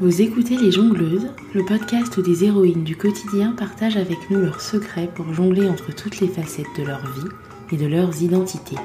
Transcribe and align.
Vous 0.00 0.22
écoutez 0.22 0.56
Les 0.56 0.72
Jongleuses, 0.72 1.28
le 1.54 1.64
podcast 1.64 2.16
où 2.16 2.22
des 2.22 2.44
héroïnes 2.44 2.82
du 2.82 2.96
quotidien 2.96 3.52
partagent 3.52 3.98
avec 3.98 4.30
nous 4.30 4.40
leurs 4.40 4.62
secrets 4.62 5.08
pour 5.14 5.32
jongler 5.34 5.68
entre 5.68 5.94
toutes 5.94 6.18
les 6.20 6.28
facettes 6.28 6.74
de 6.78 6.82
leur 6.82 7.00
vie 7.12 7.28
et 7.70 7.76
de 7.76 7.86
leurs 7.86 8.22
identités. 8.22 8.78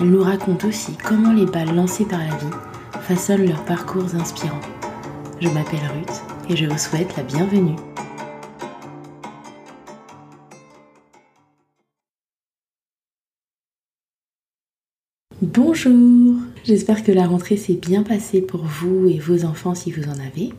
Elles 0.00 0.10
nous 0.10 0.22
racontent 0.22 0.68
aussi 0.68 0.96
comment 0.96 1.32
les 1.32 1.46
balles 1.46 1.74
lancées 1.74 2.06
par 2.06 2.20
la 2.20 2.36
vie 2.36 2.56
façonnent 3.02 3.46
leurs 3.46 3.64
parcours 3.64 4.14
inspirants. 4.14 4.60
Je 5.40 5.48
m'appelle 5.48 5.80
Ruth 5.94 6.22
et 6.48 6.56
je 6.56 6.66
vous 6.66 6.78
souhaite 6.78 7.14
la 7.16 7.24
bienvenue. 7.24 7.76
Bonjour 15.42 16.36
J'espère 16.64 17.02
que 17.02 17.12
la 17.12 17.26
rentrée 17.26 17.56
s'est 17.56 17.78
bien 17.80 18.02
passée 18.02 18.42
pour 18.42 18.64
vous 18.64 19.08
et 19.08 19.18
vos 19.18 19.44
enfants 19.44 19.74
si 19.74 19.90
vous 19.90 20.04
en 20.04 20.18
avez. 20.18 20.50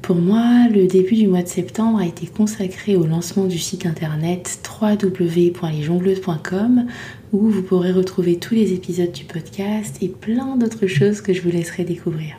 Pour 0.00 0.16
moi, 0.16 0.68
le 0.72 0.86
début 0.86 1.16
du 1.16 1.28
mois 1.28 1.42
de 1.42 1.48
septembre 1.48 1.98
a 1.98 2.06
été 2.06 2.26
consacré 2.26 2.96
au 2.96 3.04
lancement 3.04 3.44
du 3.44 3.58
site 3.58 3.84
internet 3.84 4.58
www.lesjongleuses.com 4.80 6.86
où 7.32 7.50
vous 7.50 7.62
pourrez 7.62 7.92
retrouver 7.92 8.38
tous 8.38 8.54
les 8.54 8.72
épisodes 8.72 9.12
du 9.12 9.24
podcast 9.24 9.98
et 10.00 10.08
plein 10.08 10.56
d'autres 10.56 10.86
choses 10.86 11.20
que 11.20 11.34
je 11.34 11.42
vous 11.42 11.50
laisserai 11.50 11.84
découvrir. 11.84 12.38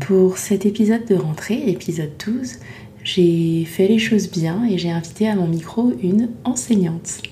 Pour 0.00 0.38
cet 0.38 0.66
épisode 0.66 1.06
de 1.06 1.14
rentrée, 1.14 1.62
l'épisode 1.64 2.10
12, 2.26 2.54
j'ai 3.04 3.64
fait 3.64 3.86
les 3.86 4.00
choses 4.00 4.28
bien 4.28 4.64
et 4.64 4.76
j'ai 4.76 4.90
invité 4.90 5.28
à 5.28 5.36
mon 5.36 5.46
micro 5.46 5.92
une 6.02 6.30
enseignante. 6.42 7.22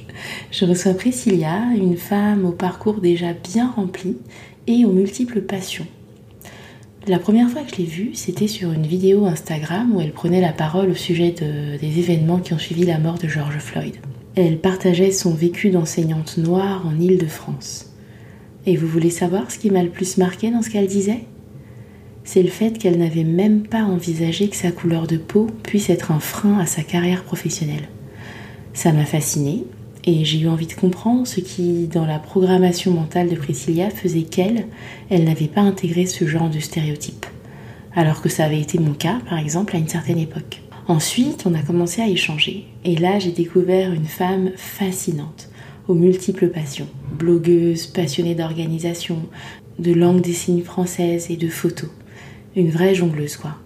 Je 0.50 0.64
reçois 0.64 0.94
Priscilla, 0.94 1.62
une 1.76 1.96
femme 1.96 2.44
au 2.44 2.52
parcours 2.52 3.00
déjà 3.00 3.32
bien 3.32 3.70
rempli 3.70 4.16
et 4.66 4.84
aux 4.84 4.92
multiples 4.92 5.42
passions. 5.42 5.86
La 7.06 7.18
première 7.18 7.48
fois 7.48 7.62
que 7.62 7.70
je 7.70 7.76
l'ai 7.76 7.88
vue, 7.88 8.10
c'était 8.12 8.48
sur 8.48 8.72
une 8.72 8.86
vidéo 8.86 9.24
Instagram 9.24 9.94
où 9.94 10.00
elle 10.00 10.12
prenait 10.12 10.42
la 10.42 10.52
parole 10.52 10.90
au 10.90 10.94
sujet 10.94 11.30
des 11.30 11.98
événements 11.98 12.38
qui 12.38 12.52
ont 12.52 12.58
suivi 12.58 12.84
la 12.84 12.98
mort 12.98 13.18
de 13.18 13.28
George 13.28 13.58
Floyd. 13.58 13.94
Elle 14.34 14.58
partageait 14.58 15.10
son 15.10 15.32
vécu 15.32 15.70
d'enseignante 15.70 16.36
noire 16.36 16.86
en 16.86 17.00
Île-de-France. 17.00 17.94
Et 18.66 18.76
vous 18.76 18.86
voulez 18.86 19.10
savoir 19.10 19.50
ce 19.50 19.58
qui 19.58 19.70
m'a 19.70 19.82
le 19.82 19.88
plus 19.88 20.18
marqué 20.18 20.50
dans 20.50 20.60
ce 20.60 20.68
qu'elle 20.68 20.86
disait? 20.86 21.24
C'est 22.24 22.42
le 22.42 22.50
fait 22.50 22.76
qu'elle 22.76 22.98
n'avait 22.98 23.24
même 23.24 23.62
pas 23.62 23.84
envisagé 23.84 24.48
que 24.48 24.56
sa 24.56 24.70
couleur 24.70 25.06
de 25.06 25.16
peau 25.16 25.46
puisse 25.62 25.88
être 25.88 26.12
un 26.12 26.20
frein 26.20 26.58
à 26.58 26.66
sa 26.66 26.82
carrière 26.82 27.24
professionnelle. 27.24 27.88
Ça 28.74 28.92
m'a 28.92 29.06
fascinée 29.06 29.64
et 30.08 30.24
j'ai 30.24 30.40
eu 30.40 30.48
envie 30.48 30.66
de 30.66 30.72
comprendre 30.72 31.26
ce 31.26 31.40
qui, 31.40 31.86
dans 31.86 32.06
la 32.06 32.18
programmation 32.18 32.92
mentale 32.92 33.28
de 33.28 33.36
Priscilla, 33.36 33.90
faisait 33.90 34.22
qu'elle, 34.22 34.66
elle 35.10 35.24
n'avait 35.24 35.48
pas 35.48 35.60
intégré 35.60 36.06
ce 36.06 36.26
genre 36.26 36.48
de 36.48 36.60
stéréotype. 36.60 37.26
Alors 37.94 38.22
que 38.22 38.30
ça 38.30 38.46
avait 38.46 38.60
été 38.60 38.78
mon 38.78 38.94
cas, 38.94 39.20
par 39.28 39.38
exemple, 39.38 39.76
à 39.76 39.78
une 39.78 39.86
certaine 39.86 40.18
époque. 40.18 40.62
Ensuite, 40.86 41.44
on 41.44 41.52
a 41.52 41.60
commencé 41.60 42.00
à 42.00 42.08
échanger. 42.08 42.64
Et 42.86 42.96
là, 42.96 43.18
j'ai 43.18 43.32
découvert 43.32 43.92
une 43.92 44.06
femme 44.06 44.52
fascinante, 44.56 45.50
aux 45.88 45.94
multiples 45.94 46.48
passions. 46.48 46.88
Blogueuse, 47.18 47.86
passionnée 47.86 48.34
d'organisation, 48.34 49.18
de 49.78 49.92
langue 49.92 50.22
des 50.22 50.32
signes 50.32 50.62
française 50.62 51.26
et 51.30 51.36
de 51.36 51.48
photos. 51.48 51.90
Une 52.56 52.70
vraie 52.70 52.94
jongleuse, 52.94 53.36
quoi. 53.36 53.56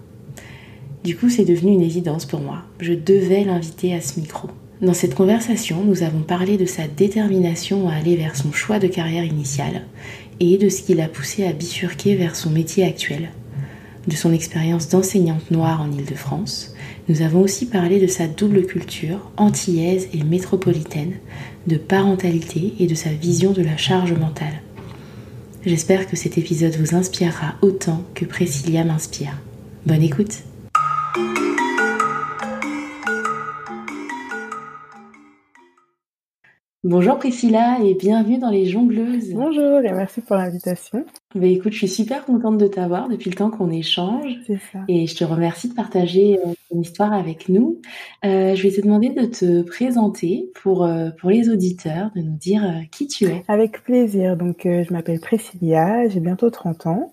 Du 1.04 1.16
coup, 1.16 1.30
c'est 1.30 1.44
devenu 1.44 1.70
une 1.70 1.82
évidence 1.82 2.26
pour 2.26 2.40
moi. 2.40 2.64
Je 2.80 2.94
devais 2.94 3.44
l'inviter 3.44 3.94
à 3.94 4.00
ce 4.00 4.18
micro. 4.18 4.48
Dans 4.82 4.94
cette 4.94 5.14
conversation, 5.14 5.84
nous 5.84 6.02
avons 6.02 6.22
parlé 6.22 6.56
de 6.56 6.66
sa 6.66 6.88
détermination 6.88 7.88
à 7.88 7.94
aller 7.94 8.16
vers 8.16 8.34
son 8.34 8.50
choix 8.50 8.80
de 8.80 8.88
carrière 8.88 9.24
initiale 9.24 9.82
et 10.40 10.58
de 10.58 10.68
ce 10.68 10.82
qui 10.82 10.94
l'a 10.94 11.06
poussé 11.06 11.46
à 11.46 11.52
bifurquer 11.52 12.16
vers 12.16 12.34
son 12.34 12.50
métier 12.50 12.84
actuel. 12.84 13.30
De 14.08 14.16
son 14.16 14.32
expérience 14.32 14.88
d'enseignante 14.88 15.52
noire 15.52 15.80
en 15.80 15.92
Île-de-France, 15.92 16.74
nous 17.08 17.22
avons 17.22 17.42
aussi 17.42 17.66
parlé 17.66 18.00
de 18.00 18.08
sa 18.08 18.26
double 18.26 18.66
culture, 18.66 19.30
antillaise 19.36 20.08
et 20.14 20.24
métropolitaine, 20.24 21.14
de 21.68 21.76
parentalité 21.76 22.74
et 22.80 22.88
de 22.88 22.96
sa 22.96 23.10
vision 23.10 23.52
de 23.52 23.62
la 23.62 23.76
charge 23.76 24.14
mentale. 24.14 24.62
J'espère 25.64 26.08
que 26.08 26.16
cet 26.16 26.38
épisode 26.38 26.74
vous 26.74 26.96
inspirera 26.96 27.54
autant 27.62 28.02
que 28.14 28.24
Priscilla 28.24 28.82
m'inspire. 28.82 29.38
Bonne 29.86 30.02
écoute 30.02 30.42
Bonjour 36.84 37.16
Priscilla 37.16 37.78
et 37.84 37.94
bienvenue 37.94 38.38
dans 38.38 38.50
les 38.50 38.66
jongleuses. 38.66 39.32
Bonjour 39.34 39.78
et 39.78 39.92
merci 39.92 40.20
pour 40.20 40.34
l'invitation. 40.34 41.04
Bah 41.32 41.46
écoute, 41.46 41.72
je 41.72 41.78
suis 41.78 41.88
super 41.88 42.24
contente 42.24 42.58
de 42.58 42.66
t'avoir 42.66 43.08
depuis 43.08 43.30
le 43.30 43.36
temps 43.36 43.50
qu'on 43.50 43.70
échange. 43.70 44.32
C'est 44.48 44.58
ça. 44.72 44.80
Et 44.88 45.06
je 45.06 45.14
te 45.14 45.22
remercie 45.22 45.68
de 45.68 45.74
partager 45.74 46.40
euh, 46.44 46.54
ton 46.68 46.80
histoire 46.80 47.12
avec 47.12 47.48
nous. 47.48 47.80
Euh, 48.24 48.56
je 48.56 48.62
vais 48.64 48.74
te 48.74 48.80
demander 48.80 49.10
de 49.10 49.26
te 49.26 49.62
présenter 49.62 50.50
pour, 50.60 50.84
euh, 50.84 51.10
pour 51.20 51.30
les 51.30 51.50
auditeurs, 51.50 52.10
de 52.16 52.20
nous 52.20 52.36
dire 52.36 52.64
qui 52.90 53.06
tu 53.06 53.26
es. 53.26 53.44
Avec 53.46 53.84
plaisir. 53.84 54.36
Donc 54.36 54.62
je 54.64 54.92
m'appelle 54.92 55.20
Priscilla, 55.20 56.08
j'ai 56.08 56.18
bientôt 56.18 56.50
30 56.50 56.86
ans. 56.88 57.12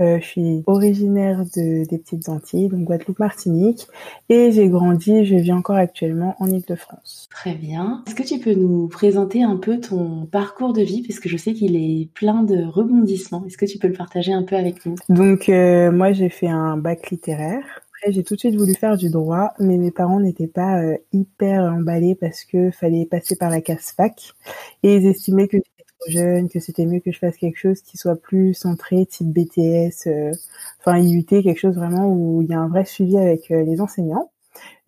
Euh, 0.00 0.18
je 0.20 0.26
suis 0.26 0.62
originaire 0.66 1.44
de, 1.56 1.88
des 1.88 1.98
Petites 1.98 2.28
Antilles, 2.28 2.68
donc 2.68 2.80
Guadeloupe-Martinique, 2.80 3.86
et 4.28 4.50
j'ai 4.50 4.68
grandi, 4.68 5.24
je 5.24 5.36
vis 5.36 5.52
encore 5.52 5.76
actuellement 5.76 6.34
en 6.40 6.48
Île-de-France. 6.48 7.28
Très 7.30 7.54
bien. 7.54 8.02
Est-ce 8.06 8.16
que 8.16 8.24
tu 8.24 8.40
peux 8.40 8.54
nous 8.54 8.88
présenter 8.88 9.44
un 9.44 9.56
peu 9.56 9.78
ton 9.78 10.26
parcours 10.26 10.72
de 10.72 10.82
vie, 10.82 11.06
parce 11.06 11.20
que 11.20 11.28
je 11.28 11.36
sais 11.36 11.52
qu'il 11.52 11.76
est 11.76 12.08
plein 12.12 12.42
de 12.42 12.64
rebondissements. 12.64 13.44
Est-ce 13.46 13.56
que 13.56 13.66
tu 13.66 13.78
peux 13.78 13.86
le 13.86 13.94
partager 13.94 14.32
un 14.32 14.42
peu 14.42 14.56
avec 14.56 14.84
nous? 14.84 14.96
Donc 15.08 15.48
euh, 15.48 15.92
moi 15.92 16.12
j'ai 16.12 16.28
fait 16.28 16.48
un 16.48 16.76
bac 16.76 17.10
littéraire. 17.10 17.62
Après 17.96 18.12
j'ai 18.12 18.24
tout 18.24 18.34
de 18.34 18.40
suite 18.40 18.56
voulu 18.56 18.74
faire 18.74 18.96
du 18.96 19.10
droit, 19.10 19.52
mais 19.60 19.76
mes 19.76 19.92
parents 19.92 20.18
n'étaient 20.18 20.48
pas 20.48 20.82
euh, 20.82 20.96
hyper 21.12 21.62
emballés 21.62 22.16
parce 22.16 22.44
que 22.44 22.72
fallait 22.72 23.06
passer 23.06 23.36
par 23.36 23.48
la 23.48 23.60
casse 23.60 23.92
fac, 23.96 24.32
et 24.82 24.96
ils 24.96 25.06
estimaient 25.06 25.46
que 25.46 25.58
jeune, 26.08 26.48
que 26.48 26.60
c'était 26.60 26.86
mieux 26.86 27.00
que 27.00 27.12
je 27.12 27.18
fasse 27.18 27.36
quelque 27.36 27.58
chose 27.58 27.82
qui 27.82 27.96
soit 27.98 28.16
plus 28.16 28.54
centré, 28.54 29.06
type 29.06 29.28
BTS, 29.32 30.06
euh, 30.08 30.32
enfin 30.80 30.98
IUT, 30.98 31.24
quelque 31.24 31.58
chose 31.58 31.76
vraiment 31.76 32.08
où 32.12 32.42
il 32.42 32.48
y 32.50 32.54
a 32.54 32.60
un 32.60 32.68
vrai 32.68 32.84
suivi 32.84 33.16
avec 33.18 33.50
euh, 33.50 33.62
les 33.64 33.80
enseignants. 33.80 34.30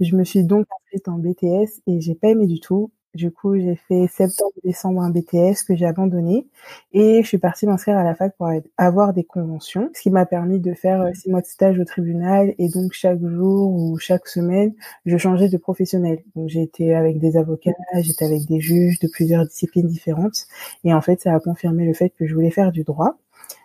Je 0.00 0.16
me 0.16 0.24
suis 0.24 0.44
donc 0.44 0.66
inscrite 0.84 1.08
en 1.08 1.18
BTS 1.18 1.82
et 1.88 2.00
j'ai 2.00 2.14
pas 2.16 2.28
aimé 2.30 2.46
du 2.46 2.60
tout. 2.60 2.90
Du 3.16 3.30
coup, 3.30 3.56
j'ai 3.58 3.76
fait 3.88 4.06
septembre-décembre 4.08 5.00
un 5.00 5.10
BTS 5.10 5.64
que 5.66 5.74
j'ai 5.74 5.86
abandonné 5.86 6.46
et 6.92 7.22
je 7.22 7.26
suis 7.26 7.38
partie 7.38 7.66
m'inscrire 7.66 7.96
à 7.96 8.04
la 8.04 8.14
fac 8.14 8.36
pour 8.36 8.50
avoir 8.76 9.14
des 9.14 9.24
conventions, 9.24 9.90
ce 9.94 10.02
qui 10.02 10.10
m'a 10.10 10.26
permis 10.26 10.60
de 10.60 10.74
faire 10.74 11.00
euh, 11.00 11.12
six 11.14 11.30
mois 11.30 11.40
de 11.40 11.46
stage 11.46 11.78
au 11.78 11.84
tribunal 11.84 12.54
et 12.58 12.68
donc 12.68 12.92
chaque 12.92 13.20
jour 13.20 13.72
ou 13.72 13.98
chaque 13.98 14.28
semaine, 14.28 14.74
je 15.06 15.16
changeais 15.16 15.48
de 15.48 15.56
professionnel. 15.56 16.22
Donc 16.34 16.48
j'ai 16.50 16.62
été 16.62 16.94
avec 16.94 17.18
des 17.18 17.38
avocats, 17.38 17.72
j'étais 18.00 18.26
avec 18.26 18.44
des 18.46 18.60
juges 18.60 18.98
de 19.00 19.08
plusieurs 19.08 19.46
disciplines 19.46 19.86
différentes 19.86 20.46
et 20.84 20.92
en 20.92 21.00
fait, 21.00 21.22
ça 21.22 21.34
a 21.34 21.40
confirmé 21.40 21.86
le 21.86 21.94
fait 21.94 22.10
que 22.10 22.26
je 22.26 22.34
voulais 22.34 22.50
faire 22.50 22.70
du 22.70 22.84
droit. 22.84 23.16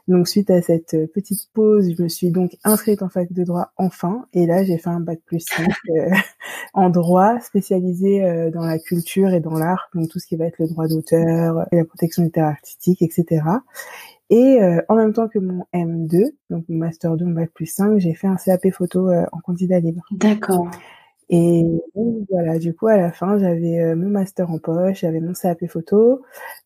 Donc 0.07 0.27
suite 0.27 0.49
à 0.49 0.61
cette 0.61 0.93
euh, 0.93 1.07
petite 1.07 1.49
pause, 1.53 1.93
je 1.95 2.03
me 2.03 2.07
suis 2.07 2.31
donc 2.31 2.57
inscrite 2.63 3.01
en 3.01 3.09
fac 3.09 3.31
de 3.31 3.43
droit 3.43 3.71
enfin 3.77 4.25
et 4.33 4.45
là 4.45 4.63
j'ai 4.63 4.77
fait 4.77 4.89
un 4.89 4.99
bac 4.99 5.19
plus 5.25 5.41
5 5.41 5.67
euh, 5.67 6.09
en 6.73 6.89
droit 6.89 7.39
spécialisé 7.39 8.23
euh, 8.23 8.49
dans 8.49 8.65
la 8.65 8.79
culture 8.79 9.33
et 9.33 9.39
dans 9.39 9.57
l'art, 9.57 9.89
donc 9.93 10.09
tout 10.09 10.19
ce 10.19 10.27
qui 10.27 10.35
va 10.35 10.45
être 10.45 10.59
le 10.59 10.67
droit 10.67 10.87
d'auteur, 10.87 11.65
la 11.71 11.85
protection 11.85 12.23
littéraire 12.23 12.51
artistique, 12.51 13.01
etc. 13.01 13.43
Et 14.29 14.59
en 14.87 14.95
même 14.95 15.11
temps 15.11 15.27
que 15.27 15.39
mon 15.39 15.65
M2, 15.73 16.31
donc 16.49 16.63
mon 16.69 16.77
master 16.77 17.17
2, 17.17 17.25
mon 17.25 17.33
bac 17.33 17.51
plus 17.53 17.65
5, 17.65 17.97
j'ai 17.97 18.13
fait 18.13 18.27
un 18.27 18.37
CAP 18.37 18.69
photo 18.71 19.11
en 19.11 19.39
candidat 19.39 19.81
libre. 19.81 20.03
D'accord. 20.11 20.71
Et 21.29 21.63
voilà, 22.29 22.57
du 22.57 22.73
coup, 22.73 22.87
à 22.87 22.95
la 22.95 23.11
fin, 23.11 23.37
j'avais 23.39 23.93
mon 23.93 24.09
master 24.09 24.49
en 24.49 24.57
poche, 24.57 25.01
j'avais 25.01 25.19
mon 25.19 25.33
CAP 25.33 25.67
photo. 25.67 26.21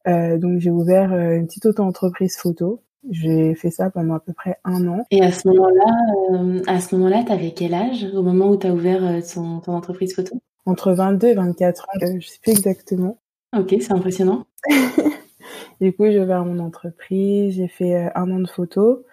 Euh, 0.08 0.38
donc, 0.38 0.60
j'ai 0.60 0.70
ouvert 0.70 1.12
une 1.12 1.48
petite 1.48 1.66
auto-entreprise 1.66 2.38
photo 2.38 2.82
j'ai 3.10 3.56
fait 3.56 3.70
ça 3.70 3.90
pendant 3.90 4.16
à 4.16 4.20
peu 4.20 4.34
près 4.34 4.58
un 4.64 4.88
an. 4.88 5.06
Et 5.12 5.22
à 5.22 5.32
ce 5.32 5.48
moment-là, 5.48 5.96
euh, 6.32 6.62
à 6.68 6.80
ce 6.80 6.96
moment-là, 6.96 7.24
t'avais 7.24 7.52
quel 7.52 7.74
âge 7.74 8.06
au 8.14 8.22
moment 8.22 8.50
où 8.50 8.58
tu 8.58 8.68
as 8.68 8.74
ouvert 8.74 9.04
euh, 9.04 9.20
ton, 9.22 9.60
ton, 9.60 9.74
entreprise 9.74 10.16
photo? 10.16 10.42
Entre 10.66 10.94
22 10.94 11.28
et 11.28 11.34
24 11.34 11.84
ans, 11.84 11.86
euh, 12.02 12.20
je 12.20 12.28
sais 12.28 12.40
plus 12.42 12.52
exactement. 12.52 13.18
Ok, 13.58 13.76
c'est 13.80 13.94
impressionnant. 13.94 14.46
du 15.82 15.94
coup, 15.94 16.06
j'ai 16.06 16.20
ouvert 16.20 16.44
mon 16.46 16.60
entreprise, 16.60 17.56
j'ai 17.56 17.68
fait 17.68 18.12
un 18.16 18.32
an 18.32 18.40
de 18.40 18.50
photo 18.50 19.06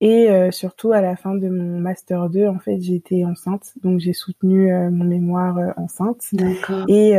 et 0.00 0.28
surtout 0.50 0.92
à 0.92 1.00
la 1.00 1.16
fin 1.16 1.34
de 1.34 1.48
mon 1.48 1.78
master 1.78 2.28
2, 2.28 2.46
en 2.46 2.58
fait, 2.58 2.78
j'étais 2.80 3.24
enceinte, 3.24 3.72
donc 3.82 4.00
j'ai 4.00 4.12
soutenu 4.12 4.70
mon 4.90 5.04
mémoire 5.04 5.56
enceinte. 5.76 6.24
D'accord. 6.32 6.84
Et 6.88 7.16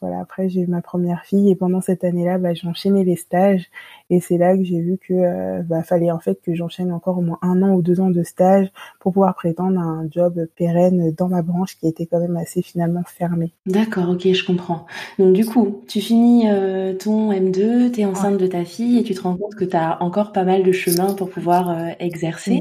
voilà, 0.00 0.20
après 0.20 0.48
j'ai 0.48 0.60
eu 0.60 0.66
ma 0.66 0.82
première 0.82 1.24
fille 1.24 1.50
et 1.50 1.56
pendant 1.56 1.80
cette 1.80 2.04
année-là, 2.04 2.38
bah, 2.38 2.54
j'ai 2.54 2.66
enchaîné 2.68 3.04
les 3.04 3.16
stages 3.16 3.70
et 4.10 4.20
c'est 4.20 4.38
là 4.38 4.56
que 4.56 4.62
j'ai 4.62 4.80
vu 4.80 4.98
que 4.98 5.14
euh, 5.14 5.62
bah, 5.62 5.82
fallait 5.82 6.10
en 6.10 6.18
fait 6.18 6.40
que 6.44 6.54
j'enchaîne 6.54 6.92
encore 6.92 7.18
au 7.18 7.22
moins 7.22 7.38
un 7.42 7.62
an 7.62 7.74
ou 7.74 7.82
deux 7.82 8.00
ans 8.00 8.10
de 8.10 8.22
stage 8.22 8.68
pour 9.00 9.12
pouvoir 9.12 9.34
prétendre 9.34 9.80
à 9.80 9.82
un 9.82 10.08
job 10.10 10.46
pérenne 10.56 11.12
dans 11.16 11.28
ma 11.28 11.42
branche 11.42 11.76
qui 11.78 11.88
était 11.88 12.06
quand 12.06 12.20
même 12.20 12.36
assez 12.36 12.62
finalement 12.62 13.02
fermée. 13.06 13.52
D'accord, 13.66 14.10
ok, 14.10 14.32
je 14.32 14.44
comprends. 14.44 14.86
Donc 15.18 15.32
du 15.32 15.44
coup, 15.44 15.82
tu 15.88 16.00
finis 16.00 16.48
euh, 16.48 16.94
ton 16.94 17.32
M2, 17.32 17.90
tu 17.90 18.00
es 18.00 18.04
enceinte 18.04 18.38
de 18.38 18.46
ta 18.46 18.64
fille 18.64 18.98
et 18.98 19.02
tu 19.02 19.14
te 19.14 19.22
rends 19.22 19.36
compte 19.36 19.54
que 19.54 19.64
tu 19.64 19.76
as 19.76 20.02
encore 20.02 20.32
pas 20.32 20.44
mal 20.44 20.62
de 20.62 20.72
chemin 20.72 21.14
pour 21.14 21.30
pouvoir 21.30 21.70
euh, 21.70 21.88
exercer. 21.98 22.60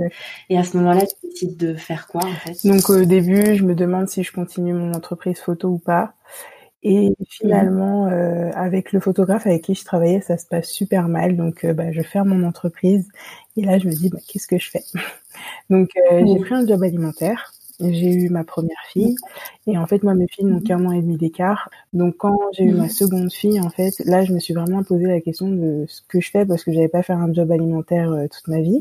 Et 0.50 0.58
à 0.58 0.64
ce 0.64 0.78
moment-là, 0.78 1.06
tu 1.06 1.28
décides 1.28 1.58
de 1.58 1.76
faire 1.76 2.08
quoi 2.08 2.22
en 2.26 2.34
fait? 2.34 2.68
Donc 2.68 2.90
au 2.90 3.06
début, 3.06 3.56
je 3.56 3.64
me 3.64 3.76
demande 3.76 4.10
si 4.10 4.24
je 4.24 4.32
continue 4.32 4.74
mon 4.74 4.94
entreprise 4.94 5.40
photo 5.40 5.70
ou 5.70 5.78
pas. 5.78 6.15
Et 6.88 7.10
mmh. 7.10 7.16
finalement, 7.28 8.06
euh, 8.06 8.52
avec 8.54 8.92
le 8.92 9.00
photographe 9.00 9.48
avec 9.48 9.64
qui 9.64 9.74
je 9.74 9.84
travaillais, 9.84 10.22
ça 10.22 10.38
se 10.38 10.46
passe 10.46 10.70
super 10.70 11.08
mal. 11.08 11.36
Donc, 11.36 11.66
euh, 11.66 11.74
bah, 11.74 11.92
je 11.92 12.04
ferme 12.04 12.30
mon 12.30 12.48
entreprise. 12.48 13.08
Et 13.58 13.64
là, 13.64 13.80
je 13.80 13.88
me 13.88 13.92
dis, 13.92 14.10
bah, 14.10 14.20
qu'est-ce 14.28 14.46
que 14.46 14.60
je 14.60 14.70
fais? 14.70 14.84
Donc, 15.72 15.90
euh, 16.12 16.24
j'ai 16.24 16.40
mmh. 16.40 16.42
pris 16.42 16.54
un 16.54 16.68
job 16.68 16.84
alimentaire. 16.84 17.55
J'ai 17.80 18.14
eu 18.14 18.30
ma 18.30 18.44
première 18.44 18.78
fille. 18.92 19.16
Et 19.68 19.78
en 19.78 19.86
fait, 19.86 20.04
moi, 20.04 20.14
mes 20.14 20.28
filles 20.28 20.46
n'ont 20.46 20.62
qu'un 20.62 20.86
an 20.86 20.92
et 20.92 21.02
demi 21.02 21.18
d'écart. 21.18 21.70
Donc, 21.94 22.16
quand 22.18 22.38
j'ai 22.54 22.64
eu 22.64 22.74
ma 22.74 22.86
mmh. 22.86 22.90
seconde 22.90 23.32
fille, 23.32 23.60
en 23.60 23.70
fait, 23.70 23.94
là, 24.06 24.24
je 24.24 24.34
me 24.34 24.40
suis 24.40 24.54
vraiment 24.54 24.84
posé 24.84 25.06
la 25.06 25.20
question 25.20 25.50
de 25.50 25.86
ce 25.88 26.02
que 26.08 26.22
je 26.22 26.30
fais 26.32 26.46
parce 26.46 26.64
que 26.64 26.72
j'avais 26.72 26.88
pas 26.88 27.04
fait 27.04 27.14
un 27.14 27.34
job 27.34 27.52
alimentaire 27.52 28.12
toute 28.32 28.48
ma 28.48 28.62
vie. 28.62 28.80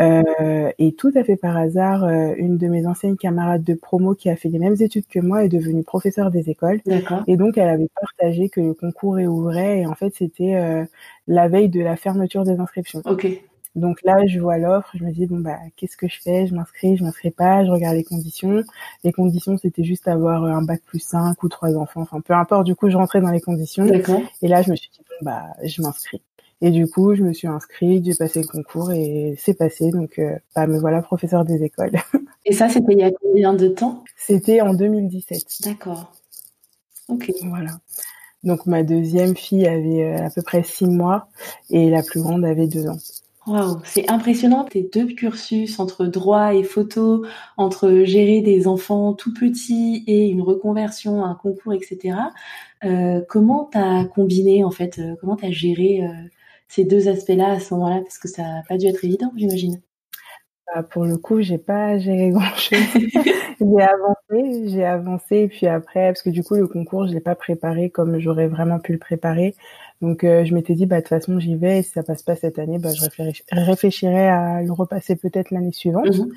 Euh, 0.00 0.72
et 0.78 0.92
tout 0.92 1.12
à 1.14 1.22
fait 1.22 1.36
par 1.36 1.56
hasard, 1.56 2.04
euh, 2.04 2.34
une 2.36 2.58
de 2.58 2.66
mes 2.66 2.86
anciennes 2.86 3.16
camarades 3.16 3.62
de 3.62 3.74
promo 3.74 4.14
qui 4.14 4.28
a 4.28 4.36
fait 4.36 4.48
les 4.48 4.58
mêmes 4.58 4.76
études 4.80 5.06
que 5.06 5.20
moi 5.20 5.44
est 5.44 5.48
devenue 5.48 5.84
professeure 5.84 6.30
des 6.30 6.50
écoles. 6.50 6.80
Et 7.26 7.36
donc, 7.36 7.58
elle 7.58 7.68
avait 7.68 7.90
partagé 8.00 8.48
que 8.48 8.60
le 8.60 8.74
concours 8.74 9.14
réouvrait 9.14 9.80
et 9.80 9.86
en 9.86 9.94
fait, 9.94 10.12
c'était 10.16 10.56
euh, 10.56 10.84
la 11.28 11.48
veille 11.48 11.68
de 11.68 11.80
la 11.80 11.96
fermeture 11.96 12.44
des 12.44 12.58
inscriptions. 12.58 13.02
Ok. 13.04 13.26
Donc 13.74 14.00
là, 14.04 14.24
je 14.26 14.38
vois 14.38 14.58
l'offre, 14.58 14.90
je 14.94 15.04
me 15.04 15.10
dis 15.10 15.26
bon 15.26 15.40
bah 15.40 15.58
qu'est-ce 15.76 15.96
que 15.96 16.08
je 16.08 16.20
fais? 16.20 16.46
Je 16.46 16.54
m'inscris, 16.54 16.96
je 16.96 17.04
m'inscris 17.04 17.30
pas, 17.30 17.64
je 17.64 17.70
regarde 17.70 17.96
les 17.96 18.04
conditions. 18.04 18.62
Les 19.02 19.12
conditions, 19.12 19.56
c'était 19.58 19.84
juste 19.84 20.06
avoir 20.06 20.44
un 20.44 20.62
bac 20.62 20.80
plus 20.86 21.00
5 21.00 21.42
ou 21.42 21.48
trois 21.48 21.76
enfants, 21.76 22.02
enfin 22.02 22.20
peu 22.20 22.34
importe. 22.34 22.64
Du 22.64 22.76
coup, 22.76 22.88
je 22.88 22.96
rentrais 22.96 23.20
dans 23.20 23.30
les 23.30 23.40
conditions. 23.40 23.86
Et 24.42 24.48
là, 24.48 24.62
je 24.62 24.70
me 24.70 24.76
suis 24.76 24.90
dit 24.90 25.00
bon 25.08 25.26
bah 25.26 25.42
je 25.64 25.82
m'inscris. 25.82 26.22
Et 26.60 26.70
du 26.70 26.86
coup, 26.86 27.14
je 27.14 27.22
me 27.22 27.32
suis 27.32 27.46
inscrite, 27.46 28.06
j'ai 28.06 28.14
passé 28.14 28.40
le 28.40 28.46
concours 28.46 28.90
et 28.90 29.34
c'est 29.38 29.52
passé. 29.52 29.90
Donc, 29.90 30.18
euh, 30.18 30.38
bah, 30.54 30.66
me 30.66 30.78
voilà 30.78 31.02
professeur 31.02 31.44
des 31.44 31.62
écoles. 31.62 31.92
et 32.46 32.54
ça, 32.54 32.68
c'était 32.68 32.92
il 32.92 33.00
y 33.00 33.02
a 33.02 33.10
combien 33.10 33.52
de 33.52 33.68
temps? 33.68 34.02
C'était 34.16 34.60
en 34.60 34.72
2017. 34.72 35.42
D'accord. 35.64 36.12
Ok. 37.08 37.30
Voilà. 37.42 37.72
Donc, 38.44 38.64
ma 38.64 38.82
deuxième 38.82 39.36
fille 39.36 39.66
avait 39.66 40.04
euh, 40.04 40.26
à 40.26 40.30
peu 40.30 40.40
près 40.40 40.62
six 40.62 40.86
mois 40.86 41.28
et 41.68 41.90
la 41.90 42.02
plus 42.02 42.22
grande 42.22 42.44
avait 42.44 42.66
deux 42.66 42.88
ans. 42.88 42.98
Waouh, 43.46 43.80
c'est 43.84 44.10
impressionnant 44.10 44.64
tes 44.64 44.82
deux 44.82 45.06
cursus 45.06 45.78
entre 45.78 46.06
droit 46.06 46.54
et 46.54 46.62
photo, 46.64 47.26
entre 47.58 48.04
gérer 48.04 48.40
des 48.40 48.66
enfants 48.66 49.12
tout 49.12 49.34
petits 49.34 50.02
et 50.06 50.28
une 50.28 50.40
reconversion, 50.40 51.22
un 51.24 51.34
concours, 51.34 51.74
etc. 51.74 52.16
Euh, 52.84 53.20
comment 53.28 53.64
t'as 53.70 54.04
combiné 54.06 54.64
en 54.64 54.70
fait 54.70 54.98
euh, 54.98 55.14
Comment 55.20 55.36
t'as 55.36 55.50
géré 55.50 56.02
euh, 56.02 56.28
ces 56.68 56.84
deux 56.84 57.08
aspects-là 57.08 57.52
à 57.52 57.60
ce 57.60 57.74
moment-là? 57.74 58.00
Parce 58.00 58.18
que 58.18 58.28
ça 58.28 58.42
n'a 58.42 58.62
pas 58.66 58.78
dû 58.78 58.86
être 58.86 59.04
évident, 59.04 59.30
j'imagine. 59.36 59.82
Bah, 60.74 60.82
pour 60.82 61.04
le 61.04 61.18
coup, 61.18 61.42
j'ai 61.42 61.58
pas 61.58 61.98
géré 61.98 62.30
grand-chose. 62.30 62.78
j'ai 63.60 63.82
avancé, 63.82 64.68
j'ai 64.68 64.84
avancé, 64.84 65.36
et 65.36 65.48
puis 65.48 65.66
après, 65.66 66.08
parce 66.08 66.22
que 66.22 66.30
du 66.30 66.42
coup, 66.42 66.54
le 66.54 66.66
concours, 66.66 67.06
je 67.06 67.12
l'ai 67.12 67.20
pas 67.20 67.34
préparé 67.34 67.90
comme 67.90 68.18
j'aurais 68.18 68.48
vraiment 68.48 68.78
pu 68.78 68.92
le 68.92 68.98
préparer. 68.98 69.54
Donc, 70.04 70.22
euh, 70.22 70.44
je 70.44 70.54
m'étais 70.54 70.74
dit, 70.74 70.84
bah 70.84 70.96
de 70.96 71.00
toute 71.00 71.08
façon, 71.08 71.38
j'y 71.40 71.56
vais. 71.56 71.78
Et 71.78 71.82
si 71.82 71.90
ça 71.90 72.02
passe 72.02 72.22
pas 72.22 72.36
cette 72.36 72.58
année, 72.58 72.78
bah 72.78 72.90
je 72.92 73.02
réfléchirai 73.52 74.28
à 74.28 74.62
le 74.62 74.72
repasser 74.72 75.16
peut-être 75.16 75.50
l'année 75.50 75.72
suivante. 75.72 76.06
Mhm. 76.06 76.30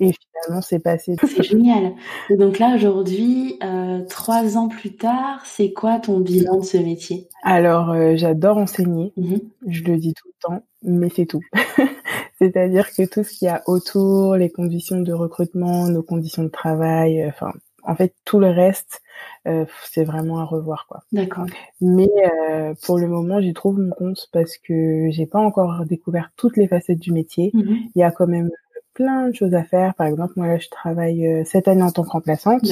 Et 0.00 0.12
finalement, 0.12 0.60
c'est 0.60 0.80
passé. 0.80 1.16
C'est 1.22 1.42
génial. 1.42 1.94
Et 2.28 2.36
donc 2.36 2.58
là, 2.58 2.74
aujourd'hui, 2.74 3.58
euh, 3.62 4.02
trois 4.08 4.58
ans 4.58 4.68
plus 4.68 4.96
tard, 4.96 5.40
c'est 5.46 5.72
quoi 5.72 6.00
ton 6.00 6.18
bilan 6.18 6.58
de 6.58 6.64
ce 6.64 6.76
métier? 6.76 7.28
Alors, 7.44 7.90
euh, 7.90 8.14
j'adore 8.16 8.58
enseigner. 8.58 9.12
Mhm. 9.16 9.40
Je 9.68 9.84
le 9.84 9.96
dis 9.96 10.12
tout 10.12 10.28
le 10.28 10.34
temps, 10.48 10.62
mais 10.82 11.08
c'est 11.14 11.26
tout. 11.26 11.42
C'est-à-dire 12.38 12.92
que 12.92 13.08
tout 13.08 13.22
ce 13.22 13.30
qu'il 13.30 13.46
y 13.46 13.50
a 13.50 13.62
autour, 13.66 14.36
les 14.36 14.50
conditions 14.50 15.00
de 15.00 15.12
recrutement, 15.12 15.86
nos 15.88 16.02
conditions 16.02 16.42
de 16.42 16.48
travail, 16.48 17.22
euh, 17.22 17.28
enfin, 17.28 17.52
en 17.84 17.94
fait, 17.94 18.14
tout 18.24 18.40
le 18.40 18.50
reste, 18.50 19.00
euh, 19.46 19.64
c'est 19.90 20.04
vraiment 20.04 20.38
à 20.40 20.44
revoir, 20.44 20.86
quoi. 20.88 21.02
D'accord. 21.12 21.46
Mais 21.80 22.10
euh, 22.50 22.74
pour 22.84 22.98
le 22.98 23.06
moment, 23.06 23.40
j'y 23.40 23.52
trouve 23.52 23.78
mon 23.78 23.90
compte 23.90 24.28
parce 24.32 24.56
que 24.58 25.08
j'ai 25.10 25.26
pas 25.26 25.40
encore 25.40 25.84
découvert 25.86 26.30
toutes 26.36 26.56
les 26.56 26.68
facettes 26.68 26.98
du 27.00 27.12
métier. 27.12 27.50
Mhm. 27.54 27.76
Il 27.94 27.98
y 27.98 28.02
a 28.02 28.10
quand 28.10 28.26
même 28.26 28.50
plein 28.94 29.28
de 29.28 29.34
choses 29.34 29.54
à 29.54 29.64
faire. 29.64 29.94
Par 29.94 30.06
exemple, 30.06 30.34
moi 30.36 30.46
là, 30.46 30.58
je 30.58 30.68
travaille 30.68 31.26
euh, 31.26 31.42
cette 31.44 31.68
année 31.68 31.82
en 31.82 31.90
tant 31.90 32.04
que 32.04 32.10
remplaçante. 32.10 32.62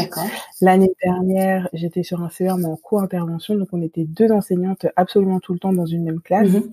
L'année 0.61 0.93
dernière, 1.03 1.69
j'étais 1.73 2.03
sur 2.05 2.23
un 2.23 2.31
CER 2.31 2.57
mais 2.57 2.67
en 2.67 2.77
co-intervention, 2.77 3.57
donc 3.57 3.69
on 3.73 3.83
était 3.83 4.05
deux 4.05 4.31
enseignantes 4.31 4.87
absolument 4.97 5.41
tout 5.41 5.53
le 5.53 5.59
temps 5.59 5.73
dans 5.73 5.87
une 5.87 6.05
même 6.05 6.21
classe. 6.21 6.49
Mhm. 6.49 6.71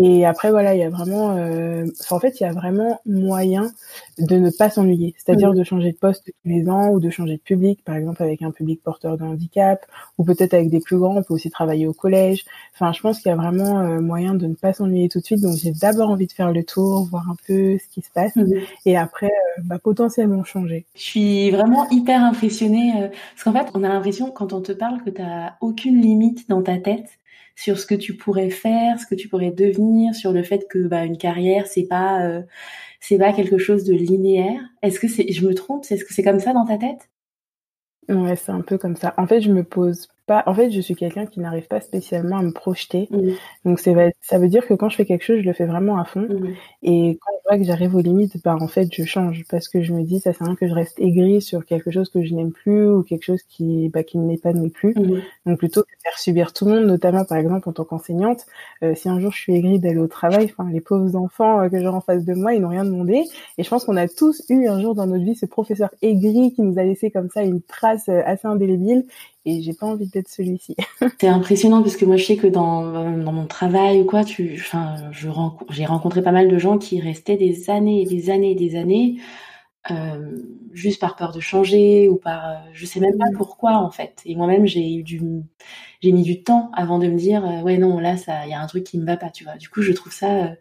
Et 0.00 0.24
après, 0.24 0.50
voilà, 0.50 0.76
il 0.76 0.78
y 0.80 0.84
a 0.84 0.90
vraiment, 0.90 1.36
euh, 1.36 1.84
en 2.10 2.20
fait, 2.20 2.38
il 2.38 2.44
y 2.44 2.46
a 2.46 2.52
vraiment 2.52 3.00
moyen 3.04 3.72
de 4.18 4.36
ne 4.36 4.48
pas 4.48 4.70
s'ennuyer. 4.70 5.12
C'est-à-dire 5.18 5.52
de 5.52 5.64
changer 5.64 5.90
de 5.90 5.96
poste 5.96 6.24
tous 6.26 6.48
les 6.48 6.68
ans 6.68 6.90
ou 6.90 7.00
de 7.00 7.10
changer 7.10 7.34
de 7.34 7.42
public, 7.42 7.82
par 7.84 7.96
exemple 7.96 8.22
avec 8.22 8.42
un 8.42 8.52
public 8.52 8.80
porteur 8.80 9.18
de 9.18 9.24
handicap 9.24 9.84
ou 10.16 10.24
peut-être 10.24 10.54
avec 10.54 10.70
des 10.70 10.78
plus 10.78 10.98
grands. 10.98 11.16
On 11.16 11.22
peut 11.24 11.34
aussi 11.34 11.50
travailler 11.50 11.88
au 11.88 11.92
collège. 11.92 12.44
Enfin, 12.74 12.92
je 12.92 13.00
pense 13.00 13.18
qu'il 13.18 13.30
y 13.30 13.32
a 13.32 13.36
vraiment 13.36 13.80
euh, 13.80 14.00
moyen 14.00 14.34
de 14.34 14.46
ne 14.46 14.54
pas 14.54 14.72
s'ennuyer 14.72 15.08
tout 15.08 15.18
de 15.18 15.24
suite. 15.24 15.40
Donc, 15.40 15.56
j'ai 15.56 15.72
d'abord 15.72 16.10
envie 16.10 16.28
de 16.28 16.32
faire 16.32 16.52
le 16.52 16.62
tour, 16.62 17.08
voir 17.10 17.28
un 17.28 17.36
peu 17.48 17.76
ce 17.78 17.88
qui 17.92 18.02
se 18.02 18.10
passe, 18.12 18.36
mhm. 18.36 18.60
et 18.86 18.96
après, 18.96 19.26
euh, 19.26 19.62
bah, 19.64 19.80
potentiellement 19.82 20.44
changer. 20.44 20.86
Je 20.94 21.02
suis 21.02 21.50
vraiment 21.50 21.90
hyper 21.90 22.22
impressionnée 22.22 22.92
euh, 23.02 23.08
parce 23.34 23.42
qu'en 23.42 23.52
fait, 23.52 23.70
on 23.74 23.82
a 23.82 23.88
l'impression 23.88 24.30
quand 24.30 24.52
on 24.52 24.60
te 24.60 24.70
parle 24.70 25.02
que 25.02 25.10
tu 25.10 25.22
as 25.22 25.56
aucune 25.60 26.00
limite 26.00 26.48
dans 26.48 26.62
ta 26.62 26.78
tête 26.78 27.08
sur 27.56 27.78
ce 27.78 27.86
que 27.86 27.94
tu 27.94 28.16
pourrais 28.16 28.50
faire, 28.50 29.00
ce 29.00 29.06
que 29.06 29.14
tu 29.14 29.28
pourrais 29.28 29.50
devenir, 29.50 30.14
sur 30.14 30.32
le 30.32 30.42
fait 30.42 30.66
que 30.68 30.86
bah, 30.88 31.04
une 31.04 31.18
carrière 31.18 31.66
c'est 31.66 31.86
pas 31.86 32.22
euh, 32.24 32.42
c'est 33.00 33.18
pas 33.18 33.32
quelque 33.32 33.58
chose 33.58 33.84
de 33.84 33.94
linéaire. 33.94 34.60
Est-ce 34.82 35.00
que 35.00 35.08
c'est 35.08 35.30
je 35.32 35.46
me 35.46 35.54
trompe? 35.54 35.84
Est-ce 35.90 36.04
que 36.04 36.14
c'est 36.14 36.22
comme 36.24 36.40
ça 36.40 36.52
dans 36.52 36.66
ta 36.66 36.78
tête? 36.78 37.08
Ouais, 38.08 38.36
c'est 38.36 38.52
un 38.52 38.62
peu 38.62 38.78
comme 38.78 38.96
ça. 38.96 39.14
En 39.18 39.26
fait, 39.26 39.40
je 39.40 39.52
me 39.52 39.64
pose 39.64 40.08
en 40.28 40.54
fait, 40.54 40.70
je 40.70 40.80
suis 40.80 40.94
quelqu'un 40.94 41.26
qui 41.26 41.40
n'arrive 41.40 41.66
pas 41.66 41.80
spécialement 41.80 42.38
à 42.38 42.42
me 42.42 42.52
projeter. 42.52 43.08
Mmh. 43.10 43.30
Donc, 43.64 43.80
ça 43.80 44.38
veut 44.38 44.48
dire 44.48 44.66
que 44.66 44.74
quand 44.74 44.88
je 44.88 44.96
fais 44.96 45.04
quelque 45.04 45.24
chose, 45.24 45.40
je 45.40 45.46
le 45.46 45.52
fais 45.52 45.66
vraiment 45.66 45.98
à 45.98 46.04
fond. 46.04 46.26
Mmh. 46.28 46.54
Et 46.82 47.18
quand 47.20 47.32
je 47.36 47.48
vois 47.48 47.58
que 47.58 47.64
j'arrive 47.64 47.94
aux 47.94 48.00
limites, 48.00 48.42
bah, 48.44 48.56
en 48.60 48.68
fait, 48.68 48.88
je 48.92 49.04
change 49.04 49.44
parce 49.50 49.68
que 49.68 49.82
je 49.82 49.92
me 49.92 50.02
dis, 50.02 50.20
ça 50.20 50.32
sert 50.32 50.42
à 50.42 50.46
rien 50.46 50.56
que 50.56 50.68
je 50.68 50.74
reste 50.74 50.98
aigrie 51.00 51.40
sur 51.40 51.64
quelque 51.64 51.90
chose 51.90 52.10
que 52.10 52.22
je 52.24 52.34
n'aime 52.34 52.52
plus 52.52 52.88
ou 52.88 53.02
quelque 53.02 53.24
chose 53.24 53.42
qui, 53.48 53.88
bah, 53.88 54.02
qui 54.02 54.18
ne 54.18 54.26
m'épanouit 54.26 54.70
plus. 54.70 54.94
Mmh. 54.94 55.20
Donc, 55.46 55.58
plutôt 55.58 55.82
que 55.82 55.88
de 55.88 56.02
faire 56.02 56.18
subir 56.18 56.52
tout 56.52 56.66
le 56.66 56.74
monde, 56.74 56.86
notamment, 56.86 57.24
par 57.24 57.38
exemple, 57.38 57.68
en 57.68 57.72
tant 57.72 57.84
qu'enseignante, 57.84 58.44
euh, 58.82 58.94
si 58.94 59.08
un 59.08 59.20
jour 59.20 59.32
je 59.32 59.38
suis 59.38 59.54
aigrie 59.54 59.78
d'aller 59.78 59.98
au 59.98 60.08
travail, 60.08 60.52
enfin, 60.56 60.70
les 60.70 60.80
pauvres 60.80 61.16
enfants 61.16 61.60
euh, 61.60 61.68
que 61.68 61.78
j'ai 61.78 61.86
en 61.86 62.00
face 62.00 62.24
de 62.24 62.34
moi, 62.34 62.54
ils 62.54 62.60
n'ont 62.60 62.68
rien 62.68 62.84
demandé. 62.84 63.24
Et 63.56 63.62
je 63.62 63.68
pense 63.68 63.84
qu'on 63.84 63.96
a 63.96 64.08
tous 64.08 64.42
eu 64.48 64.68
un 64.68 64.80
jour 64.80 64.94
dans 64.94 65.06
notre 65.06 65.24
vie 65.24 65.34
ce 65.34 65.46
professeur 65.46 65.90
aigri 66.02 66.52
qui 66.52 66.62
nous 66.62 66.78
a 66.78 66.84
laissé 66.84 67.10
comme 67.10 67.30
ça 67.30 67.42
une 67.42 67.62
trace 67.62 68.08
euh, 68.08 68.20
assez 68.24 68.46
indélébile 68.46 69.06
et 69.48 69.62
j'ai 69.62 69.72
pas 69.72 69.86
envie 69.86 70.06
d'être 70.06 70.28
celui-ci. 70.28 70.76
c'est 71.20 71.28
impressionnant 71.28 71.82
parce 71.82 71.96
que 71.96 72.04
moi 72.04 72.16
je 72.16 72.24
sais 72.24 72.36
que 72.36 72.46
dans, 72.46 72.82
mon 72.82 73.46
travail 73.46 74.00
ou 74.00 74.04
quoi, 74.04 74.24
tu, 74.24 74.62
j'ai 75.70 75.86
rencontré 75.86 76.22
pas 76.22 76.32
mal 76.32 76.48
de 76.48 76.58
gens 76.58 76.78
qui 76.78 77.00
restaient 77.00 77.36
des 77.36 77.70
années 77.70 78.02
et 78.02 78.06
des 78.06 78.30
années 78.30 78.52
et 78.52 78.54
des 78.54 78.76
années 78.76 79.16
euh, 79.90 80.36
juste 80.72 81.00
par 81.00 81.16
peur 81.16 81.32
de 81.32 81.40
changer 81.40 82.08
ou 82.08 82.16
par, 82.16 82.48
euh, 82.48 82.54
je 82.72 82.86
sais 82.86 83.00
même 83.00 83.16
pas 83.18 83.30
mmh. 83.30 83.36
pourquoi 83.36 83.72
en 83.78 83.90
fait. 83.90 84.20
Et 84.24 84.36
moi-même 84.36 84.66
j'ai 84.66 84.94
eu 84.94 85.02
du, 85.02 85.20
j'ai 86.00 86.12
mis 86.12 86.22
du 86.22 86.42
temps 86.42 86.70
avant 86.74 86.98
de 86.98 87.08
me 87.08 87.16
dire 87.16 87.44
euh, 87.44 87.62
ouais 87.62 87.78
non 87.78 87.98
là 87.98 88.16
ça 88.16 88.46
il 88.46 88.50
y 88.50 88.54
a 88.54 88.60
un 88.60 88.66
truc 88.66 88.84
qui 88.84 88.98
me 88.98 89.06
va 89.06 89.16
pas 89.16 89.30
tu 89.30 89.44
vois. 89.44 89.56
Du 89.56 89.68
coup 89.68 89.82
je 89.82 89.92
trouve 89.92 90.12
ça 90.12 90.52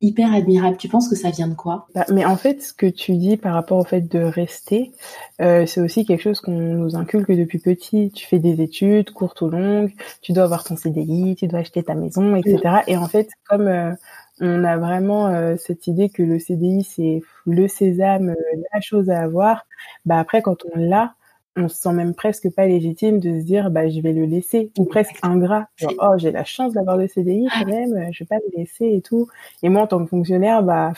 hyper 0.00 0.32
admirable. 0.34 0.76
Tu 0.76 0.88
penses 0.88 1.08
que 1.08 1.16
ça 1.16 1.30
vient 1.30 1.48
de 1.48 1.54
quoi? 1.54 1.88
Bah, 1.94 2.04
mais 2.12 2.24
en 2.24 2.36
fait 2.36 2.62
ce 2.62 2.72
que 2.72 2.86
tu 2.86 3.16
dis 3.16 3.36
par 3.36 3.54
rapport 3.54 3.78
au 3.78 3.84
fait 3.84 4.02
de 4.02 4.20
rester 4.20 4.92
c'est 5.38 5.80
aussi 5.80 6.06
quelque 6.06 6.22
chose 6.22 6.40
qu'on 6.40 6.52
nous 6.52 6.96
inculque 6.96 7.32
depuis 7.32 7.58
petit. 7.58 8.10
Tu 8.14 8.26
fais 8.26 8.38
des 8.38 8.60
études 8.62 9.10
courtes 9.10 9.40
ou 9.42 9.48
longues 9.48 9.92
tu 10.22 10.32
dois 10.32 10.44
avoir 10.44 10.64
ton 10.64 10.76
CDI 10.76 11.36
tu 11.36 11.48
dois 11.48 11.60
acheter 11.60 11.82
ta 11.82 11.94
maison 11.94 12.36
etc 12.36 12.82
et 12.86 12.96
en 12.96 13.08
fait 13.08 13.30
comme 13.48 13.96
on 14.40 14.64
a 14.64 14.76
vraiment 14.76 15.56
cette 15.56 15.86
idée 15.86 16.08
que 16.08 16.22
le 16.22 16.38
CDI 16.38 16.84
c'est 16.84 17.22
le 17.46 17.68
sésame, 17.68 18.34
la 18.72 18.80
chose 18.80 19.10
à 19.10 19.20
avoir. 19.20 19.66
Bah 20.04 20.18
après 20.18 20.42
quand 20.42 20.64
on 20.74 20.78
l'a, 20.78 21.14
on 21.56 21.68
se 21.68 21.76
sent 21.76 21.92
même 21.92 22.14
presque 22.14 22.50
pas 22.54 22.66
légitime 22.66 23.18
de 23.18 23.40
se 23.40 23.44
dire 23.44 23.70
bah 23.70 23.88
je 23.88 24.00
vais 24.00 24.12
le 24.12 24.26
laisser. 24.26 24.70
Ou 24.78 24.84
presque 24.84 25.18
ingrat. 25.22 25.68
Genre 25.76 25.94
oh 26.00 26.14
j'ai 26.18 26.30
la 26.30 26.44
chance 26.44 26.72
d'avoir 26.74 26.96
le 26.96 27.08
CDI 27.08 27.48
quand 27.52 27.66
même 27.66 28.12
je 28.12 28.24
vais 28.24 28.28
pas 28.28 28.36
le 28.36 28.58
laisser 28.58 28.86
et 28.86 29.00
tout. 29.00 29.28
Et 29.62 29.68
moi 29.68 29.82
en 29.82 29.86
tant 29.86 30.02
que 30.02 30.08
fonctionnaire 30.08 30.62
bah 30.62 30.92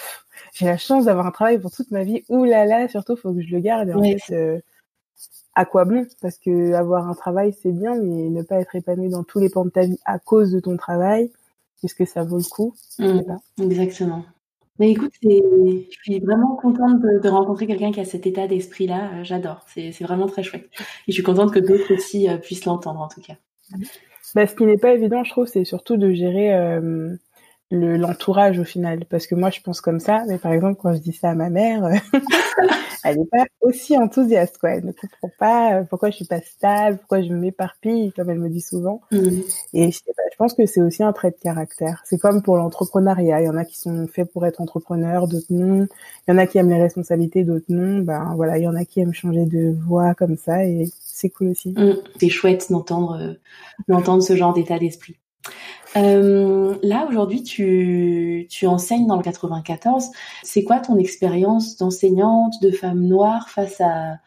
j'ai 0.54 0.66
la 0.66 0.76
chance 0.76 1.04
d'avoir 1.04 1.26
un 1.26 1.30
travail 1.30 1.58
pour 1.58 1.70
toute 1.70 1.90
ma 1.90 2.04
vie. 2.04 2.24
Ouh 2.28 2.44
là 2.44 2.64
là 2.64 2.88
surtout 2.88 3.16
faut 3.16 3.32
que 3.32 3.40
je 3.40 3.54
le 3.54 3.60
garde. 3.60 3.88
Et 3.90 3.94
en 3.94 4.02
fait 4.02 4.34
euh, 4.34 4.60
à 5.58 5.64
quoi 5.64 5.84
bon? 5.84 6.06
Parce 6.22 6.38
que 6.38 6.72
avoir 6.74 7.08
un 7.08 7.14
travail, 7.14 7.52
c'est 7.60 7.72
bien, 7.72 7.96
mais 7.96 8.30
ne 8.30 8.42
pas 8.42 8.60
être 8.60 8.76
épanoui 8.76 9.08
dans 9.08 9.24
tous 9.24 9.40
les 9.40 9.48
pans 9.48 9.64
de 9.64 9.70
ta 9.70 9.82
vie 9.82 9.98
à 10.04 10.20
cause 10.20 10.52
de 10.52 10.60
ton 10.60 10.76
travail, 10.76 11.32
est-ce 11.82 11.94
que 11.94 12.04
ça 12.04 12.24
vaut 12.24 12.38
le 12.38 12.48
coup 12.48 12.74
mmh, 12.98 13.20
Exactement. 13.62 14.24
Mais 14.78 14.92
écoute, 14.92 15.12
je 15.22 15.82
suis 15.90 16.20
vraiment 16.20 16.54
contente 16.54 17.00
de, 17.00 17.28
rencontrer 17.28 17.66
quelqu'un 17.66 17.90
qui 17.90 18.00
a 18.00 18.04
cet 18.04 18.26
état 18.26 18.46
d'esprit-là. 18.46 19.10
Euh, 19.12 19.24
j'adore. 19.24 19.66
C'est 19.74 19.90
vraiment 20.02 20.26
très 20.26 20.42
chouette. 20.42 20.68
Et 20.78 20.84
je 21.08 21.14
suis 21.14 21.22
contente 21.22 21.52
que 21.52 21.58
d'autres 21.58 21.94
aussi 21.94 22.28
euh, 22.28 22.36
puissent 22.36 22.64
l'entendre, 22.64 23.00
en 23.00 23.08
tout 23.08 23.20
cas. 23.20 23.34
Bah, 24.34 24.46
ce 24.46 24.54
qui 24.54 24.64
n'est 24.64 24.78
pas 24.78 24.92
évident, 24.92 25.24
je 25.24 25.30
trouve, 25.30 25.46
c'est 25.46 25.64
surtout 25.64 25.96
de 25.96 26.12
gérer 26.12 26.54
euh, 26.54 27.16
le 27.70 27.96
l'entourage 27.96 28.58
au 28.58 28.64
final 28.64 29.04
parce 29.04 29.26
que 29.26 29.34
moi 29.34 29.50
je 29.50 29.60
pense 29.60 29.82
comme 29.82 30.00
ça 30.00 30.24
mais 30.26 30.38
par 30.38 30.52
exemple 30.52 30.80
quand 30.80 30.94
je 30.94 31.00
dis 31.00 31.12
ça 31.12 31.30
à 31.30 31.34
ma 31.34 31.50
mère 31.50 31.84
elle 33.04 33.18
n'est 33.18 33.26
pas 33.26 33.44
aussi 33.60 33.98
enthousiaste 33.98 34.56
quoi 34.56 34.70
elle 34.70 34.86
ne 34.86 34.92
comprend 34.92 35.30
pas 35.38 35.84
pourquoi 35.84 36.08
je 36.08 36.16
suis 36.16 36.24
pas 36.24 36.40
stable 36.40 36.96
pourquoi 36.96 37.20
je 37.20 37.30
m'éparpille 37.30 38.10
comme 38.12 38.30
elle 38.30 38.38
me 38.38 38.48
dit 38.48 38.62
souvent 38.62 39.02
mmh. 39.12 39.18
et 39.74 39.90
je, 39.90 39.98
je 39.98 40.27
pense 40.38 40.54
que 40.54 40.66
c'est 40.66 40.80
aussi 40.80 41.02
un 41.02 41.12
trait 41.12 41.30
de 41.30 41.36
caractère. 41.36 42.02
C'est 42.04 42.18
comme 42.18 42.42
pour 42.42 42.56
l'entrepreneuriat. 42.56 43.42
Il 43.42 43.46
y 43.46 43.48
en 43.48 43.56
a 43.56 43.64
qui 43.64 43.78
sont 43.78 44.06
faits 44.06 44.32
pour 44.32 44.46
être 44.46 44.60
entrepreneurs 44.60 45.28
d'autres 45.28 45.46
non. 45.50 45.86
Il 46.26 46.30
y 46.30 46.34
en 46.34 46.38
a 46.38 46.46
qui 46.46 46.58
aiment 46.58 46.70
les 46.70 46.80
responsabilités 46.80 47.44
d'autres 47.44 47.66
non. 47.68 47.98
Ben 47.98 48.32
voilà 48.36 48.58
il 48.58 48.64
y 48.64 48.68
en 48.68 48.74
a 48.76 48.84
qui 48.84 49.00
aiment 49.00 49.12
changer 49.12 49.44
de 49.44 49.74
voie 49.86 50.14
comme 50.14 50.36
ça 50.36 50.64
et 50.64 50.88
c'est 51.00 51.28
cool 51.30 51.48
aussi. 51.48 51.70
Mmh. 51.70 51.94
c'est 52.20 52.28
chouette 52.28 52.66
d'entendre 52.70 53.18
euh, 53.20 53.34
d'entendre 53.88 54.22
ce 54.22 54.36
genre 54.36 54.54
d'état 54.54 54.78
d'esprit. 54.78 55.16
Euh, 55.96 56.76
là, 56.82 57.06
aujourd'hui, 57.08 57.42
tu, 57.42 58.46
tu 58.50 58.66
enseignes 58.66 59.06
dans 59.06 59.16
le 59.16 59.22
94. 59.22 60.10
C'est 60.42 60.62
quoi 60.62 60.80
ton 60.80 60.96
expérience 60.98 61.76
d'enseignante, 61.76 62.54
de 62.62 62.70
femme 62.70 63.00
noire 63.00 63.48
face 63.48 63.80
à, 63.80 64.18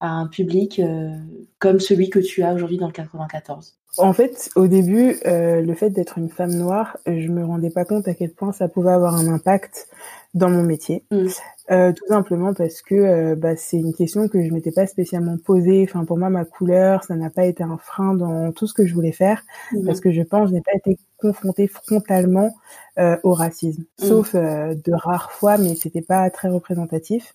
à 0.00 0.08
un 0.08 0.26
public 0.26 0.78
euh, 0.78 1.10
comme 1.58 1.80
celui 1.80 2.10
que 2.10 2.18
tu 2.18 2.42
as 2.42 2.54
aujourd'hui 2.54 2.78
dans 2.78 2.86
le 2.86 2.92
94 2.92 3.76
En 3.98 4.12
fait, 4.12 4.50
au 4.54 4.66
début, 4.66 5.16
euh, 5.26 5.60
le 5.60 5.74
fait 5.74 5.90
d'être 5.90 6.18
une 6.18 6.28
femme 6.28 6.54
noire, 6.54 6.96
je 7.06 7.28
me 7.28 7.44
rendais 7.44 7.70
pas 7.70 7.84
compte 7.84 8.06
à 8.06 8.14
quel 8.14 8.32
point 8.32 8.52
ça 8.52 8.68
pouvait 8.68 8.92
avoir 8.92 9.14
un 9.14 9.26
impact 9.28 9.88
dans 10.34 10.50
mon 10.50 10.62
métier. 10.62 11.04
Mm. 11.10 11.26
Euh, 11.70 11.92
tout 11.92 12.06
simplement 12.08 12.54
parce 12.54 12.80
que 12.80 12.94
euh, 12.94 13.36
bah, 13.36 13.54
c'est 13.56 13.76
une 13.76 13.92
question 13.92 14.26
que 14.28 14.42
je 14.42 14.50
m'étais 14.52 14.72
pas 14.72 14.86
spécialement 14.86 15.36
posée. 15.36 15.84
Enfin, 15.88 16.04
pour 16.04 16.16
moi, 16.16 16.30
ma 16.30 16.44
couleur, 16.44 17.04
ça 17.04 17.14
n'a 17.14 17.28
pas 17.28 17.44
été 17.44 17.62
un 17.62 17.76
frein 17.76 18.14
dans 18.14 18.52
tout 18.52 18.66
ce 18.66 18.72
que 18.72 18.86
je 18.86 18.94
voulais 18.94 19.12
faire, 19.12 19.42
mm. 19.72 19.84
parce 19.84 20.00
que 20.00 20.10
je 20.10 20.22
pense 20.22 20.48
je 20.48 20.54
n'ai 20.54 20.62
pas 20.62 20.72
été 20.74 20.98
confrontée 21.18 21.66
frontalement 21.66 22.54
euh, 22.98 23.16
au 23.22 23.34
racisme, 23.34 23.82
mm. 23.82 24.04
sauf 24.04 24.34
euh, 24.34 24.74
de 24.74 24.92
rares 24.94 25.30
fois, 25.32 25.58
mais 25.58 25.74
c'était 25.74 26.00
pas 26.00 26.30
très 26.30 26.48
représentatif. 26.48 27.32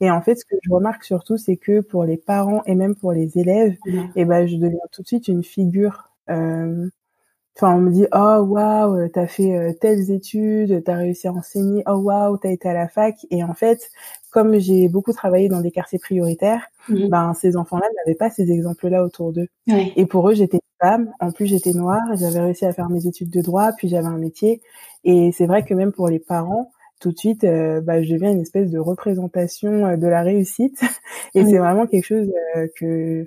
Et 0.00 0.10
en 0.10 0.20
fait, 0.20 0.34
ce 0.34 0.44
que 0.44 0.56
je 0.62 0.70
remarque 0.72 1.04
surtout, 1.04 1.36
c'est 1.36 1.56
que 1.56 1.80
pour 1.80 2.04
les 2.04 2.16
parents 2.16 2.62
et 2.66 2.74
même 2.74 2.96
pour 2.96 3.12
les 3.12 3.38
élèves, 3.38 3.76
et 3.86 4.00
eh 4.16 4.24
ben, 4.24 4.46
je 4.46 4.56
deviens 4.56 4.80
tout 4.90 5.02
de 5.02 5.06
suite 5.06 5.28
une 5.28 5.44
figure 5.44 6.10
euh, 6.28 6.88
Enfin, 7.56 7.74
on 7.74 7.80
me 7.80 7.90
dit 7.90 8.06
oh 8.12 8.44
waouh, 8.48 9.08
t'as 9.08 9.26
fait 9.26 9.56
euh, 9.56 9.72
telles 9.72 10.10
études, 10.10 10.84
t'as 10.84 10.96
réussi 10.96 11.26
à 11.26 11.32
enseigner, 11.32 11.82
oh 11.86 11.94
waouh, 11.94 12.36
t'as 12.36 12.50
été 12.50 12.68
à 12.68 12.74
la 12.74 12.86
fac. 12.86 13.14
Et 13.30 13.42
en 13.42 13.54
fait, 13.54 13.90
comme 14.30 14.58
j'ai 14.58 14.88
beaucoup 14.88 15.14
travaillé 15.14 15.48
dans 15.48 15.62
des 15.62 15.70
quartiers 15.70 15.98
prioritaires, 15.98 16.66
mhm. 16.90 17.08
ben 17.08 17.32
ces 17.32 17.56
enfants-là 17.56 17.86
n'avaient 17.98 18.16
pas 18.16 18.28
ces 18.28 18.50
exemples-là 18.50 19.02
autour 19.02 19.32
d'eux. 19.32 19.48
Et 19.96 20.04
pour 20.04 20.28
eux, 20.28 20.34
j'étais 20.34 20.60
femme, 20.80 21.10
en 21.20 21.32
plus 21.32 21.46
j'étais 21.46 21.72
noire, 21.72 22.02
j'avais 22.18 22.40
réussi 22.40 22.66
à 22.66 22.72
faire 22.74 22.90
mes 22.90 23.06
études 23.06 23.30
de 23.30 23.40
droit, 23.40 23.72
puis 23.72 23.88
j'avais 23.88 24.06
un 24.06 24.18
métier. 24.18 24.60
Et 25.04 25.32
c'est 25.32 25.46
vrai 25.46 25.64
que 25.64 25.72
même 25.72 25.92
pour 25.92 26.08
les 26.08 26.18
parents, 26.18 26.70
tout 27.00 27.12
de 27.12 27.18
suite, 27.18 27.44
euh, 27.44 27.80
bah, 27.80 28.02
je 28.02 28.12
deviens 28.12 28.32
une 28.32 28.40
espèce 28.40 28.70
de 28.70 28.78
représentation 28.78 29.86
euh, 29.86 29.96
de 29.96 30.06
la 30.06 30.22
réussite. 30.22 30.80
Et 31.34 31.44
c'est 31.44 31.58
vraiment 31.58 31.86
quelque 31.86 32.04
chose 32.04 32.30
que, 32.78 33.26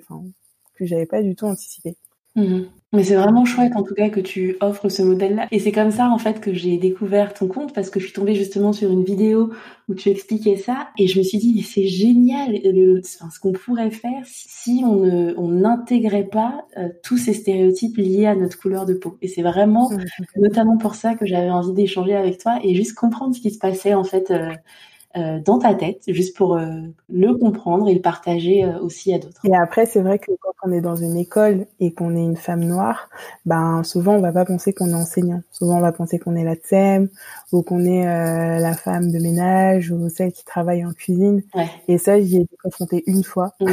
que 0.74 0.84
j'avais 0.84 1.06
pas 1.06 1.22
du 1.22 1.34
tout 1.34 1.46
anticipé. 1.46 1.96
Mhm. 2.36 2.68
Mais 2.92 3.04
c'est 3.04 3.14
vraiment 3.14 3.44
chouette 3.44 3.76
en 3.76 3.84
tout 3.84 3.94
cas 3.94 4.08
que 4.08 4.18
tu 4.18 4.56
offres 4.60 4.88
ce 4.88 5.02
modèle-là. 5.02 5.46
Et 5.52 5.60
c'est 5.60 5.70
comme 5.70 5.92
ça 5.92 6.10
en 6.10 6.18
fait 6.18 6.40
que 6.40 6.52
j'ai 6.52 6.76
découvert 6.76 7.34
ton 7.34 7.46
compte 7.46 7.72
parce 7.72 7.88
que 7.88 8.00
je 8.00 8.06
suis 8.06 8.12
tombée 8.12 8.34
justement 8.34 8.72
sur 8.72 8.90
une 8.90 9.04
vidéo 9.04 9.52
où 9.88 9.94
tu 9.94 10.08
expliquais 10.08 10.56
ça 10.56 10.88
et 10.98 11.06
je 11.06 11.18
me 11.18 11.22
suis 11.22 11.38
dit 11.38 11.62
c'est 11.62 11.86
génial 11.86 12.56
ce 12.56 13.38
qu'on 13.38 13.52
pourrait 13.52 13.92
faire 13.92 14.22
si 14.24 14.82
on 14.84 14.96
ne 14.96 15.34
on 15.36 15.48
n'intégrait 15.48 16.26
pas 16.26 16.66
euh, 16.78 16.88
tous 17.04 17.16
ces 17.16 17.32
stéréotypes 17.32 17.96
liés 17.96 18.26
à 18.26 18.34
notre 18.34 18.58
couleur 18.58 18.86
de 18.86 18.94
peau. 18.94 19.16
Et 19.22 19.28
c'est 19.28 19.42
vraiment 19.42 19.88
notamment 20.34 20.76
pour 20.76 20.96
ça 20.96 21.14
que 21.14 21.26
j'avais 21.26 21.50
envie 21.50 21.72
d'échanger 21.72 22.16
avec 22.16 22.38
toi 22.38 22.58
et 22.64 22.74
juste 22.74 22.94
comprendre 22.94 23.36
ce 23.36 23.40
qui 23.40 23.52
se 23.52 23.58
passait 23.58 23.94
en 23.94 24.04
fait 24.04 24.32
euh, 24.32 24.50
dans 25.14 25.58
ta 25.58 25.74
tête, 25.74 26.02
juste 26.08 26.36
pour 26.36 26.56
euh, 26.56 26.66
le 27.08 27.34
comprendre 27.34 27.88
et 27.88 27.94
le 27.94 28.00
partager 28.00 28.64
euh, 28.64 28.78
aussi 28.80 29.12
à 29.12 29.18
d'autres. 29.18 29.40
Et 29.44 29.54
après, 29.54 29.86
c'est 29.86 30.02
vrai 30.02 30.18
que 30.18 30.30
quand 30.40 30.52
on 30.62 30.72
est 30.72 30.80
dans 30.80 30.96
une 30.96 31.16
école 31.16 31.66
et 31.80 31.92
qu'on 31.92 32.16
est 32.16 32.22
une 32.22 32.36
femme 32.36 32.64
noire, 32.64 33.08
ben 33.44 33.82
souvent 33.82 34.14
on 34.14 34.20
va 34.20 34.32
pas 34.32 34.44
penser 34.44 34.72
qu'on 34.72 34.90
est 34.90 34.94
enseignant. 34.94 35.42
Souvent 35.50 35.78
on 35.78 35.80
va 35.80 35.92
penser 35.92 36.18
qu'on 36.18 36.36
est 36.36 36.44
la 36.44 36.54
TSEM 36.54 37.08
ou 37.52 37.62
qu'on 37.62 37.84
est 37.84 38.04
la 38.04 38.74
femme 38.74 39.10
de 39.10 39.18
ménage 39.18 39.90
ou 39.90 40.08
celle 40.08 40.32
qui 40.32 40.44
travaille 40.44 40.84
en 40.84 40.92
cuisine. 40.92 41.42
Ouais. 41.54 41.68
Et 41.88 41.98
ça, 41.98 42.20
j'y 42.20 42.36
ai 42.36 42.40
été 42.42 42.56
confrontée 42.62 43.02
une 43.06 43.24
fois. 43.24 43.52
Mmh 43.60 43.66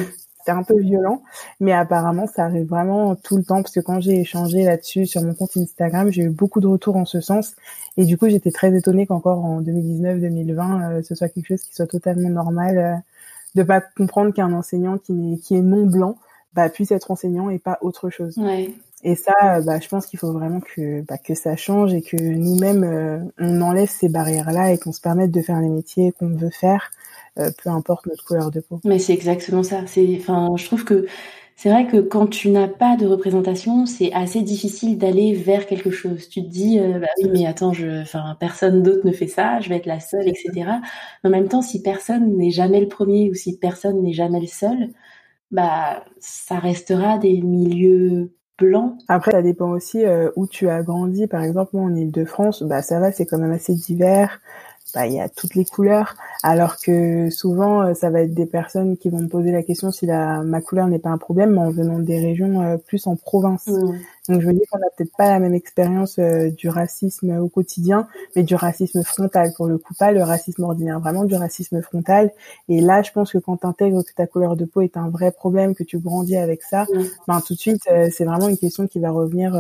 un 0.51 0.63
peu 0.63 0.79
violent, 0.79 1.21
mais 1.59 1.73
apparemment 1.73 2.27
ça 2.27 2.45
arrive 2.45 2.67
vraiment 2.67 3.15
tout 3.15 3.37
le 3.37 3.43
temps 3.43 3.61
parce 3.61 3.73
que 3.73 3.79
quand 3.79 3.99
j'ai 3.99 4.19
échangé 4.19 4.63
là-dessus 4.63 5.05
sur 5.05 5.21
mon 5.21 5.33
compte 5.33 5.57
Instagram, 5.57 6.11
j'ai 6.11 6.23
eu 6.23 6.29
beaucoup 6.29 6.61
de 6.61 6.67
retours 6.67 6.95
en 6.95 7.05
ce 7.05 7.21
sens. 7.21 7.55
Et 7.97 8.05
du 8.05 8.17
coup 8.17 8.29
j'étais 8.29 8.51
très 8.51 8.75
étonnée 8.75 9.07
qu'encore 9.07 9.43
en 9.43 9.61
2019-2020 9.61 10.97
euh, 10.97 11.01
ce 11.03 11.15
soit 11.15 11.29
quelque 11.29 11.47
chose 11.47 11.61
qui 11.61 11.73
soit 11.73 11.87
totalement 11.87 12.29
normal 12.29 12.77
euh, 12.77 12.95
de 13.55 13.63
pas 13.63 13.81
comprendre 13.81 14.33
qu'un 14.33 14.53
enseignant 14.53 14.97
qui 14.97 15.33
est, 15.33 15.37
qui 15.37 15.55
est 15.55 15.61
non 15.61 15.85
blanc 15.85 16.17
bah, 16.53 16.69
puisse 16.69 16.91
être 16.91 17.11
enseignant 17.11 17.49
et 17.49 17.59
pas 17.59 17.77
autre 17.81 18.09
chose. 18.09 18.35
Et 19.03 19.15
ça, 19.15 19.61
bah, 19.61 19.79
je 19.79 19.87
pense 19.87 20.07
qu'il 20.07 20.17
faut 20.17 20.31
vraiment 20.31 20.59
que, 20.59 21.01
bah, 21.01 21.17
que 21.17 21.35
ça 21.35 21.55
change 21.55 21.93
et 21.93 22.01
que 22.01 22.17
nous-mêmes, 22.17 22.83
euh, 22.83 23.19
on 23.37 23.61
enlève 23.61 23.89
ces 23.89 24.09
barrières-là 24.09 24.71
et 24.71 24.79
qu'on 24.79 24.91
se 24.91 25.01
permette 25.01 25.29
de 25.31 25.41
faire 25.41 25.61
les 25.61 25.69
métiers 25.69 26.13
qu'on 26.13 26.29
veut 26.29 26.49
faire 26.49 26.91
euh, 27.39 27.51
peu 27.63 27.69
importe 27.69 28.05
notre 28.07 28.23
couleur 28.23 28.51
de 28.51 28.59
peau. 28.59 28.79
Mais 28.83 28.99
c'est 28.99 29.13
exactement 29.13 29.63
ça. 29.63 29.81
C'est, 29.85 30.17
enfin, 30.19 30.49
je 30.55 30.65
trouve 30.65 30.83
que 30.83 31.05
c'est 31.57 31.71
vrai 31.71 31.87
que 31.87 31.97
quand 31.97 32.27
tu 32.27 32.49
n'as 32.49 32.67
pas 32.67 32.97
de 32.97 33.07
représentation, 33.07 33.87
c'est 33.87 34.13
assez 34.13 34.43
difficile 34.43 34.99
d'aller 34.99 35.33
vers 35.33 35.65
quelque 35.65 35.89
chose. 35.89 36.29
Tu 36.29 36.43
te 36.43 36.47
dis, 36.47 36.79
euh, 36.79 36.99
bah 36.99 37.07
oui, 37.17 37.29
mais 37.33 37.47
attends, 37.47 37.73
je, 37.73 38.03
enfin, 38.03 38.37
personne 38.39 38.83
d'autre 38.83 39.07
ne 39.07 39.11
fait 39.11 39.25
ça, 39.25 39.59
je 39.59 39.69
vais 39.69 39.77
être 39.77 39.87
la 39.87 39.99
seule, 39.99 40.27
etc. 40.27 40.51
Mais 41.23 41.29
en 41.29 41.31
même 41.31 41.47
temps, 41.47 41.63
si 41.63 41.81
personne 41.81 42.37
n'est 42.37 42.51
jamais 42.51 42.79
le 42.79 42.87
premier 42.87 43.31
ou 43.31 43.33
si 43.33 43.57
personne 43.57 44.03
n'est 44.03 44.13
jamais 44.13 44.39
le 44.39 44.45
seul, 44.45 44.89
bah, 45.49 46.03
ça 46.19 46.59
restera 46.59 47.17
des 47.17 47.41
milieux 47.41 48.31
blancs. 48.59 48.93
Après, 49.07 49.31
ça 49.31 49.41
dépend 49.41 49.71
aussi 49.71 50.05
euh, 50.05 50.29
où 50.35 50.45
tu 50.45 50.69
as 50.69 50.83
grandi. 50.83 51.25
Par 51.25 51.41
exemple, 51.41 51.71
moi, 51.73 51.85
en 51.85 51.95
Ile-de-France, 51.95 52.61
bah, 52.63 52.83
ça 52.83 52.99
va, 52.99 53.11
c'est 53.11 53.25
quand 53.25 53.39
même 53.39 53.51
assez 53.51 53.73
divers 53.73 54.41
bah, 54.97 55.05
il 55.05 55.13
y 55.13 55.19
a 55.19 55.29
toutes 55.29 55.53
les 55.53 55.63
couleurs, 55.63 56.15
alors 56.41 56.77
que 56.77 57.29
souvent 57.29 57.83
euh, 57.83 57.93
ça 57.93 58.09
va 58.09 58.21
être 58.21 58.33
des 58.33 58.47
personnes 58.47 58.97
qui 58.97 59.09
vont 59.09 59.19
me 59.19 59.27
poser 59.27 59.51
la 59.51 59.61
question 59.61 59.91
si 59.91 60.07
la 60.07 60.41
ma 60.41 60.59
couleur 60.59 60.87
n'est 60.87 60.97
pas 60.97 61.11
un 61.11 61.19
problème, 61.19 61.51
mais 61.51 61.59
en 61.59 61.69
venant 61.69 61.99
des 61.99 62.19
régions 62.19 62.63
euh, 62.63 62.77
plus 62.77 63.05
en 63.05 63.15
province. 63.15 63.67
Mmh. 63.67 63.91
Donc 64.27 64.41
je 64.41 64.47
veux 64.47 64.53
dire 64.53 64.63
qu'on 64.71 64.79
n'a 64.79 64.87
peut-être 64.97 65.15
pas 65.15 65.29
la 65.29 65.37
même 65.37 65.53
expérience 65.53 66.17
euh, 66.17 66.49
du 66.49 66.67
racisme 66.67 67.37
au 67.37 67.47
quotidien, 67.47 68.07
mais 68.35 68.41
du 68.41 68.55
racisme 68.55 69.03
frontal 69.03 69.51
pour 69.55 69.67
le 69.67 69.77
coup, 69.77 69.93
pas 69.93 70.11
le 70.11 70.23
racisme 70.23 70.63
ordinaire, 70.63 70.99
vraiment 70.99 71.25
du 71.25 71.35
racisme 71.35 71.79
frontal. 71.83 72.31
Et 72.67 72.81
là, 72.81 73.03
je 73.03 73.11
pense 73.11 73.31
que 73.31 73.37
quand 73.37 73.57
tu 73.57 73.67
intègres 73.67 74.03
que 74.03 74.13
ta 74.15 74.25
couleur 74.25 74.55
de 74.55 74.65
peau 74.65 74.81
est 74.81 74.97
un 74.97 75.11
vrai 75.11 75.31
problème, 75.31 75.75
que 75.75 75.83
tu 75.83 75.99
grandis 75.99 76.37
avec 76.37 76.63
ça, 76.63 76.85
mmh. 76.91 77.03
ben 77.27 77.39
tout 77.41 77.53
de 77.53 77.59
suite 77.59 77.87
c'est 78.11 78.25
vraiment 78.25 78.49
une 78.49 78.57
question 78.57 78.87
qui 78.87 78.99
va 78.99 79.11
revenir 79.11 79.53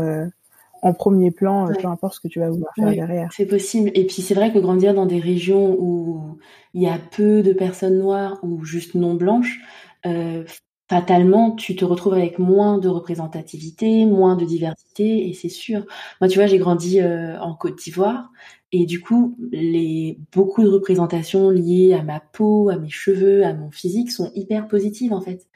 en 0.81 0.93
premier 0.93 1.31
plan, 1.31 1.69
euh, 1.69 1.73
peu 1.79 1.87
importe 1.87 2.15
ce 2.15 2.19
que 2.19 2.27
tu 2.27 2.39
vas 2.39 2.49
vouloir 2.49 2.71
faire 2.75 2.91
derrière. 2.91 3.29
C'est 3.33 3.45
possible. 3.45 3.91
Et 3.93 4.05
puis 4.05 4.21
c'est 4.21 4.33
vrai 4.33 4.51
que 4.51 4.59
grandir 4.59 4.93
dans 4.93 5.05
des 5.05 5.19
régions 5.19 5.75
où 5.79 6.37
il 6.73 6.83
y 6.83 6.87
a 6.87 6.97
peu 6.97 7.43
de 7.43 7.53
personnes 7.53 7.99
noires 7.99 8.39
ou 8.43 8.63
juste 8.63 8.95
non 8.95 9.15
blanches, 9.15 9.59
euh, 10.05 10.43
fatalement, 10.89 11.51
tu 11.51 11.75
te 11.75 11.83
retrouves 11.83 12.13
avec 12.13 12.39
moins 12.39 12.77
de 12.77 12.87
représentativité, 12.87 14.05
moins 14.05 14.35
de 14.35 14.45
diversité, 14.45 15.27
et 15.27 15.33
c'est 15.33 15.49
sûr. 15.49 15.85
Moi, 16.21 16.29
tu 16.29 16.39
vois, 16.39 16.47
j'ai 16.47 16.57
grandi 16.57 17.01
euh, 17.01 17.37
en 17.39 17.55
Côte 17.55 17.77
d'Ivoire, 17.77 18.31
et 18.71 18.85
du 18.85 19.01
coup, 19.01 19.35
les 19.51 20.19
beaucoup 20.33 20.63
de 20.63 20.69
représentations 20.69 21.49
liées 21.49 21.93
à 21.93 22.03
ma 22.03 22.19
peau, 22.19 22.69
à 22.69 22.77
mes 22.77 22.89
cheveux, 22.89 23.45
à 23.45 23.53
mon 23.53 23.71
physique 23.71 24.11
sont 24.11 24.31
hyper 24.35 24.67
positives 24.67 25.13
en 25.13 25.21
fait. 25.21 25.47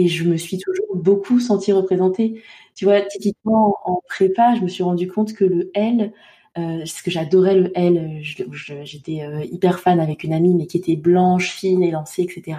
Et 0.00 0.08
je 0.08 0.24
me 0.24 0.38
suis 0.38 0.56
toujours 0.56 0.96
beaucoup 0.96 1.40
sentie 1.40 1.72
représentée. 1.72 2.42
Tu 2.74 2.86
vois, 2.86 3.02
typiquement 3.02 3.76
en 3.84 4.00
prépa, 4.08 4.54
je 4.54 4.62
me 4.62 4.68
suis 4.68 4.82
rendu 4.82 5.08
compte 5.08 5.34
que 5.34 5.44
le 5.44 5.70
L, 5.74 6.14
euh, 6.56 6.78
parce 6.78 7.02
que 7.02 7.10
j'adorais 7.10 7.54
le 7.54 7.70
L, 7.78 8.20
j'étais 8.22 9.20
euh, 9.22 9.44
hyper 9.44 9.78
fan 9.78 10.00
avec 10.00 10.24
une 10.24 10.32
amie, 10.32 10.54
mais 10.54 10.66
qui 10.66 10.78
était 10.78 10.96
blanche, 10.96 11.50
fine, 11.50 11.82
élancée, 11.82 12.22
etc. 12.22 12.58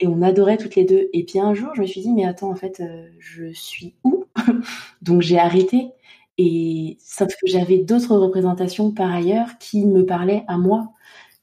Et 0.00 0.08
on 0.08 0.20
adorait 0.20 0.56
toutes 0.56 0.74
les 0.74 0.84
deux. 0.84 1.08
Et 1.12 1.24
puis 1.24 1.38
un 1.38 1.54
jour, 1.54 1.70
je 1.76 1.82
me 1.82 1.86
suis 1.86 2.00
dit, 2.00 2.10
mais 2.12 2.24
attends, 2.24 2.50
en 2.50 2.56
fait, 2.56 2.80
euh, 2.80 3.06
je 3.20 3.52
suis 3.52 3.94
où? 4.02 4.24
Donc 5.02 5.22
j'ai 5.22 5.38
arrêté. 5.38 5.90
Et 6.38 6.96
sauf 7.00 7.28
que 7.28 7.46
j'avais 7.46 7.78
d'autres 7.78 8.16
représentations 8.16 8.90
par 8.90 9.12
ailleurs 9.14 9.58
qui 9.60 9.86
me 9.86 10.04
parlaient 10.04 10.44
à 10.48 10.58
moi. 10.58 10.92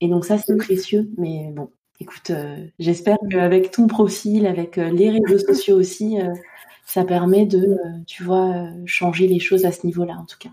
Et 0.02 0.10
donc 0.10 0.26
ça, 0.26 0.38
c'est 0.38 0.58
précieux. 0.58 1.10
Mais 1.18 1.52
bon, 1.56 1.70
écoute, 2.02 2.32
j'espère 2.80 3.18
qu'avec 3.30 3.72
ton 3.72 3.88
profil, 3.88 4.46
avec 4.48 4.76
les 4.78 5.10
réseaux 5.10 5.40
sociaux 5.48 5.78
aussi, 5.78 6.18
ça 6.86 7.06
permet 7.06 7.46
de, 7.46 7.78
tu 8.06 8.24
vois, 8.24 8.68
changer 8.86 9.28
les 9.28 9.40
choses 9.40 9.66
à 9.66 9.72
ce 9.72 9.86
niveau-là, 9.86 10.18
en 10.20 10.26
tout 10.26 10.38
cas. 10.40 10.50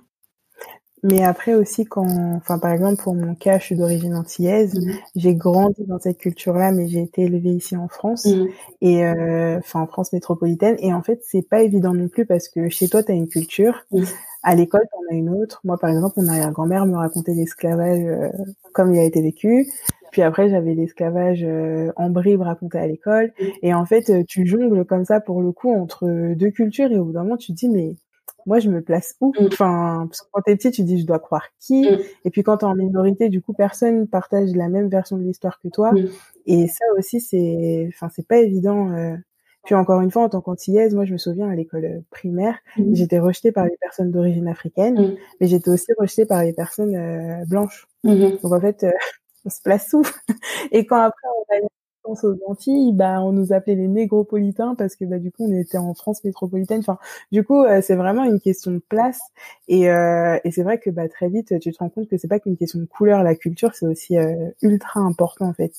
Mais 1.03 1.23
après 1.23 1.55
aussi, 1.55 1.85
quand, 1.85 2.07
enfin, 2.37 2.59
par 2.59 2.73
exemple, 2.73 3.03
pour 3.03 3.15
mon 3.15 3.35
cas, 3.35 3.59
je 3.59 3.65
suis 3.65 3.77
d'origine 3.77 4.15
antillaise. 4.15 4.75
Mmh. 4.75 4.93
J'ai 5.17 5.35
grandi 5.35 5.85
dans 5.87 5.99
cette 5.99 6.19
culture-là, 6.19 6.73
mais 6.73 6.89
j'ai 6.89 7.03
été 7.03 7.23
élevée 7.23 7.51
ici 7.51 7.77
en 7.77 7.89
France 7.89 8.27
mmh. 8.27 8.47
et, 8.81 9.05
euh, 9.05 9.59
enfin, 9.59 9.81
en 9.81 9.87
France 9.87 10.13
métropolitaine. 10.13 10.77
Et 10.81 10.93
en 10.93 11.03
fait, 11.03 11.21
c'est 11.25 11.49
pas 11.49 11.63
évident 11.63 11.95
non 11.95 12.09
plus 12.09 12.27
parce 12.27 12.49
que 12.49 12.69
chez 12.69 12.89
toi, 12.89 13.03
tu 13.03 13.13
as 13.13 13.15
une 13.15 13.29
culture. 13.29 13.85
Mmh. 13.93 14.05
À 14.43 14.55
l'école, 14.55 14.87
on 14.93 15.15
a 15.15 15.17
une 15.17 15.31
autre. 15.31 15.61
Moi, 15.65 15.79
par 15.79 15.91
exemple, 15.91 16.21
mon 16.21 16.29
arrière-grand-mère 16.29 16.87
me 16.87 16.97
racontait 16.97 17.35
l'esclavage 17.35 18.05
euh, 18.05 18.29
comme 18.73 18.93
il 18.93 18.99
a 18.99 19.05
été 19.05 19.23
vécu. 19.23 19.69
Puis 20.11 20.23
après, 20.23 20.49
j'avais 20.49 20.75
l'esclavage 20.75 21.45
euh, 21.45 21.93
en 21.97 22.11
bribes 22.11 22.43
raconté 22.43 22.79
à 22.79 22.87
l'école. 22.87 23.33
Et 23.63 23.75
en 23.75 23.85
fait, 23.85 24.25
tu 24.27 24.47
jongles 24.47 24.85
comme 24.85 25.05
ça 25.05 25.21
pour 25.21 25.43
le 25.43 25.53
coup 25.53 25.73
entre 25.73 26.35
deux 26.35 26.51
cultures 26.51 26.91
et 26.91 26.99
au 26.99 27.05
bout 27.05 27.13
d'un 27.13 27.23
moment, 27.23 27.37
tu 27.37 27.53
te 27.53 27.57
dis 27.57 27.69
mais 27.69 27.97
moi 28.49 28.59
je 28.61 28.71
me 28.71 28.81
place 28.81 29.15
où? 29.21 29.33
Mm. 29.39 29.47
Enfin, 29.53 30.07
parce 30.09 30.23
que 30.23 30.27
quand 30.33 30.41
t'es 30.43 30.57
petit, 30.57 30.71
tu 30.71 30.83
dis 30.83 31.01
je 31.01 31.07
dois 31.07 31.19
croire 31.19 31.47
qui? 31.61 31.83
Mm. 31.83 31.99
Et 32.25 32.31
puis 32.31 32.43
quand 32.43 32.57
t'es 32.59 32.65
en 32.65 32.75
minorité, 32.75 33.29
du 33.29 33.43
coup, 33.43 33.53
personne 33.53 34.09
partage 34.09 34.51
la 34.55 34.69
même 34.69 34.89
version 34.89 35.17
de 35.19 35.23
l'histoire 35.23 35.61
que 35.61 35.69
toi. 35.69 35.93
Mm. 35.93 36.09
Et 36.47 36.67
ça 36.67 36.85
aussi, 36.97 37.21
c'est, 37.21 37.89
enfin, 37.89 38.09
c'est 38.15 38.27
pas 38.27 38.39
évident. 38.39 38.91
Euh. 38.93 39.15
Puis 39.65 39.75
encore 39.75 40.01
une 40.01 40.11
fois, 40.11 40.23
en 40.23 40.29
tant 40.31 40.41
qu'antillaise, 40.41 40.95
moi 40.95 41.05
je 41.05 41.13
me 41.13 41.19
souviens 41.19 41.51
à 41.51 41.55
l'école 41.55 41.85
euh, 41.85 42.01
primaire, 42.11 42.57
j'étais 42.93 43.19
rejetée 43.19 43.53
par 43.53 43.67
les 43.67 43.77
personnes 43.79 44.11
d'origine 44.11 44.49
africaine, 44.49 45.17
mais 45.41 45.47
j'étais 45.47 45.69
aussi 45.69 45.93
rejetée 45.99 46.25
par 46.25 46.43
les 46.43 46.55
personnes 46.55 46.97
euh, 46.97 47.45
blanches. 47.47 47.87
Mm-hmm. 48.05 48.41
Donc 48.41 48.53
en 48.53 48.61
fait, 48.61 48.87
on 49.49 49.51
se 49.51 49.63
place 49.63 49.93
où? 49.95 50.03
Et 50.73 50.87
quand 50.87 51.01
après 51.01 51.29
on 51.29 51.55
a 51.55 51.69
aux 52.11 52.39
Antilles, 52.47 52.93
bah 52.95 53.21
on 53.21 53.33
nous 53.33 53.53
appelait 53.53 53.75
les 53.75 53.89
négropolitains 53.89 54.75
parce 54.75 54.97
que 54.97 55.05
bah 55.05 55.19
du 55.19 55.31
coup 55.31 55.45
on 55.47 55.55
était 55.55 55.79
en 55.79 55.93
France 55.95 56.25
métropolitaine. 56.25 56.81
Enfin, 56.81 56.99
du 57.33 57.45
coup 57.45 57.65
euh, 57.65 57.81
c'est 57.83 57.97
vraiment 57.97 58.25
une 58.25 58.41
question 58.41 58.71
de 58.71 58.79
place 58.79 59.21
et, 59.69 59.91
euh, 59.91 60.39
et 60.45 60.51
c'est 60.51 60.63
vrai 60.63 60.79
que 60.79 60.91
bah 60.91 61.09
très 61.09 61.29
vite 61.29 61.59
tu 61.61 61.71
te 61.73 61.79
rends 61.79 61.91
compte 61.91 62.09
que 62.09 62.17
c'est 62.17 62.29
pas 62.29 62.39
qu'une 62.41 62.57
question 62.57 62.79
de 62.81 62.87
couleur, 62.87 63.23
la 63.23 63.35
culture 63.35 63.75
c'est 63.75 63.87
aussi 63.87 64.17
euh, 64.17 64.51
ultra 64.63 65.01
important 65.01 65.47
en 65.49 65.53
fait. 65.53 65.73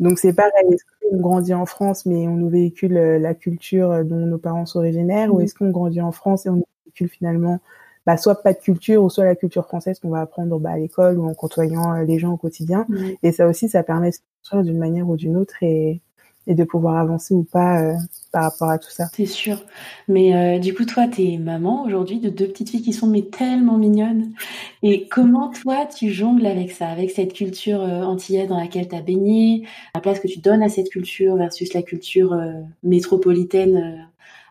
Donc 0.00 0.18
c'est 0.18 0.32
pareil, 0.32 0.52
est-ce 0.72 0.84
qu'on 1.08 1.20
grandit 1.20 1.54
en 1.54 1.66
France 1.66 2.06
mais 2.06 2.26
on 2.26 2.36
nous 2.36 2.48
véhicule 2.48 2.94
la 2.94 3.34
culture 3.34 4.04
dont 4.04 4.26
nos 4.26 4.38
parents 4.38 4.66
sont 4.66 4.80
originaires? 4.80 5.32
Ou 5.32 5.38
mmh. 5.38 5.42
est-ce 5.42 5.54
qu'on 5.54 5.70
grandit 5.70 6.00
en 6.00 6.12
France 6.12 6.46
et 6.46 6.50
on 6.50 6.56
nous 6.56 6.66
véhicule 6.86 7.08
finalement 7.08 7.60
bah, 8.08 8.16
soit 8.16 8.42
pas 8.42 8.54
de 8.54 8.58
culture 8.58 9.04
ou 9.04 9.10
soit 9.10 9.26
la 9.26 9.34
culture 9.34 9.66
française 9.66 9.98
qu'on 9.98 10.08
va 10.08 10.22
apprendre 10.22 10.58
bah, 10.58 10.70
à 10.70 10.78
l'école 10.78 11.18
ou 11.18 11.28
en 11.28 11.34
côtoyant 11.34 11.92
euh, 11.92 12.04
les 12.04 12.18
gens 12.18 12.32
au 12.32 12.38
quotidien. 12.38 12.86
Et 13.22 13.32
ça 13.32 13.46
aussi, 13.46 13.68
ça 13.68 13.82
permet 13.82 14.08
de 14.08 14.14
se 14.14 14.20
construire 14.40 14.62
d'une 14.62 14.78
manière 14.78 15.06
ou 15.10 15.18
d'une 15.18 15.36
autre 15.36 15.56
et, 15.60 16.00
et 16.46 16.54
de 16.54 16.64
pouvoir 16.64 16.96
avancer 16.96 17.34
ou 17.34 17.42
pas 17.42 17.82
euh, 17.82 17.92
par 18.32 18.44
rapport 18.44 18.70
à 18.70 18.78
tout 18.78 18.88
ça. 18.88 19.08
C'est 19.12 19.26
sûr. 19.26 19.62
Mais 20.08 20.34
euh, 20.34 20.58
du 20.58 20.72
coup, 20.72 20.86
toi, 20.86 21.06
tu 21.06 21.34
es 21.34 21.36
maman 21.36 21.84
aujourd'hui 21.84 22.18
de 22.18 22.30
deux 22.30 22.46
petites 22.46 22.70
filles 22.70 22.80
qui 22.80 22.94
sont 22.94 23.08
mais 23.08 23.24
tellement 23.24 23.76
mignonnes. 23.76 24.32
Et 24.82 25.06
comment 25.08 25.50
toi, 25.50 25.84
tu 25.84 26.10
jongles 26.10 26.46
avec 26.46 26.72
ça, 26.72 26.88
avec 26.88 27.10
cette 27.10 27.34
culture 27.34 27.80
antillaise 27.82 28.48
dans 28.48 28.58
laquelle 28.58 28.88
tu 28.88 28.96
as 28.96 29.02
baigné, 29.02 29.66
la 29.94 30.00
place 30.00 30.18
que 30.18 30.28
tu 30.28 30.38
donnes 30.38 30.62
à 30.62 30.70
cette 30.70 30.88
culture 30.88 31.36
versus 31.36 31.74
la 31.74 31.82
culture 31.82 32.34
métropolitaine 32.82 34.08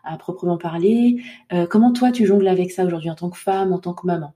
à 0.08 0.18
proprement 0.18 0.58
parler. 0.58 1.22
Euh, 1.54 1.68
comment 1.68 1.94
toi 1.94 2.12
tu 2.12 2.26
jongles 2.26 2.48
avec 2.48 2.72
ça 2.72 2.86
aujourd'hui 2.86 3.10
en 3.10 3.16
tant 3.16 3.30
que 3.30 3.38
femme, 3.38 3.74
en 3.74 3.80
tant 3.80 3.94
que 3.94 4.06
maman? 4.06 4.34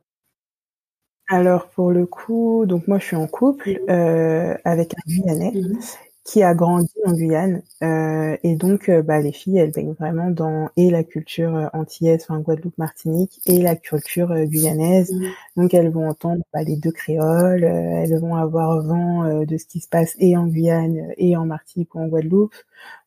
Alors 1.28 1.70
pour 1.70 1.92
le 1.92 2.06
coup, 2.06 2.66
donc 2.66 2.88
moi 2.88 3.00
je 3.00 3.06
suis 3.06 3.16
en 3.16 3.28
couple 3.28 3.80
euh, 3.90 4.56
avec 4.66 4.94
un 4.94 5.02
Guyanais. 5.08 5.52
Mhm 5.54 5.80
qui 6.24 6.44
a 6.44 6.54
grandi 6.54 6.92
en 7.06 7.14
Guyane 7.14 7.64
euh, 7.82 8.38
et 8.44 8.56
donc 8.56 8.90
euh, 8.90 9.02
bah, 9.02 9.20
les 9.20 9.32
filles 9.32 9.58
elles 9.58 9.72
baignent 9.72 9.94
vraiment 9.94 10.30
dans 10.30 10.70
et 10.78 10.92
la 10.92 11.04
culture 11.04 11.56
euh, 11.56 11.68
antillaise 11.74 12.22
enfin 12.24 12.40
Guadeloupe 12.40 12.78
Martinique 12.78 13.42
et 13.48 13.60
la 13.60 13.76
culture 13.76 14.32
euh, 14.32 14.46
guyanaise. 14.46 15.12
Mmh. 15.12 15.26
donc 15.58 15.74
elles 15.74 15.90
vont 15.90 16.08
entendre 16.08 16.44
bah, 16.54 16.62
les 16.62 16.76
deux 16.76 16.92
créoles 16.92 17.64
elles 17.64 18.20
vont 18.20 18.36
avoir 18.36 18.84
vent 18.84 19.44
de 19.44 19.58
ce 19.58 19.66
qui 19.66 19.80
se 19.80 19.90
passe 19.90 20.16
et 20.20 20.38
en 20.38 20.46
Guyane 20.46 21.12
et 21.18 21.36
en 21.36 21.46
Martinique 21.46 21.96
ou 21.96 22.00
en 22.00 22.08
Guadeloupe. 22.08 22.54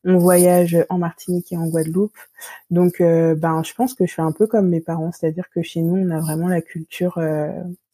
On 0.03 0.17
voyage 0.17 0.77
en 0.89 0.97
Martinique 0.97 1.51
et 1.51 1.57
en 1.57 1.67
Guadeloupe. 1.67 2.17
Donc 2.69 2.99
ben 2.99 3.63
je 3.63 3.73
pense 3.73 3.93
que 3.93 4.05
je 4.05 4.13
fais 4.13 4.21
un 4.21 4.31
peu 4.31 4.47
comme 4.47 4.69
mes 4.69 4.81
parents 4.81 5.11
c'est-à-dire 5.11 5.49
que 5.53 5.61
chez 5.61 5.81
nous 5.81 5.95
on 5.95 6.09
a 6.11 6.19
vraiment 6.19 6.47
la 6.47 6.61
culture 6.61 7.19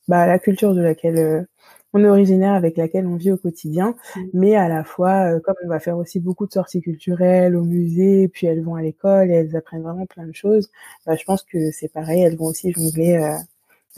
bah 0.08 0.26
la 0.26 0.40
culture 0.40 0.74
de 0.74 0.82
laquelle 0.82 1.48
on 1.94 2.04
est 2.04 2.08
originaire 2.08 2.54
avec 2.54 2.78
laquelle 2.78 3.06
on 3.08 3.16
vit 3.16 3.32
au 3.32 3.38
quotidien, 3.38 3.96
mmh. 4.16 4.22
mais 4.34 4.56
à 4.56 4.68
la 4.68 4.84
fois, 4.84 5.36
euh, 5.36 5.40
comme 5.40 5.56
on 5.64 5.68
va 5.68 5.80
faire 5.80 5.98
aussi 5.98 6.20
beaucoup 6.20 6.48
de 6.48 6.52
sorties 6.52 6.82
culturelles 6.82 7.56
au 7.56 7.64
musée, 7.64 8.28
puis 8.28 8.48
elles 8.48 8.64
vont 8.64 8.76
à 8.76 8.82
l'école 8.82 9.30
et 9.32 9.34
elles 9.34 9.56
apprennent 9.56 9.84
vraiment 9.84 10.06
plein 10.06 10.26
de 10.26 10.36
choses, 10.36 10.70
bah, 11.06 11.16
je 11.16 11.24
pense 11.26 11.44
que 11.44 11.72
c'est 11.72 11.92
pareil, 11.92 12.22
elles 12.22 12.38
vont 12.38 12.46
aussi 12.46 12.72
jongler 12.72 13.18
euh, 13.18 13.36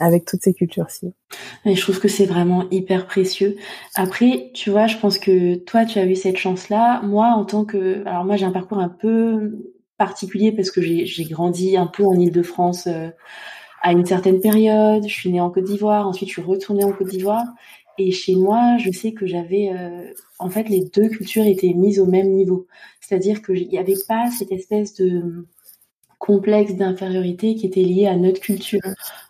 avec 0.00 0.24
toutes 0.24 0.42
ces 0.42 0.54
cultures-ci. 0.54 1.12
Et 1.64 1.74
je 1.74 1.80
trouve 1.80 2.00
que 2.00 2.08
c'est 2.08 2.26
vraiment 2.26 2.68
hyper 2.70 3.06
précieux. 3.06 3.56
Après, 3.94 4.50
tu 4.54 4.70
vois, 4.70 4.86
je 4.86 4.96
pense 4.96 5.18
que 5.18 5.54
toi, 5.56 5.84
tu 5.84 5.98
as 5.98 6.04
eu 6.04 6.16
cette 6.16 6.36
chance-là. 6.36 7.00
Moi, 7.02 7.26
en 7.26 7.44
tant 7.44 7.64
que... 7.64 8.04
Alors 8.06 8.24
moi, 8.24 8.36
j'ai 8.36 8.44
un 8.44 8.50
parcours 8.50 8.78
un 8.78 8.88
peu 8.88 9.52
particulier 9.96 10.52
parce 10.52 10.70
que 10.70 10.82
j'ai 10.82 11.24
grandi 11.24 11.76
un 11.76 11.86
peu 11.86 12.04
en 12.04 12.14
Ile-de-France 12.14 12.88
euh, 12.88 13.10
à 13.82 13.92
une 13.92 14.04
certaine 14.04 14.40
période. 14.40 15.06
Je 15.06 15.14
suis 15.14 15.30
née 15.30 15.40
en 15.40 15.50
Côte 15.50 15.64
d'Ivoire, 15.64 16.08
ensuite 16.08 16.28
je 16.28 16.34
suis 16.34 16.42
retournée 16.42 16.84
en 16.84 16.92
Côte 16.92 17.08
d'Ivoire. 17.08 17.44
Et 17.98 18.10
chez 18.10 18.34
moi, 18.34 18.76
je 18.78 18.90
sais 18.90 19.12
que 19.12 19.26
j'avais, 19.26 19.70
euh, 19.72 20.12
en 20.38 20.50
fait, 20.50 20.68
les 20.68 20.84
deux 20.84 21.08
cultures 21.08 21.46
étaient 21.46 21.74
mises 21.74 22.00
au 22.00 22.06
même 22.06 22.30
niveau. 22.32 22.66
C'est-à-dire 23.00 23.42
qu'il 23.42 23.68
n'y 23.68 23.78
avait 23.78 23.94
pas 24.08 24.30
cette 24.30 24.52
espèce 24.52 24.94
de 24.94 25.46
complexe 26.18 26.74
d'infériorité 26.74 27.54
qui 27.54 27.66
était 27.66 27.82
lié 27.82 28.06
à 28.06 28.16
notre 28.16 28.40
culture. 28.40 28.80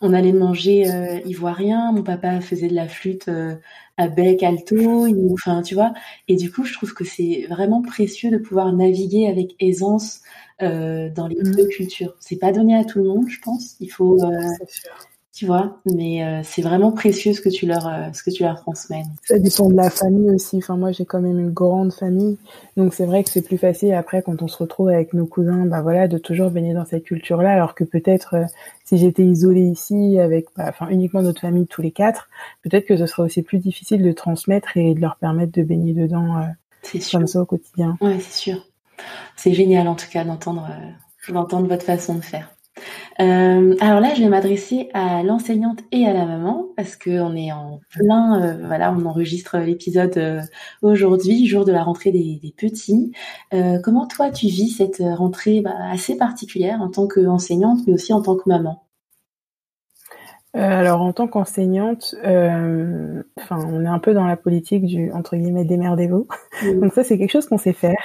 On 0.01 0.15
allait 0.15 0.33
manger 0.33 0.89
euh, 0.91 1.19
ivoirien, 1.27 1.93
mon 1.93 2.05
papa 2.05 2.41
faisait 2.41 2.69
de 2.69 2.75
la 2.75 2.89
flûte 2.89 3.27
euh, 3.29 3.57
à 3.97 4.09
bec 4.09 4.43
alto, 4.43 5.07
enfin 5.33 5.61
tu 5.63 5.75
vois. 5.75 5.93
Et 6.29 6.37
du 6.37 6.53
coup, 6.53 6.65
je 6.65 6.73
trouve 6.73 6.95
que 6.95 7.05
c'est 7.05 7.47
vraiment 7.51 7.83
précieux 7.83 8.31
de 8.31 8.39
pouvoir 8.39 8.73
naviguer 8.73 9.27
avec 9.29 9.57
aisance 9.61 10.21
dans 10.61 11.27
les 11.29 11.37
mmh. 11.37 11.57
deux 11.57 11.67
cultures. 11.67 12.15
C'est 12.21 12.39
pas 12.39 12.53
donné 12.53 12.77
à 12.77 12.85
tout 12.85 13.01
le 13.01 13.09
monde, 13.09 13.29
je 13.29 13.41
pense. 13.41 13.77
Il 13.81 13.91
faut 13.91 14.19
tu 15.35 15.47
vois. 15.47 15.79
Mais 15.85 16.25
euh, 16.25 16.41
c'est 16.45 16.63
vraiment 16.63 16.93
précieux 16.93 17.33
ce 17.33 17.41
que 17.41 17.49
tu 17.49 17.67
leur 17.67 17.87
euh, 17.89 18.13
ce 18.13 18.23
que 18.23 18.31
tu 18.31 18.45
leur 18.45 18.61
transmets. 18.61 19.03
Ça 19.25 19.39
dépend 19.39 19.69
de 19.69 19.75
la 19.75 19.91
famille 19.91 20.31
aussi. 20.31 20.59
Enfin 20.59 20.77
moi 20.77 20.93
j'ai 20.93 21.05
quand 21.05 21.21
même 21.21 21.39
une 21.39 21.51
grande 21.51 21.93
famille, 21.93 22.39
donc 22.77 22.95
c'est 22.95 23.05
vrai 23.05 23.25
que 23.25 23.31
c'est 23.31 23.43
plus 23.43 23.59
facile 23.59 23.93
après 23.95 24.23
quand 24.23 24.41
on 24.43 24.49
se 24.49 24.57
retrouve 24.57 24.89
avec 24.89 25.13
nos 25.13 25.27
cousins, 25.27 25.67
bah 25.67 25.83
voilà, 25.83 26.07
de 26.07 26.19
toujours 26.19 26.51
baigner 26.51 26.73
dans 26.73 26.85
cette 26.85 27.05
culture-là, 27.05 27.53
alors 27.53 27.75
que 27.75 27.83
peut-être 27.83 28.35
euh, 28.35 28.45
si 28.85 28.97
j'étais 28.97 29.25
isolée 29.25 29.63
ici 29.67 30.19
avec, 30.21 30.47
bah, 30.57 30.67
enfin 30.69 30.89
uniquement 30.89 31.23
notre 31.23 31.41
famille 31.41 31.67
tous 31.67 31.83
les 31.83 31.91
quatre, 31.91 32.29
peut-être 32.63 32.87
que 32.87 32.97
ce 32.97 33.07
serait 33.07 33.25
aussi 33.25 33.43
plus 33.43 33.59
difficile 33.59 34.03
de 34.03 34.13
transmettre 34.13 34.77
et 34.77 34.95
de 34.95 35.01
leur 35.01 35.17
permettre 35.17 35.53
de 35.53 35.63
baigner 35.63 35.95
dedans 35.95 36.45
comme 37.11 37.27
ça 37.27 37.41
au 37.41 37.47
quotidien. 37.47 37.97
Ouais, 38.01 38.21
c'est 38.21 38.39
sûr. 38.39 38.67
C'est 39.37 39.53
génial 39.53 39.89
en 39.89 39.97
tout 39.97 40.07
cas 40.11 40.25
d'entendre 40.25 40.69
d'entendre 41.29 41.67
votre 41.67 41.85
façon 41.85 42.15
de 42.17 42.21
faire. 42.21 42.54
Euh, 43.21 43.77
alors 43.81 44.01
là, 44.01 44.15
je 44.15 44.23
vais 44.23 44.29
m'adresser 44.29 44.89
à 44.95 45.23
l'enseignante 45.23 45.81
et 45.93 46.07
à 46.07 46.13
la 46.13 46.25
maman 46.27 46.67
parce 46.77 46.97
que 46.97 47.11
on 47.21 47.37
est 47.37 47.53
en 47.53 47.81
plein, 47.91 48.43
euh, 48.43 48.67
voilà, 48.67 48.93
on 48.93 49.05
enregistre 49.07 49.59
l'épisode 49.59 50.17
euh, 50.17 50.41
aujourd'hui, 50.83 51.47
jour 51.47 51.65
de 51.65 51.73
la 51.73 51.83
rentrée 51.83 52.11
des, 52.13 52.55
petits. 52.57 53.13
comment 53.83 54.07
toi 54.07 54.31
tu 54.31 54.47
vis 54.47 54.71
cette 54.71 54.99
rentrée 55.01 55.61
bah, 55.61 55.75
assez 55.91 56.17
particulière 56.17 56.81
en 56.81 56.89
tant 56.89 57.07
qu'enseignante, 57.09 57.81
mais 57.87 57.95
aussi 57.95 58.13
en 58.13 58.23
tant 58.23 58.37
que 58.37 58.49
maman? 58.49 58.84
Euh, 60.57 60.61
alors 60.61 61.01
en 61.03 61.13
tant 61.13 61.27
qu'enseignante, 61.27 62.15
euh, 62.25 63.25
enfin 63.41 63.59
on 63.67 63.85
est 63.85 63.89
un 63.89 63.99
peu 63.99 64.15
dans 64.15 64.25
la 64.25 64.37
politique 64.37 64.85
du 64.85 65.11
entre 65.11 65.37
guillemets 65.37 65.65
démerdez-vous. 65.65 66.29
donc 66.81 66.93
ça 66.93 67.03
c'est 67.03 67.19
quelque 67.19 67.33
chose 67.33 67.47
qu'on 67.49 67.59
sait 67.59 67.73
faire. 67.73 67.99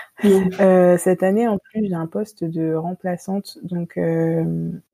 Euh, 0.60 0.98
cette 0.98 1.22
année 1.22 1.48
en 1.48 1.60
plus 1.60 1.86
j'ai 1.88 1.94
un 1.94 2.08
poste 2.08 2.44
de 2.44 2.74
remplaçante, 2.74 3.60
donc 3.62 4.00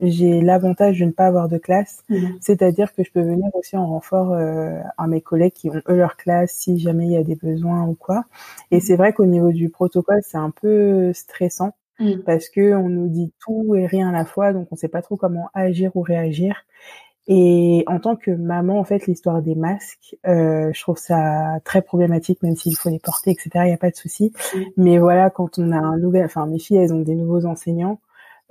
j'ai 0.02 0.42
l'avantage 0.42 1.00
de 1.00 1.06
ne 1.06 1.12
pas 1.12 1.28
avoir 1.28 1.48
de 1.48 1.58
classe, 1.58 2.04
c'est-à-dire 2.42 2.94
que 2.94 3.04
je 3.04 3.12
peux 3.12 3.22
venir 3.22 3.50
aussi 3.54 3.78
en 3.78 3.88
renfort 3.88 4.36
à 4.36 5.08
mes 5.08 5.22
collègues 5.22 5.54
qui 5.54 5.70
ont 5.70 5.82
eux 5.88 5.96
leur 5.96 6.18
classe 6.18 6.52
si 6.52 6.78
jamais 6.78 7.06
il 7.06 7.12
y 7.12 7.18
a 7.18 7.24
des 7.24 7.36
besoins 7.36 7.84
ou 7.86 7.96
quoi. 7.96 8.26
Et 8.72 8.82
c'est 8.82 8.98
vrai 8.98 9.14
qu'au 9.14 9.26
niveau 9.26 9.54
du 9.54 9.70
protocole 9.70 10.20
c'est 10.24 10.38
un 10.38 10.52
peu 10.52 11.14
stressant. 11.14 11.72
Parce 12.26 12.50
que 12.50 12.74
on 12.74 12.90
nous 12.90 13.08
dit 13.08 13.32
tout 13.40 13.74
et 13.74 13.86
rien 13.86 14.10
à 14.10 14.12
la 14.12 14.26
fois, 14.26 14.52
donc 14.52 14.68
on 14.72 14.76
sait 14.76 14.90
pas 14.90 15.02
trop 15.02 15.16
comment 15.16 15.50
agir 15.54 15.96
ou 15.96 16.02
réagir. 16.02 16.66
Et 17.28 17.84
en 17.88 18.00
tant 18.00 18.16
que 18.16 18.32
maman, 18.32 18.80
en 18.80 18.84
fait, 18.84 19.08
l'histoire 19.08 19.42
des 19.42 19.56
masques, 19.56 20.16
euh, 20.28 20.72
je 20.74 20.82
trouve 20.82 20.98
ça 20.98 21.60
très 21.64 21.82
problématique, 21.82 22.44
même 22.44 22.56
s'il 22.56 22.76
faut 22.76 22.90
les 22.90 23.00
porter, 23.00 23.32
etc. 23.32 23.50
Il 23.66 23.68
n'y 23.68 23.74
a 23.74 23.78
pas 23.78 23.90
de 23.90 23.96
souci. 23.96 24.32
Mais 24.78 25.00
voilà, 25.00 25.30
quand 25.32 25.58
on 25.60 25.72
a 25.72 25.78
un 25.78 25.98
nouvel, 25.98 26.26
enfin 26.26 26.46
mes 26.46 26.60
filles, 26.60 26.78
elles 26.78 26.94
ont 26.94 27.02
des 27.02 27.16
nouveaux 27.16 27.46
enseignants. 27.46 28.00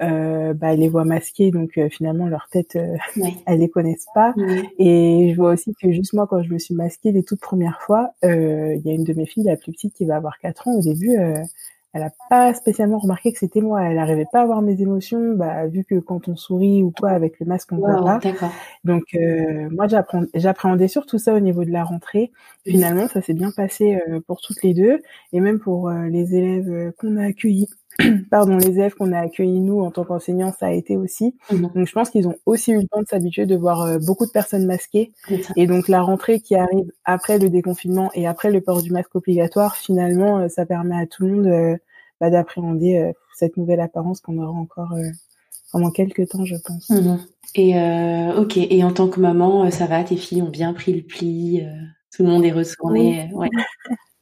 euh, 0.02 0.54
bah, 0.54 0.74
les 0.74 0.88
voient 0.88 1.04
masquées, 1.04 1.50
donc 1.52 1.78
euh, 1.78 1.88
finalement 1.88 2.26
leur 2.28 2.48
tête, 2.50 2.76
euh, 2.76 2.96
elles 3.46 3.60
les 3.60 3.68
connaissent 3.70 4.08
pas. 4.14 4.34
Et 4.78 5.30
je 5.32 5.36
vois 5.36 5.52
aussi 5.52 5.74
que 5.80 5.92
juste 5.92 6.12
moi, 6.14 6.26
quand 6.28 6.42
je 6.42 6.52
me 6.52 6.58
suis 6.58 6.74
masquée 6.74 7.12
les 7.12 7.22
toutes 7.22 7.40
premières 7.40 7.80
fois, 7.82 8.10
il 8.22 8.82
y 8.84 8.90
a 8.90 8.92
une 8.92 9.04
de 9.04 9.12
mes 9.14 9.26
filles, 9.26 9.44
la 9.44 9.56
plus 9.56 9.72
petite, 9.72 9.94
qui 9.94 10.04
va 10.04 10.16
avoir 10.16 10.38
4 10.38 10.68
ans. 10.68 10.74
Au 10.74 10.82
début, 10.82 11.16
elle 11.94 12.02
a 12.02 12.10
pas 12.28 12.52
spécialement 12.54 12.98
remarqué 12.98 13.32
que 13.32 13.38
c'était 13.38 13.60
moi. 13.60 13.84
Elle 13.84 13.96
n'arrivait 13.96 14.26
pas 14.30 14.40
à 14.40 14.44
voir 14.44 14.60
mes 14.62 14.82
émotions, 14.82 15.34
bah, 15.36 15.68
vu 15.68 15.84
que 15.84 16.00
quand 16.00 16.26
on 16.26 16.34
sourit 16.34 16.82
ou 16.82 16.90
quoi 16.90 17.10
avec 17.10 17.38
le 17.38 17.46
masque 17.46 17.70
on 17.70 17.76
voit 17.76 18.04
pas. 18.04 18.20
Donc 18.82 19.04
euh, 19.14 19.68
moi 19.70 19.86
j'appréhendais 20.34 20.88
surtout 20.88 21.18
ça 21.18 21.34
au 21.34 21.40
niveau 21.40 21.64
de 21.64 21.70
la 21.70 21.84
rentrée. 21.84 22.32
Finalement 22.66 23.06
ça 23.06 23.22
s'est 23.22 23.32
bien 23.32 23.52
passé 23.52 24.02
euh, 24.08 24.20
pour 24.26 24.40
toutes 24.40 24.62
les 24.64 24.74
deux 24.74 25.02
et 25.32 25.40
même 25.40 25.60
pour 25.60 25.88
euh, 25.88 26.06
les 26.08 26.34
élèves 26.34 26.92
qu'on 26.98 27.16
a 27.16 27.26
accueillis. 27.26 27.68
Pardon, 28.30 28.56
les 28.56 28.70
élèves 28.70 28.94
qu'on 28.94 29.12
a 29.12 29.20
accueillis 29.20 29.60
nous 29.60 29.80
en 29.80 29.90
tant 29.90 30.04
qu'enseignants, 30.04 30.52
ça 30.58 30.66
a 30.66 30.72
été 30.72 30.96
aussi. 30.96 31.36
Mhm. 31.50 31.70
Donc 31.74 31.86
je 31.86 31.92
pense 31.92 32.10
qu'ils 32.10 32.26
ont 32.26 32.36
aussi 32.46 32.72
eu 32.72 32.80
le 32.80 32.88
temps 32.88 33.02
de 33.02 33.06
s'habituer 33.06 33.46
de 33.46 33.56
voir 33.56 34.00
beaucoup 34.00 34.26
de 34.26 34.32
personnes 34.32 34.66
masquées. 34.66 35.12
Et 35.56 35.66
donc 35.66 35.88
la 35.88 36.02
rentrée 36.02 36.40
qui 36.40 36.56
arrive 36.56 36.90
après 37.04 37.38
le 37.38 37.50
déconfinement 37.50 38.10
et 38.14 38.26
après 38.26 38.50
le 38.50 38.60
port 38.60 38.82
du 38.82 38.90
masque 38.90 39.14
obligatoire, 39.14 39.76
finalement, 39.76 40.48
ça 40.48 40.66
permet 40.66 40.96
à 40.96 41.06
tout 41.06 41.24
le 41.24 41.30
monde 41.30 41.78
bah, 42.20 42.30
d'appréhender 42.30 42.96
euh, 42.96 43.12
cette 43.34 43.56
nouvelle 43.56 43.80
apparence 43.80 44.20
qu'on 44.20 44.38
aura 44.38 44.52
encore 44.52 44.92
euh, 44.92 45.10
pendant 45.72 45.90
quelques 45.90 46.28
temps, 46.28 46.44
je 46.44 46.56
pense. 46.64 46.88
Mhm. 46.90 47.18
Et 47.56 47.78
euh, 47.78 48.40
ok. 48.40 48.56
Et 48.56 48.84
en 48.84 48.92
tant 48.92 49.08
que 49.08 49.20
maman, 49.20 49.70
ça 49.70 49.86
va? 49.86 50.02
Tes 50.04 50.16
filles 50.16 50.42
ont 50.42 50.48
bien 50.48 50.72
pris 50.72 50.94
le 50.94 51.02
pli 51.02 51.62
Tout 52.14 52.22
le 52.22 52.30
monde 52.30 52.44
est 52.44 52.52
retourné 52.52 53.28
ouais. 53.32 53.50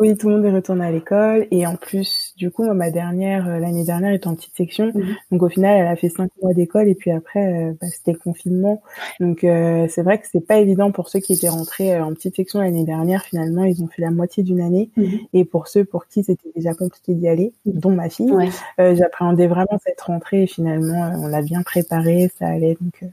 Oui, 0.00 0.16
tout 0.16 0.28
le 0.28 0.34
monde 0.34 0.44
est 0.44 0.50
retourné 0.50 0.84
à 0.84 0.90
l'école 0.90 1.46
et 1.52 1.68
en 1.68 1.76
plus, 1.76 2.34
du 2.36 2.50
coup, 2.50 2.64
ma 2.72 2.90
dernière 2.90 3.48
euh, 3.48 3.58
l'année 3.60 3.84
dernière 3.84 4.12
était 4.12 4.26
en 4.26 4.34
petite 4.34 4.56
section, 4.56 4.86
mhm. 4.92 5.14
donc 5.30 5.42
au 5.44 5.48
final, 5.48 5.78
elle 5.78 5.86
a 5.86 5.94
fait 5.94 6.08
cinq 6.08 6.30
mois 6.42 6.52
d'école 6.52 6.88
et 6.88 6.96
puis 6.96 7.12
après, 7.12 7.70
euh, 7.70 7.72
bah, 7.80 7.86
c'était 7.88 8.10
le 8.10 8.18
confinement. 8.18 8.82
Donc 9.20 9.44
euh, 9.44 9.86
c'est 9.88 10.02
vrai 10.02 10.18
que 10.18 10.26
c'est 10.30 10.44
pas 10.44 10.58
évident 10.58 10.90
pour 10.90 11.08
ceux 11.08 11.20
qui 11.20 11.32
étaient 11.32 11.48
rentrés 11.48 12.00
en 12.00 12.12
petite 12.12 12.34
section 12.34 12.60
l'année 12.60 12.84
dernière. 12.84 13.22
Finalement, 13.22 13.62
ils 13.62 13.84
ont 13.84 13.86
fait 13.86 14.02
la 14.02 14.10
moitié 14.10 14.42
d'une 14.42 14.60
année 14.60 14.90
mhm. 14.96 15.20
et 15.32 15.44
pour 15.44 15.68
ceux 15.68 15.84
pour 15.84 16.08
qui 16.08 16.24
c'était 16.24 16.50
déjà 16.56 16.74
compliqué 16.74 17.14
d'y 17.14 17.28
aller, 17.28 17.52
mhm. 17.64 17.78
dont 17.78 17.92
ma 17.92 18.08
fille, 18.08 18.32
j'appréhendais 18.78 19.46
vraiment 19.46 19.78
cette 19.86 20.00
rentrée 20.00 20.42
et 20.42 20.46
finalement, 20.48 21.12
on 21.20 21.28
l'a 21.28 21.42
bien 21.42 21.62
préparée, 21.62 22.32
ça 22.36 22.48
allait 22.48 22.76
donc. 22.80 23.04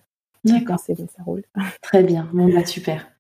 D'accord. 0.44 0.80
C'est 0.84 0.96
ça 0.96 1.24
roule. 1.24 1.44
Très 1.84 2.02
bien. 2.02 2.28
Bon, 2.34 2.52
bah, 2.52 2.66
super. 2.66 3.11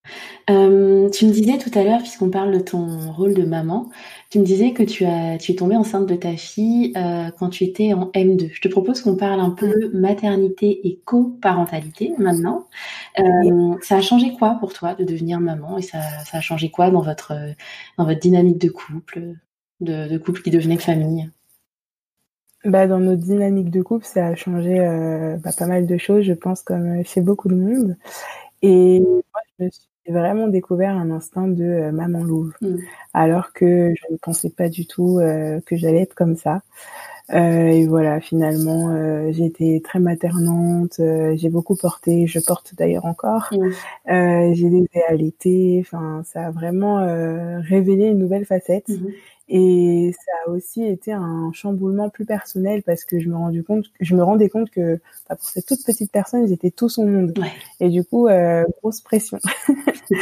Euh, 0.49 1.09
tu 1.09 1.25
me 1.25 1.31
disais 1.31 1.57
tout 1.57 1.71
à 1.77 1.83
l'heure, 1.83 1.99
puisqu'on 1.99 2.29
parle 2.29 2.51
de 2.53 2.59
ton 2.59 3.11
rôle 3.11 3.33
de 3.33 3.43
maman, 3.43 3.89
tu 4.29 4.39
me 4.39 4.43
disais 4.45 4.73
que 4.73 4.83
tu 4.83 5.05
as, 5.05 5.37
tu 5.37 5.51
es 5.51 5.55
tombée 5.55 5.75
enceinte 5.75 6.07
de 6.07 6.15
ta 6.15 6.35
fille 6.35 6.93
euh, 6.97 7.29
quand 7.37 7.49
tu 7.49 7.63
étais 7.63 7.93
en 7.93 8.09
M2. 8.13 8.49
Je 8.53 8.61
te 8.61 8.67
propose 8.67 9.01
qu'on 9.01 9.15
parle 9.15 9.39
un 9.39 9.51
peu 9.51 9.91
maternité 9.93 10.87
et 10.87 10.99
coparentalité 11.05 12.13
maintenant. 12.17 12.67
Euh, 13.19 13.75
ça 13.81 13.97
a 13.97 14.01
changé 14.01 14.33
quoi 14.37 14.57
pour 14.59 14.73
toi 14.73 14.95
de 14.95 15.03
devenir 15.03 15.39
maman 15.39 15.77
et 15.77 15.81
ça, 15.81 16.01
ça 16.25 16.37
a 16.37 16.41
changé 16.41 16.71
quoi 16.71 16.91
dans 16.91 17.01
votre, 17.01 17.33
dans 17.97 18.05
votre 18.05 18.19
dynamique 18.19 18.57
de 18.59 18.69
couple, 18.69 19.35
de, 19.81 20.07
de 20.07 20.17
couple 20.17 20.41
qui 20.41 20.49
devenait 20.51 20.77
famille? 20.77 21.29
Bah, 22.63 22.85
dans 22.87 22.99
notre 22.99 23.21
dynamique 23.23 23.71
de 23.71 23.81
couple, 23.81 24.05
ça 24.05 24.27
a 24.27 24.35
changé 24.35 24.77
bah, 25.43 25.51
pas 25.57 25.65
mal 25.67 25.87
de 25.87 25.97
choses, 25.97 26.23
je 26.25 26.33
pense, 26.33 26.61
comme 26.61 27.03
chez 27.05 27.21
beaucoup 27.21 27.47
de 27.49 27.55
monde. 27.55 27.97
Et 28.61 28.99
moi, 29.01 29.41
je 29.59 29.65
me 29.65 29.69
suis 29.71 29.87
vraiment 30.07 30.47
découvert 30.47 30.95
un 30.95 31.11
instinct 31.11 31.47
de 31.47 31.63
euh, 31.63 31.91
maman 31.91 32.23
louve, 32.23 32.53
mm. 32.61 32.77
alors 33.13 33.53
que 33.53 33.93
je 33.95 34.13
ne 34.13 34.17
pensais 34.17 34.49
pas 34.49 34.69
du 34.69 34.87
tout 34.87 35.19
euh, 35.19 35.59
que 35.65 35.75
j'allais 35.75 36.01
être 36.01 36.15
comme 36.15 36.35
ça. 36.35 36.61
Euh, 37.33 37.67
et 37.67 37.87
voilà, 37.87 38.19
finalement, 38.19 38.89
euh, 38.89 39.31
j'ai 39.31 39.45
été 39.45 39.79
très 39.81 39.99
maternante, 39.99 40.99
j'ai 40.99 41.49
beaucoup 41.49 41.75
porté, 41.75 42.27
je 42.27 42.39
porte 42.39 42.73
d'ailleurs 42.75 43.05
encore. 43.05 43.49
Mm. 43.51 44.53
j'ai 44.53 44.87
à 45.07 45.13
l'été, 45.13 45.77
enfin, 45.81 46.23
ça 46.25 46.47
a 46.47 46.51
vraiment 46.51 46.97
révélé 47.61 48.07
une 48.07 48.19
nouvelle 48.19 48.45
facette. 48.45 48.89
Mm-hmm. 48.89 49.13
Et 49.53 50.13
ça 50.13 50.31
a 50.45 50.49
aussi 50.49 50.81
été 50.85 51.11
un 51.11 51.51
chamboulement 51.51 52.09
plus 52.09 52.23
personnel 52.25 52.83
parce 52.83 53.03
que 53.03 53.19
je 53.19 53.27
me 53.27 53.35
rendu 53.35 53.65
compte, 53.65 53.83
je 53.99 54.15
me 54.15 54.23
rendais 54.23 54.47
compte 54.47 54.69
que 54.69 55.01
bah, 55.27 55.35
pour 55.35 55.49
cette 55.49 55.65
toute 55.65 55.85
petite 55.85 56.09
personne, 56.09 56.45
ils 56.47 56.53
étaient 56.53 56.71
tous 56.71 56.97
au 56.99 57.05
monde. 57.05 57.37
Et 57.81 57.89
du 57.89 58.05
coup, 58.05 58.29
euh, 58.29 58.63
grosse 58.81 59.01
pression, 59.01 59.39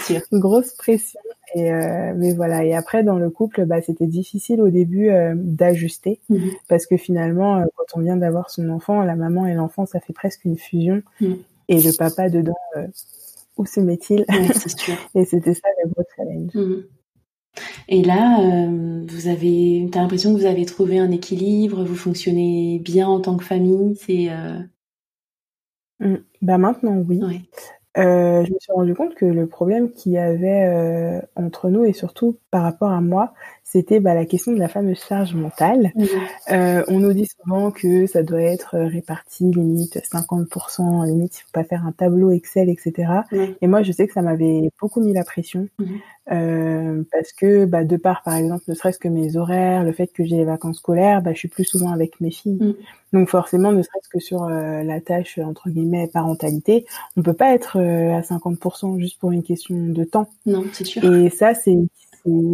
sûr. 0.01 0.21
grosse 0.31 0.73
pression. 0.73 1.19
Et 1.53 1.71
euh, 1.71 2.13
mais 2.15 2.33
voilà. 2.33 2.65
Et 2.65 2.73
après, 2.73 3.03
dans 3.03 3.19
le 3.19 3.29
couple, 3.29 3.67
bah, 3.67 3.83
c'était 3.83 4.07
difficile 4.07 4.61
au 4.61 4.69
début 4.69 5.09
euh, 5.09 5.35
d'ajuster 5.35 6.19
mhm. 6.29 6.49
parce 6.67 6.87
que 6.87 6.97
finalement, 6.97 7.63
quand 7.75 7.99
on 7.99 8.01
vient 8.01 8.17
d'avoir 8.17 8.49
son 8.49 8.67
enfant, 8.69 9.03
la 9.03 9.15
maman 9.15 9.45
et 9.45 9.53
l'enfant, 9.53 9.85
ça 9.85 9.99
fait 9.99 10.13
presque 10.13 10.43
une 10.43 10.57
fusion. 10.57 11.03
Mhm. 11.21 11.37
Et 11.67 11.79
le 11.79 11.95
papa 11.95 12.29
dedans, 12.29 12.57
où 13.57 13.65
se 13.67 13.79
met-il 13.79 14.25
Et 15.13 15.25
c'était 15.25 15.53
ça 15.53 15.67
le 15.83 15.89
gros 15.91 16.03
challenge. 16.15 16.81
Et 17.87 18.03
là, 18.03 18.39
euh, 18.41 19.05
vous 19.07 19.27
avez, 19.27 19.87
t'as 19.91 20.01
l'impression 20.01 20.33
que 20.33 20.39
vous 20.39 20.45
avez 20.45 20.65
trouvé 20.65 20.99
un 20.99 21.11
équilibre, 21.11 21.83
vous 21.83 21.95
fonctionnez 21.95 22.79
bien 22.79 23.07
en 23.07 23.19
tant 23.19 23.37
que 23.37 23.43
famille, 23.43 23.95
c'est. 23.95 24.29
Euh... 24.29 24.59
Mmh. 25.99 26.15
Bah 26.41 26.57
maintenant 26.57 26.95
oui. 27.07 27.19
Euh, 27.97 28.45
je 28.45 28.53
me 28.53 28.59
suis 28.59 28.71
rendu 28.71 28.93
compte 28.95 29.15
que 29.15 29.25
le 29.25 29.47
problème 29.47 29.91
qu'il 29.91 30.13
y 30.13 30.17
avait 30.17 31.21
entre 31.35 31.69
nous 31.69 31.83
et 31.83 31.93
surtout 31.93 32.37
par 32.51 32.63
rapport 32.63 32.91
à 32.91 33.01
moi, 33.01 33.33
c'était 33.71 33.99
bah, 33.99 34.15
la 34.15 34.25
question 34.25 34.51
de 34.51 34.57
la 34.57 34.67
fameuse 34.67 34.99
charge 35.07 35.35
mentale. 35.35 35.91
Mmh. 35.95 36.05
Euh, 36.51 36.83
on 36.87 36.99
nous 36.99 37.13
dit 37.13 37.27
souvent 37.27 37.69
que 37.69 38.07
ça 38.07 38.23
doit 38.23 38.41
être 38.41 38.77
réparti 38.77 39.43
limite 39.43 39.99
50%, 40.11 41.05
limite 41.05 41.37
il 41.37 41.41
faut 41.43 41.51
pas 41.53 41.63
faire 41.63 41.85
un 41.85 41.91
tableau 41.91 42.31
Excel, 42.31 42.69
etc. 42.69 43.11
Et 43.61 43.67
moi 43.67 43.83
je 43.83 43.91
sais 43.91 44.07
que 44.07 44.13
ça 44.13 44.23
m'avait 44.23 44.71
beaucoup 44.81 45.01
mis 45.01 45.13
la 45.13 45.23
pression 45.23 45.67
mmh. 45.77 45.85
euh, 46.31 47.03
parce 47.11 47.31
que 47.31 47.65
bah, 47.65 47.83
de 47.83 47.95
part 47.95 48.23
par 48.23 48.35
exemple 48.35 48.63
ne 48.67 48.73
serait-ce 48.73 48.97
que 48.97 49.07
mes 49.07 49.37
horaires, 49.37 49.83
le 49.83 49.91
fait 49.91 50.07
que 50.07 50.23
j'ai 50.23 50.37
les 50.37 50.45
vacances 50.45 50.77
scolaires, 50.77 51.21
bah, 51.21 51.33
je 51.33 51.37
suis 51.37 51.47
plus 51.47 51.65
souvent 51.65 51.91
avec 51.91 52.19
mes 52.21 52.31
filles. 52.31 52.75
Donc 53.13 53.29
forcément 53.29 53.71
ne 53.71 53.83
serait-ce 53.83 54.09
que 54.09 54.19
sur 54.19 54.43
euh, 54.43 54.83
la 54.83 54.99
tâche 54.99 55.37
entre 55.37 55.69
guillemets 55.69 56.07
parentalité, 56.07 56.85
on 57.17 57.21
peut 57.21 57.33
pas 57.33 57.53
être 57.53 57.77
euh, 57.77 58.17
à 58.17 58.21
50% 58.21 58.99
juste 58.99 59.19
pour 59.19 59.31
une 59.31 59.43
question 59.43 59.75
de 59.75 60.03
temps. 60.03 60.29
Non, 60.47 60.63
c'est 60.73 60.85
sûr. 60.85 61.03
Et 61.03 61.29
ça 61.29 61.53
c'est 61.53 61.77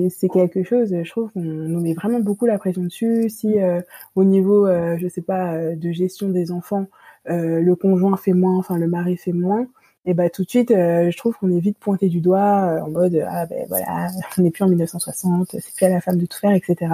c'est 0.09 0.29
quelque 0.29 0.63
chose, 0.63 0.95
je 1.03 1.09
trouve 1.09 1.31
qu'on 1.31 1.41
nous 1.41 1.79
met 1.79 1.93
vraiment 1.93 2.19
beaucoup 2.19 2.45
la 2.45 2.57
pression 2.57 2.83
dessus. 2.83 3.29
Si 3.29 3.59
euh, 3.59 3.81
au 4.15 4.23
niveau, 4.23 4.67
euh, 4.67 4.97
je 4.99 5.07
sais 5.07 5.21
pas, 5.21 5.53
euh, 5.53 5.75
de 5.75 5.91
gestion 5.91 6.29
des 6.29 6.51
enfants, 6.51 6.87
le 7.27 7.73
conjoint 7.73 8.17
fait 8.17 8.33
moins, 8.33 8.55
enfin 8.57 8.77
le 8.77 8.87
mari 8.87 9.17
fait 9.17 9.31
moins, 9.31 9.65
et 10.05 10.13
bah 10.13 10.29
tout 10.29 10.43
de 10.43 10.49
suite, 10.49 10.69
je 10.69 11.17
trouve 11.17 11.35
qu'on 11.37 11.49
est 11.49 11.59
vite 11.59 11.79
pointé 11.79 12.07
du 12.07 12.21
doigt 12.21 12.79
en 12.83 12.91
mode 12.91 13.25
ah 13.27 13.47
ben 13.47 13.65
voilà, 13.67 14.09
on 14.37 14.43
n'est 14.43 14.51
plus 14.51 14.63
en 14.63 14.67
1960, 14.67 15.55
c'est 15.59 15.75
plus 15.75 15.85
à 15.87 15.89
la 15.89 16.01
femme 16.01 16.17
de 16.17 16.27
tout 16.27 16.37
faire, 16.37 16.51
etc. 16.51 16.93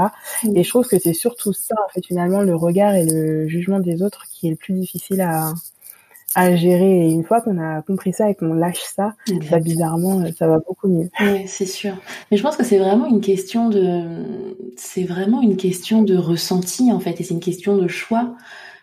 Et 0.56 0.64
je 0.64 0.70
trouve 0.70 0.88
que 0.88 0.98
c'est 1.00 1.12
surtout 1.12 1.52
ça 1.52 1.76
en 1.86 1.90
fait 1.90 2.06
finalement 2.06 2.44
le 2.44 2.56
regard 2.56 2.96
et 2.96 3.06
le 3.06 3.46
jugement 3.50 3.82
des 3.82 4.02
autres 4.02 4.24
qui 4.30 4.48
est 4.48 4.52
le 4.52 4.56
plus 4.56 4.74
difficile 4.74 5.20
à 5.20 5.52
à 6.36 6.56
gérer. 6.56 7.08
Et 7.08 7.12
une 7.12 7.24
fois 7.24 7.42
qu'on 7.42 7.58
a 7.58 7.82
compris 7.82 8.14
ça 8.14 8.30
et 8.30 8.36
qu'on 8.36 8.54
lâche 8.54 8.84
ça, 8.84 9.16
bah, 9.50 9.60
bizarrement, 9.60 10.24
ça 10.38 10.48
va 10.48 10.60
beaucoup 10.60 10.88
mieux. 10.88 11.10
Oui, 11.20 11.48
c'est 11.48 11.66
sûr. 11.66 11.94
Mais 12.30 12.38
je 12.38 12.44
pense 12.44 12.58
que 12.58 12.64
c'est 12.64 12.80
vraiment 12.80 13.08
une 13.08 13.22
question 13.22 13.70
de, 13.70 14.24
c'est 14.78 15.04
vraiment 15.04 15.42
une 15.42 15.58
question 15.58 16.04
de 16.04 16.18
ressenti 16.18 16.92
en 16.92 17.00
fait, 17.00 17.20
et 17.20 17.24
c'est 17.24 17.34
une 17.34 17.40
question 17.40 17.78
de 17.78 17.88
choix. 17.88 18.36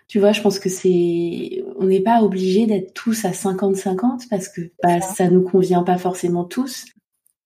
Tu 0.07 0.19
vois, 0.19 0.33
je 0.33 0.41
pense 0.41 0.59
que 0.59 0.71
c'est, 0.71 1.63
on 1.79 1.85
n'est 1.85 2.01
pas 2.01 2.23
obligé 2.23 2.67
d'être 2.67 2.95
tous 2.95 3.27
à 3.27 3.31
50-50 3.31 4.29
parce 4.31 4.49
que 4.49 4.63
bah, 4.83 5.01
ça. 5.01 5.15
ça 5.15 5.31
nous 5.31 5.43
convient 5.43 5.83
pas 5.83 5.99
forcément 5.99 6.45
tous. 6.45 6.87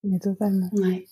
Mais 0.05 0.19
totalement. 0.19 0.71
Ouais. 0.73 1.07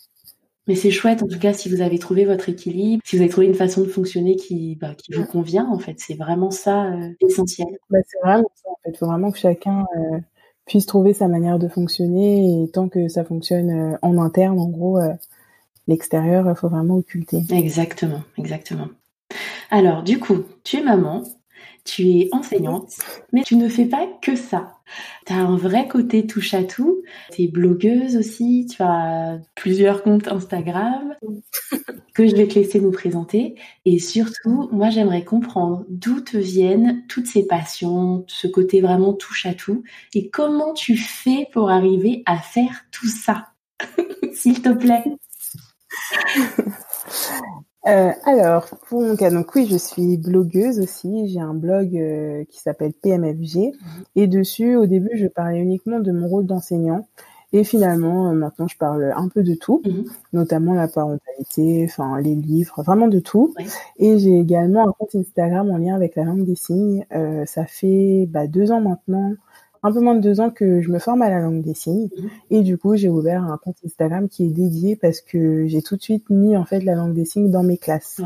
Mais 0.71 0.77
c'est 0.77 0.93
chouette, 0.93 1.21
en 1.25 1.27
tout 1.27 1.41
cas, 1.41 1.53
si 1.53 1.69
vous 1.69 1.81
avez 1.81 1.99
trouvé 1.99 2.25
votre 2.25 2.49
équilibre, 2.49 3.03
si 3.05 3.17
vous 3.17 3.23
avez 3.23 3.29
trouvé 3.29 3.49
une 3.49 3.57
façon 3.57 3.81
de 3.81 3.89
fonctionner 3.89 4.37
qui, 4.37 4.77
bah, 4.77 4.95
qui 4.95 5.13
vous 5.13 5.25
convient, 5.25 5.67
en 5.69 5.81
fait. 5.81 5.97
C'est 5.99 6.15
vraiment 6.15 6.53
ça 6.53 6.85
euh, 6.93 7.11
essentiel. 7.19 7.67
Bah, 7.91 7.99
c'est 8.07 8.21
vraiment 8.23 8.53
ça, 8.55 8.71
en 8.71 8.77
fait. 8.85 8.91
Il 8.95 8.97
faut 8.97 9.07
vraiment 9.07 9.33
que 9.33 9.39
chacun 9.39 9.85
euh, 9.97 10.19
puisse 10.67 10.87
trouver 10.87 11.13
sa 11.13 11.27
manière 11.27 11.59
de 11.59 11.67
fonctionner 11.67 12.63
et 12.63 12.71
tant 12.71 12.89
que 12.89 13.09
ça 13.09 13.25
fonctionne 13.25 13.71
euh, 13.95 13.99
en 14.03 14.17
interne, 14.19 14.61
en 14.61 14.69
gros, 14.69 15.01
l'extérieur, 15.89 16.49
il 16.49 16.55
faut 16.55 16.69
vraiment 16.69 16.99
occulter. 16.99 17.43
Exactement, 17.51 18.23
exactement. 18.39 18.87
Alors, 19.73 20.05
du 20.05 20.21
coup, 20.21 20.45
tu 20.63 20.77
es 20.77 20.85
maman, 20.85 21.25
tu 21.85 22.03
es 22.09 22.29
enseignante, 22.33 22.91
mais 23.33 23.43
tu 23.43 23.57
ne 23.57 23.69
fais 23.69 23.87
pas 23.87 24.07
que 24.21 24.37
ça. 24.37 24.77
Tu 25.27 25.33
as 25.33 25.37
un 25.37 25.57
vrai 25.57 25.87
côté 25.89 26.27
touche 26.27 26.55
à 26.55 26.65
tout. 26.65 27.03
Tu 27.33 27.43
es 27.43 27.49
blogueuse 27.49 28.17
aussi, 28.17 28.67
tu 28.71 28.83
as 28.83 29.39
plusieurs 29.55 30.03
comptes 30.03 30.29
Instagram 30.29 31.15
que 32.15 32.27
je 32.27 32.35
vais 32.37 32.49
te 32.49 32.55
laisser 32.55 32.81
nous 32.81 32.91
présenter. 32.91 33.55
Et 33.85 33.99
surtout, 33.99 34.69
moi 34.73 34.91
j'aimerais 34.91 35.25
comprendre 35.25 35.85
d'où 35.89 36.21
te 36.21 36.37
viennent 36.37 37.05
toutes 37.09 37.27
ces 37.27 37.47
passions, 37.47 38.25
ce 38.27 38.47
côté 38.47 38.81
vraiment 38.81 39.13
touche 39.13 39.47
à 39.47 39.55
tout, 39.55 39.83
et 40.15 40.29
comment 40.31 40.75
tu 40.75 40.97
fais 40.97 41.49
pour 41.53 41.71
arriver 41.71 42.23
à 42.27 42.39
faire 42.39 42.85
tout 42.91 43.09
ça, 43.09 43.49
s'il 44.33 44.63
te 44.63 44.71
plaît. 44.71 45.05
Euh, 47.87 48.11
alors, 48.25 48.67
pour 48.89 49.01
mon 49.01 49.17
cas, 49.17 49.31
donc 49.31 49.55
oui, 49.55 49.67
je 49.67 49.77
suis 49.77 50.17
blogueuse 50.19 50.81
aussi. 50.81 51.29
J'ai 51.29 51.41
un 51.41 51.55
blog 51.55 51.97
euh, 51.97 52.45
qui 52.51 52.61
s'appelle 52.61 52.93
PMFG. 52.93 53.57
Mhm. 53.57 54.05
Et 54.17 54.27
dessus, 54.27 54.77
au 54.77 54.87
début, 54.87 55.17
je 55.17 55.27
parlais 55.27 55.59
uniquement 55.59 56.01
de 56.01 56.13
mon 56.13 56.29
rôle 56.29 56.47
d'enseignant. 56.47 57.07
Et 57.53 57.65
finalement, 57.65 58.31
euh, 58.31 58.33
maintenant, 58.33 58.69
je 58.69 58.77
parle 58.77 59.13
un 59.17 59.29
peu 59.29 59.43
de 59.43 59.55
tout, 59.55 59.83
mhm. 59.85 60.05
notamment 60.33 60.75
la 60.75 60.87
parentalité, 60.87 61.85
enfin 61.85 62.21
les 62.21 62.35
livres, 62.37 62.83
vraiment 62.83 63.09
de 63.09 63.19
tout. 63.19 63.55
Et 63.99 64.19
j'ai 64.19 64.39
également 64.39 64.89
un 64.89 64.93
compte 64.93 65.15
Instagram 65.17 65.69
en 65.71 65.79
lien 65.79 65.97
avec 65.97 66.15
la 66.15 66.25
langue 66.25 66.45
des 66.45 66.55
signes. 66.55 67.05
Euh, 67.13 67.45
ça 67.47 67.67
fait 67.67 68.27
bah, 68.29 68.47
deux 68.47 68.71
ans 68.71 68.81
maintenant 68.81 69.33
un 69.83 69.93
peu 69.93 70.01
moins 70.01 70.15
de 70.15 70.21
deux 70.21 70.41
ans 70.41 70.51
que 70.51 70.81
je 70.81 70.91
me 70.91 70.99
forme 70.99 71.23
à 71.23 71.31
la 71.31 71.41
langue 71.41 71.63
des 71.63 71.75
signes. 71.75 72.09
Mhm. 72.17 72.31
Et 72.51 72.63
du 72.63 72.77
coup, 72.77 72.97
j'ai 72.97 73.09
ouvert 73.09 73.45
un 73.45 73.57
compte 73.57 73.77
Instagram 73.85 74.29
qui 74.29 74.45
est 74.45 74.51
dédié 74.51 74.97
parce 74.97 75.21
que 75.21 75.67
j'ai 75.67 75.83
tout 75.83 75.97
de 75.97 76.03
suite 76.03 76.29
mis 76.31 76.57
en 76.57 76.65
fait 76.65 76.81
la 76.81 76.95
langue 76.95 77.15
des 77.15 77.25
signes 77.25 77.51
dans 77.51 77.63
mes 77.63 77.79
classes. 77.79 78.21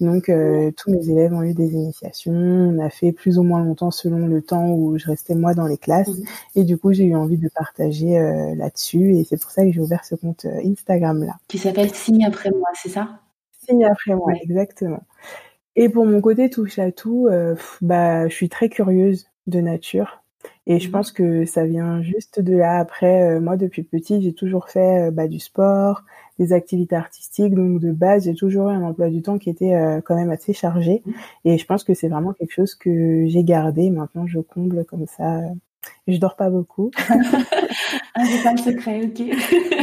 Donc, 0.00 0.28
euh, 0.28 0.72
tous 0.76 0.90
mes 0.90 1.08
élèves 1.10 1.32
ont 1.32 1.42
eu 1.42 1.54
des 1.54 1.74
initiations. 1.74 2.32
On 2.32 2.78
a 2.80 2.90
fait 2.90 3.12
plus 3.12 3.38
ou 3.38 3.44
moins 3.44 3.62
longtemps 3.62 3.92
selon 3.92 4.26
le 4.26 4.42
temps 4.42 4.70
où 4.70 4.98
je 4.98 5.06
restais 5.06 5.34
moi 5.34 5.54
dans 5.54 5.66
les 5.66 5.76
classes. 5.76 6.08
Mhm. 6.08 6.24
Et 6.56 6.64
du 6.64 6.76
coup, 6.76 6.92
j'ai 6.92 7.04
eu 7.04 7.14
envie 7.14 7.38
de 7.38 7.48
partager 7.48 8.18
euh, 8.18 8.54
là-dessus. 8.56 9.16
Et 9.16 9.24
c'est 9.24 9.40
pour 9.40 9.50
ça 9.50 9.64
que 9.64 9.72
j'ai 9.72 9.80
ouvert 9.80 10.04
ce 10.04 10.14
compte 10.14 10.44
euh, 10.44 10.60
Instagram 10.64 11.24
là. 11.24 11.34
Qui 11.48 11.58
s'appelle 11.58 11.94
Signe 11.94 12.24
après 12.24 12.50
moi, 12.50 12.68
c'est 12.74 12.88
ça? 12.88 13.20
Signe 13.64 13.84
après 13.84 14.14
moi, 14.14 14.32
exactement. 14.42 15.02
Et 15.76 15.88
pour 15.88 16.04
mon 16.04 16.20
côté 16.20 16.50
touche 16.50 16.78
à 16.78 16.90
tout, 16.90 17.28
bah, 17.80 18.28
je 18.28 18.34
suis 18.34 18.50
très 18.50 18.68
curieuse 18.68 19.28
de 19.46 19.60
nature. 19.60 20.21
Et 20.66 20.78
je 20.78 20.88
mmh 20.88 20.90
pense 20.92 21.12
que 21.12 21.44
ça 21.44 21.64
vient 21.64 22.02
juste 22.02 22.40
de 22.40 22.56
là. 22.56 22.78
Après, 22.78 23.22
euh, 23.22 23.40
moi, 23.40 23.56
depuis 23.56 23.82
petit, 23.82 24.22
j'ai 24.22 24.32
toujours 24.32 24.68
fait 24.68 25.08
euh, 25.08 25.10
bah, 25.10 25.26
du 25.26 25.40
sport, 25.40 26.04
des 26.38 26.52
activités 26.52 26.94
artistiques. 26.94 27.54
Donc, 27.54 27.80
de 27.80 27.90
base, 27.90 28.24
j'ai 28.24 28.34
toujours 28.34 28.70
eu 28.70 28.72
un 28.72 28.82
emploi 28.82 29.08
du 29.10 29.22
temps 29.22 29.38
qui 29.38 29.50
était 29.50 29.74
euh, 29.74 30.00
quand 30.00 30.14
même 30.14 30.30
assez 30.30 30.52
chargé. 30.52 31.02
Mmh. 31.04 31.12
Et 31.46 31.58
je 31.58 31.66
pense 31.66 31.82
que 31.82 31.94
c'est 31.94 32.08
vraiment 32.08 32.32
quelque 32.32 32.52
chose 32.52 32.74
que 32.74 33.26
j'ai 33.26 33.42
gardé. 33.42 33.90
Maintenant, 33.90 34.26
je 34.26 34.38
comble 34.38 34.84
comme 34.84 35.06
ça. 35.06 35.40
Je 36.06 36.18
dors 36.18 36.36
pas 36.36 36.48
beaucoup. 36.48 36.92
ah, 37.08 38.24
j'ai 38.24 38.42
pas 38.44 38.52
le 38.52 38.58
secret, 38.58 39.04
ok. 39.04 39.20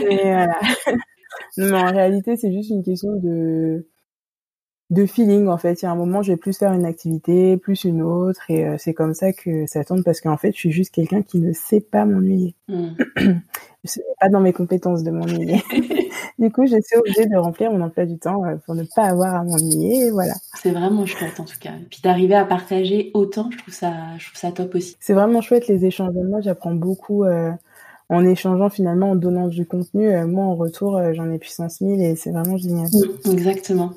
mais 0.08 0.22
voilà. 0.24 0.60
non, 1.58 1.72
mais 1.72 1.78
en 1.78 1.92
réalité, 1.92 2.38
c'est 2.38 2.54
juste 2.54 2.70
une 2.70 2.84
question 2.84 3.16
de 3.16 3.86
de 4.90 5.06
feeling 5.06 5.48
en 5.48 5.58
fait. 5.58 5.82
Il 5.82 5.86
y 5.86 5.88
a 5.88 5.92
un 5.92 5.96
moment, 5.96 6.22
je 6.22 6.32
vais 6.32 6.38
plus 6.38 6.58
faire 6.58 6.74
une 6.74 6.86
activité, 6.86 7.58
plus 7.58 7.84
une 7.84 8.02
autre, 8.02 8.42
et 8.50 8.66
euh, 8.66 8.76
c'est 8.78 8.94
comme 8.94 9.14
ça 9.14 9.34
que 9.34 9.66
ça 9.68 9.84
tourne 9.84 10.04
parce 10.04 10.20
qu'en 10.22 10.38
fait, 10.38 10.52
je 10.52 10.58
suis 10.58 10.72
juste 10.72 10.94
quelqu'un 10.94 11.22
qui 11.22 11.40
ne 11.40 11.54
sait 11.54 11.82
pas 11.82 12.06
m'ennuyer. 12.06 12.56
Mm. 12.68 12.88
je 13.84 14.00
pas 14.20 14.30
dans 14.30 14.42
mes 14.42 14.54
compétences 14.54 15.04
de 15.04 15.12
m'ennuyer. 15.12 15.62
du 16.40 16.52
coup, 16.52 16.66
je 16.66 16.76
suis 16.82 16.98
obligée 16.98 17.28
de 17.28 17.38
remplir 17.38 17.72
mon 17.72 17.82
emploi 17.82 18.06
du 18.06 18.18
temps 18.18 18.44
euh, 18.46 18.56
pour 18.66 18.76
ne 18.76 18.84
pas 18.96 19.04
avoir 19.04 19.36
à 19.36 19.44
m'ennuyer, 19.44 20.10
voilà. 20.12 20.34
C'est 20.56 20.72
vraiment 20.72 21.06
chouette 21.06 21.40
en 21.40 21.46
tout 21.46 21.60
cas. 21.60 21.74
Et 21.74 21.86
puis 21.90 22.00
d'arriver 22.04 22.36
à 22.36 22.46
partager 22.46 23.12
autant, 23.14 23.50
je 23.52 23.58
trouve 23.60 23.74
ça, 23.74 23.94
je 24.18 24.26
trouve 24.26 24.40
ça 24.40 24.52
top 24.52 24.74
aussi. 24.74 24.98
C'est 25.00 25.14
vraiment 25.14 25.42
chouette 25.42 25.68
les 25.68 25.86
échanges. 25.86 26.14
Moi, 26.16 26.42
j'apprends 26.42 26.74
beaucoup. 26.74 27.24
Euh, 27.24 27.52
en 28.12 28.26
échangeant 28.26 28.72
finalement, 28.72 29.12
en 29.12 29.16
donnant 29.16 29.48
du 29.48 29.68
contenu, 29.68 30.10
moi 30.26 30.44
en 30.44 30.56
retour, 30.56 31.00
j'en 31.14 31.30
ai 31.30 31.38
puissance 31.38 31.80
1000 31.80 32.02
et 32.02 32.16
c'est 32.16 32.32
vraiment 32.32 32.58
génial. 32.58 32.88
Exactement. 33.32 33.92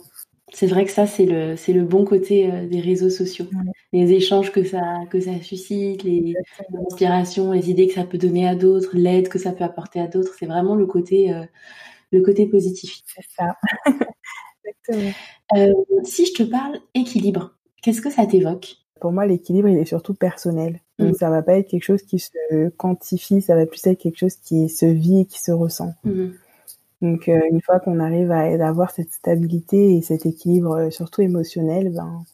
C'est 0.55 0.67
vrai 0.67 0.85
que 0.85 0.91
ça, 0.91 1.07
c'est 1.07 1.25
le, 1.25 1.57
c'est 1.57 1.73
le 1.73 1.83
bon 1.83 2.05
côté 2.05 2.51
euh, 2.53 2.67
des 2.67 2.81
réseaux 2.81 3.09
sociaux. 3.09 3.47
Les 3.93 4.13
échanges 4.13 4.53
que 4.53 4.65
ça, 4.65 4.83
que 5.11 5.19
ça 5.19 5.41
suscite, 5.41 6.03
les 6.03 6.35
inspirations, 6.87 7.53
les 7.53 7.71
idées 7.71 7.89
que 7.89 7.95
ça 7.95 8.05
peut 8.05 8.19
donner 8.19 8.47
à 8.47 8.55
d'autres, 8.55 8.91
l'aide 8.93 9.29
que 9.29 9.39
ça 9.39 9.53
peut 9.53 9.65
apporter 9.65 10.01
à 10.01 10.09
d'autres. 10.09 10.35
C'est 10.39 10.47
vraiment 10.47 10.75
le 10.75 10.87
côté, 10.87 11.33
euh, 11.33 11.45
le 12.13 12.21
côté 12.21 12.47
positif. 12.47 13.01
C'est 13.07 13.25
ça. 13.37 13.57
Exactement. 14.65 15.13
Euh, 15.57 15.73
si 16.05 16.27
je 16.27 16.35
te 16.35 16.43
parle 16.43 16.79
équilibre, 16.95 17.55
qu'est-ce 17.83 18.03
que 18.03 18.11
ça 18.11 18.27
t'évoque? 18.27 18.77
Pour 19.01 19.11
moi, 19.11 19.27
l'équilibre, 19.27 19.69
il 19.69 19.79
est 19.79 19.87
surtout 19.87 20.15
personnel. 20.15 20.81
Donc, 20.99 21.15
mmh. 21.15 21.15
ça 21.15 21.31
va 21.31 21.43
pas 21.43 21.55
être 21.55 21.69
quelque 21.69 21.83
chose 21.83 22.03
qui 22.03 22.19
se 22.19 22.69
quantifie, 22.77 23.41
ça 23.41 23.57
va 23.57 23.67
plus 23.67 23.85
être 23.87 23.99
quelque 23.99 24.19
chose 24.19 24.37
qui 24.37 24.69
se 24.69 24.87
vit 24.87 25.21
et 25.21 25.25
qui 25.25 25.41
se 25.41 25.51
ressent. 25.51 25.95
Mmh. 26.05 26.29
Donc 27.03 27.29
euh, 27.29 27.41
une 27.51 27.61
fois 27.61 27.81
qu'on 27.81 27.99
arrive 27.99 28.31
à, 28.31 28.45
avoir 28.67 28.93
cette 28.93 29.13
stabilité 29.13 29.97
et 29.97 30.03
cet 30.03 30.25
équilibre, 30.25 30.77
euh, 30.77 30.91
surtout 30.91 31.21
émotionnel, 31.21 31.91
ben 31.91 32.25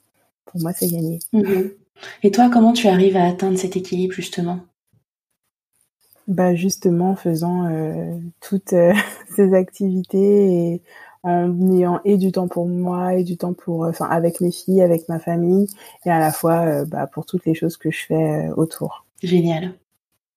pour 0.45 0.61
moi 0.61 0.73
c'est 0.75 0.89
gagné. 0.89 1.19
Mhm. 1.33 1.71
Et 2.23 2.31
toi, 2.31 2.51
comment 2.53 2.75
tu 2.75 2.87
arrives 2.87 3.17
à 3.17 3.25
atteindre 3.25 3.59
cet 3.59 3.77
équilibre 3.77 4.13
justement? 4.13 4.61
Bah 6.29 6.55
justement 6.55 7.13
en 7.13 7.17
faisant 7.17 7.67
euh, 7.67 8.19
toutes 8.41 8.75
ces 9.37 9.55
activités 9.55 10.75
et 10.75 10.83
en 11.23 11.73
ayant 11.73 12.01
et 12.05 12.19
du 12.19 12.31
temps 12.31 12.47
pour 12.47 12.69
moi 12.69 13.15
et 13.15 13.25
du 13.25 13.39
temps 13.39 13.55
pour, 13.55 13.87
enfin 13.87 14.07
avec 14.07 14.43
mes 14.43 14.53
filles, 14.53 14.83
avec 14.83 15.09
ma 15.09 15.19
famille 15.19 15.67
et 16.05 16.11
à 16.11 16.19
la 16.19 16.31
fois 16.31 16.85
bah, 16.85 17.07
pour 17.07 17.25
toutes 17.25 17.47
les 17.47 17.55
choses 17.55 17.79
que 17.79 17.91
je 17.91 18.05
fais 18.05 18.51
autour. 18.55 19.07
Génial. 19.23 19.73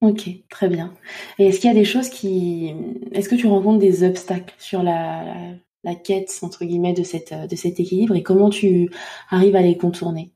Ok, 0.01 0.29
très 0.49 0.67
bien. 0.67 0.93
Et 1.37 1.47
est-ce 1.47 1.59
qu'il 1.59 1.67
y 1.69 1.71
a 1.71 1.75
des 1.75 1.85
choses 1.85 2.09
qui... 2.09 2.73
Est-ce 3.11 3.29
que 3.29 3.35
tu 3.35 3.45
rencontres 3.47 3.79
des 3.79 4.03
obstacles 4.03 4.55
sur 4.57 4.81
la, 4.81 5.53
la, 5.83 5.95
quête, 5.95 6.39
entre 6.41 6.65
guillemets, 6.65 6.93
de, 6.93 7.03
cette, 7.03 7.33
de 7.33 7.55
cet 7.55 7.79
équilibre 7.79 8.15
et 8.15 8.23
comment 8.23 8.49
tu 8.49 8.89
arrives 9.29 9.55
à 9.55 9.61
les 9.61 9.77
contourner? 9.77 10.31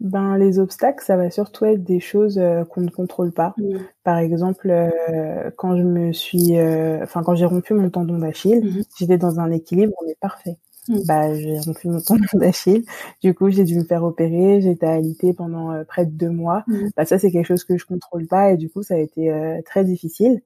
Ben, 0.00 0.36
les 0.38 0.60
obstacles, 0.60 1.04
ça 1.04 1.16
va 1.16 1.28
surtout 1.30 1.64
être 1.64 1.82
des 1.82 1.98
choses 1.98 2.38
euh, 2.38 2.64
qu'on 2.64 2.82
ne 2.82 2.90
contrôle 2.90 3.32
pas. 3.32 3.54
Mmh. 3.58 3.78
Par 4.04 4.18
exemple, 4.18 4.70
euh, 4.70 5.50
quand 5.56 5.76
je 5.76 5.82
me 5.82 6.12
suis, 6.12 6.56
euh, 6.56 7.02
enfin 7.02 7.24
quand 7.24 7.34
j'ai 7.34 7.46
rompu 7.46 7.74
mon 7.74 7.90
tendon 7.90 8.18
d'Achille, 8.18 8.60
mmh 8.64 8.84
j'étais 8.98 9.18
dans 9.18 9.40
un 9.40 9.50
équilibre 9.50 9.94
mais 10.06 10.14
parfait. 10.20 10.56
Mm. 10.88 11.00
bah 11.06 11.34
j'ai 11.34 11.58
rompu 11.60 11.88
mon 11.88 12.00
tendon 12.06 12.24
d'Achille. 12.34 12.84
Du 13.22 13.34
coup, 13.34 13.50
j'ai 13.50 13.64
dû 13.64 13.76
me 13.78 13.84
faire 13.84 14.04
opérer. 14.04 14.60
J'étais 14.60 14.86
alitée 14.86 15.32
pendant 15.34 15.72
euh, 15.72 15.84
près 15.84 16.06
de 16.06 16.10
deux 16.10 16.30
mois. 16.30 16.64
Mm. 16.66 16.88
Bah 16.96 17.04
ça, 17.04 17.18
c'est 17.18 17.30
quelque 17.30 17.46
chose 17.46 17.64
que 17.64 17.76
je 17.78 17.86
contrôle 17.86 18.26
pas 18.26 18.52
et 18.52 18.56
du 18.56 18.70
coup, 18.70 18.82
ça 18.82 18.94
a 18.94 18.98
été 18.98 19.30
euh, 19.30 19.60
très 19.64 19.84
difficile. 19.84 20.42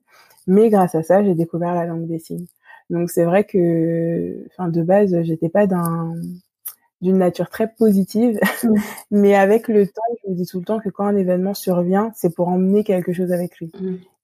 Mais 0.47 0.71
grâce 0.71 0.95
à 0.95 1.03
ça, 1.03 1.23
j'ai 1.25 1.35
découvert 1.35 1.75
la 1.75 1.87
langue 1.87 2.07
des 2.07 2.19
signes. 2.19 2.47
Donc 2.91 3.11
c'est 3.11 3.25
vrai 3.25 3.45
que, 3.45 4.45
enfin 4.51 4.69
de 4.69 4.83
base, 4.83 5.23
j'étais 5.23 5.49
pas 5.49 5.67
d'un 5.67 6.15
d'une 7.03 7.19
nature 7.19 7.51
très 7.51 7.69
positive, 7.69 8.39
mais 9.11 9.35
avec 9.35 9.69
le 9.69 9.87
temps, 9.87 10.03
je 10.25 10.31
me 10.31 10.37
dis 10.37 10.47
tout 10.47 10.61
le 10.61 10.65
temps 10.65 10.79
que 10.81 10.89
quand 10.89 11.05
un 11.05 11.17
événement 11.17 11.55
survient, 11.55 12.13
c'est 12.15 12.35
pour 12.35 12.49
emmener 12.49 12.85
quelque 12.85 13.13
chose 13.13 13.33
avec 13.33 13.59
lui. 13.59 13.71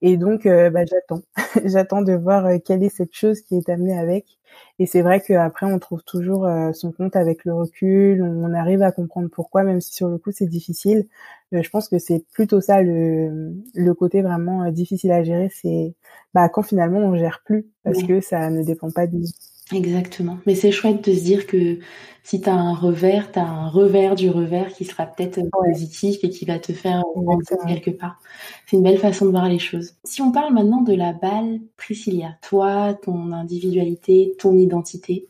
Et 0.01 0.17
donc, 0.17 0.47
euh, 0.47 0.71
bah, 0.71 0.85
j'attends, 0.85 1.23
j'attends 1.64 2.03
de 2.03 2.14
voir 2.14 2.49
quelle 2.64 2.83
est 2.83 2.88
cette 2.88 3.14
chose 3.14 3.41
qui 3.43 3.57
est 3.57 3.69
amenée 3.69 3.99
avec. 3.99 4.38
Et 4.79 4.87
c'est 4.87 5.03
vrai 5.03 5.21
qu'après, 5.21 5.67
on 5.67 5.79
trouve 5.79 6.03
toujours 6.05 6.47
euh, 6.47 6.73
son 6.73 6.93
compte 6.93 7.17
avec 7.17 7.45
le 7.45 7.53
recul, 7.55 8.23
on 8.23 8.55
arrive 8.55 8.83
à 8.83 8.93
comprendre 8.93 9.29
pourquoi, 9.29 9.64
même 9.64 9.81
si 9.81 9.93
sur 9.93 10.09
le 10.09 10.19
coup 10.19 10.31
c'est 10.33 10.47
difficile. 10.47 11.09
Euh, 11.55 11.62
je 11.62 11.71
pense 11.71 11.88
que 11.88 11.99
c'est 11.99 12.25
plutôt 12.33 12.61
ça 12.61 12.83
le, 12.83 13.55
le 13.75 13.95
côté 13.95 14.23
vraiment 14.23 14.64
euh, 14.64 14.71
difficile 14.71 15.12
à 15.12 15.25
gérer, 15.25 15.51
c'est 15.53 15.95
bah, 16.35 16.49
quand 16.49 16.62
finalement 16.62 16.99
on 16.99 17.17
gère 17.17 17.43
plus, 17.45 17.67
parce 17.83 18.03
que 18.03 18.21
ça 18.21 18.51
ne 18.51 18.62
dépend 18.62 18.91
pas 18.91 19.07
de 19.07 19.17
nous. 19.17 19.27
Exactement. 19.73 20.39
Mais 20.47 20.55
c'est 20.55 20.73
chouette 20.73 21.05
de 21.09 21.15
se 21.15 21.23
dire 21.23 21.47
que 21.47 21.79
si 22.23 22.41
tu 22.41 22.49
as 22.49 22.55
un 22.55 22.75
revers, 22.75 23.31
tu 23.33 23.39
as 23.39 23.47
un 23.47 23.69
revers 23.69 24.15
du 24.15 24.31
revers 24.31 24.73
qui 24.73 24.85
sera 24.87 25.07
peut-être 25.07 25.41
positif 25.51 26.19
et 26.23 26.31
qui 26.31 26.47
va 26.47 26.59
te 26.59 26.73
faire 26.73 27.03
grandir 27.17 27.59
quelque 27.67 27.91
part. 27.91 28.19
C'est 28.67 28.77
une 28.77 28.83
belle 28.83 28.99
façon 28.99 29.27
de 29.27 29.31
voir 29.31 29.49
les 29.49 29.59
choses. 29.59 29.95
Si 30.05 30.23
on 30.23 30.33
parle 30.33 30.55
maintenant 30.55 30.81
de 30.81 30.95
la 30.95 31.13
balle 31.13 31.61
Priscilla, 31.77 32.37
toi, 32.43 32.95
ton 32.95 33.33
individualité, 33.33 34.35
ton 34.39 34.57
identité, 34.57 35.29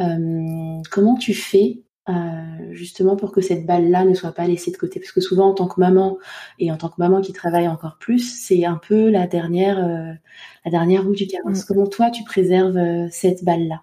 euh, 0.00 0.78
comment 0.90 1.16
tu 1.16 1.32
fais 1.34 1.80
euh, 2.08 2.12
justement 2.70 3.16
pour 3.16 3.32
que 3.32 3.40
cette 3.40 3.66
balle-là 3.66 4.04
ne 4.04 4.14
soit 4.14 4.30
pas 4.30 4.46
laissée 4.46 4.70
de 4.70 4.76
côté 4.76 5.00
Parce 5.00 5.10
que 5.10 5.20
souvent, 5.20 5.48
en 5.48 5.54
tant 5.54 5.66
que 5.66 5.80
maman 5.80 6.18
et 6.60 6.70
en 6.70 6.76
tant 6.76 6.88
que 6.88 6.94
maman 6.98 7.20
qui 7.20 7.32
travaille 7.32 7.66
encore 7.66 7.96
plus, 7.98 8.20
c'est 8.20 8.64
un 8.64 8.76
peu 8.76 9.10
la 9.10 9.26
dernière, 9.26 9.78
euh, 9.78 10.12
la 10.64 10.70
dernière 10.70 11.04
roue 11.04 11.14
du 11.14 11.26
carrosse. 11.26 11.64
Mm. 11.64 11.66
Comment 11.66 11.86
toi, 11.88 12.10
tu 12.10 12.22
préserves 12.22 12.76
euh, 12.76 13.08
cette 13.10 13.44
balle-là? 13.44 13.82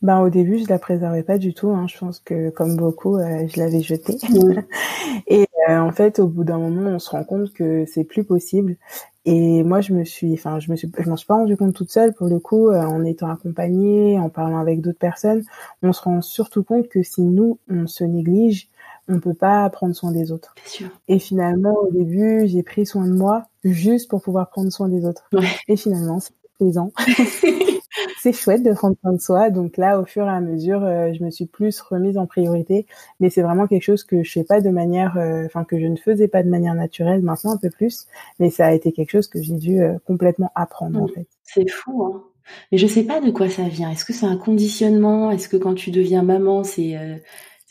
Ben, 0.00 0.20
au 0.20 0.30
début, 0.30 0.58
je 0.58 0.68
la 0.68 0.78
préservais 0.78 1.22
pas 1.22 1.36
du 1.36 1.52
tout. 1.52 1.68
Hein. 1.68 1.86
Je 1.86 1.98
pense 1.98 2.20
que, 2.20 2.48
comme 2.48 2.76
beaucoup, 2.76 3.18
je 3.18 3.60
l'avais 3.60 3.82
jetée. 3.82 4.16
Mm. 4.30 4.62
et 5.26 5.46
en 5.68 5.92
fait, 5.92 6.18
au 6.18 6.28
bout 6.28 6.44
d'un 6.44 6.58
moment, 6.58 6.88
on 6.88 6.98
se 6.98 7.10
rend 7.10 7.24
compte 7.24 7.52
que 7.52 7.84
c'est 7.84 8.04
plus 8.04 8.24
possible. 8.24 8.78
Et 9.26 9.62
moi, 9.62 9.80
je 9.80 9.92
me 9.92 10.04
suis, 10.04 10.32
enfin, 10.32 10.60
je 10.60 10.70
me 10.70 10.76
suis, 10.76 10.90
je 10.98 11.08
m'en 11.08 11.16
suis 11.16 11.26
pas 11.26 11.34
rendu 11.34 11.56
compte 11.56 11.74
toute 11.74 11.90
seule 11.90 12.14
pour 12.14 12.28
le 12.28 12.38
coup, 12.38 12.68
euh, 12.70 12.82
en 12.82 13.04
étant 13.04 13.30
accompagnée, 13.30 14.18
en 14.18 14.30
parlant 14.30 14.58
avec 14.58 14.80
d'autres 14.80 14.98
personnes. 14.98 15.44
On 15.82 15.92
se 15.92 16.02
rend 16.02 16.22
surtout 16.22 16.64
compte 16.64 16.88
que 16.88 17.02
si 17.02 17.22
nous, 17.22 17.58
on 17.68 17.86
se 17.86 18.04
néglige, 18.04 18.68
on 19.08 19.20
peut 19.20 19.34
pas 19.34 19.68
prendre 19.70 19.94
soin 19.94 20.12
des 20.12 20.32
autres. 20.32 20.54
Sûr. 20.64 20.88
Et 21.08 21.18
finalement, 21.18 21.74
au 21.74 21.90
début, 21.90 22.46
j'ai 22.46 22.62
pris 22.62 22.86
soin 22.86 23.06
de 23.06 23.12
moi 23.12 23.44
juste 23.64 24.08
pour 24.08 24.22
pouvoir 24.22 24.48
prendre 24.48 24.70
soin 24.70 24.88
des 24.88 25.04
autres. 25.04 25.28
Ouais. 25.32 25.48
Et 25.68 25.76
finalement, 25.76 26.20
c'est 26.20 26.34
plaisant. 26.58 26.92
c'est 28.18 28.32
chouette 28.32 28.62
de 28.62 28.72
prendre 28.72 28.96
soin 29.00 29.12
de 29.12 29.20
soi. 29.20 29.50
Donc 29.50 29.76
là, 29.76 30.00
au 30.00 30.04
fur 30.04 30.26
et 30.26 30.30
à 30.30 30.40
mesure, 30.40 30.84
euh, 30.84 31.12
je 31.12 31.24
me 31.24 31.30
suis 31.30 31.46
plus 31.46 31.80
remise 31.80 32.18
en 32.18 32.26
priorité. 32.26 32.86
Mais 33.20 33.30
c'est 33.30 33.42
vraiment 33.42 33.66
quelque 33.66 33.82
chose 33.82 34.04
que 34.04 34.22
je 34.22 34.30
fais 34.30 34.44
pas 34.44 34.60
de 34.60 34.70
manière, 34.70 35.16
euh, 35.16 35.46
enfin 35.46 35.64
que 35.64 35.78
je 35.78 35.86
ne 35.86 35.96
faisais 35.96 36.28
pas 36.28 36.42
de 36.42 36.48
manière 36.48 36.74
naturelle. 36.74 37.22
Maintenant 37.22 37.52
un 37.52 37.56
peu 37.56 37.70
plus, 37.70 38.06
mais 38.38 38.50
ça 38.50 38.66
a 38.66 38.72
été 38.72 38.92
quelque 38.92 39.10
chose 39.10 39.28
que 39.28 39.42
j'ai 39.42 39.56
dû 39.56 39.82
euh, 39.82 39.94
complètement 40.06 40.50
apprendre 40.54 41.02
en 41.02 41.08
fait. 41.08 41.26
C'est 41.44 41.68
fou. 41.68 42.04
Hein 42.04 42.22
Mais 42.72 42.78
je 42.78 42.86
sais 42.86 43.04
pas 43.04 43.20
de 43.20 43.30
quoi 43.30 43.48
ça 43.48 43.64
vient. 43.64 43.90
Est-ce 43.90 44.04
que 44.04 44.12
c'est 44.12 44.26
un 44.26 44.36
conditionnement? 44.36 45.30
Est-ce 45.30 45.48
que 45.48 45.56
quand 45.56 45.74
tu 45.74 45.90
deviens 45.90 46.22
maman, 46.22 46.64
c'est, 46.64 46.96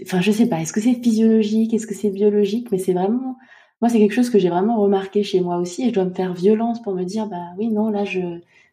enfin, 0.04 0.22
je 0.22 0.32
sais 0.32 0.48
pas. 0.48 0.60
Est-ce 0.62 0.74
que 0.74 0.82
c'est 0.82 0.96
physiologique? 0.96 1.74
Est-ce 1.74 1.88
que 1.88 1.96
c'est 1.96 2.10
biologique? 2.10 2.72
Mais 2.72 2.78
c'est 2.78 2.94
vraiment, 2.94 3.36
moi, 3.82 3.90
c'est 3.90 4.00
quelque 4.00 4.14
chose 4.14 4.30
que 4.30 4.40
j'ai 4.40 4.50
vraiment 4.50 4.82
remarqué 4.82 5.24
chez 5.24 5.40
moi 5.40 5.58
aussi, 5.58 5.84
et 5.84 5.90
je 5.90 5.94
dois 5.94 6.06
me 6.06 6.14
faire 6.14 6.34
violence 6.34 6.82
pour 6.82 6.94
me 6.94 7.04
dire, 7.04 7.28
bah 7.28 7.46
oui, 7.58 7.70
non, 7.70 7.90
là, 7.90 8.04
je, 8.04 8.20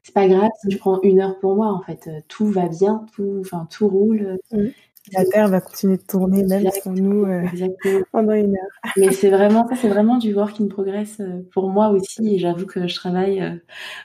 c'est 0.06 0.14
pas 0.14 0.28
grave 0.28 0.50
si 0.62 0.70
je 0.70 0.78
prends 0.78 1.00
une 1.02 1.20
heure 1.20 1.38
pour 1.40 1.56
moi. 1.56 1.72
En 1.72 1.82
fait, 1.82 2.06
euh, 2.06 2.20
tout 2.28 2.46
va 2.46 2.68
bien, 2.68 3.04
tout, 3.14 3.38
enfin, 3.40 3.68
tout 3.70 3.88
roule. 3.88 4.38
Mmh. 4.52 4.66
La 5.12 5.24
Terre 5.24 5.48
va 5.48 5.60
continuer 5.60 5.98
de 5.98 6.02
tourner 6.02 6.44
même 6.44 6.68
sans 6.82 6.92
nous 6.92 7.24
euh, 7.24 7.42
pendant 8.12 8.32
une 8.32 8.56
heure. 8.56 8.80
Mais 8.96 9.12
c'est 9.12 9.30
vraiment 9.30 9.68
ça, 9.68 9.76
c'est 9.76 9.88
vraiment 9.88 10.18
du 10.18 10.34
work 10.34 10.60
in 10.60 10.66
progress 10.68 11.20
pour 11.52 11.68
moi 11.68 11.90
aussi, 11.90 12.34
et 12.34 12.38
j'avoue 12.38 12.66
que 12.66 12.88
je 12.88 12.94
travaille 12.94 13.60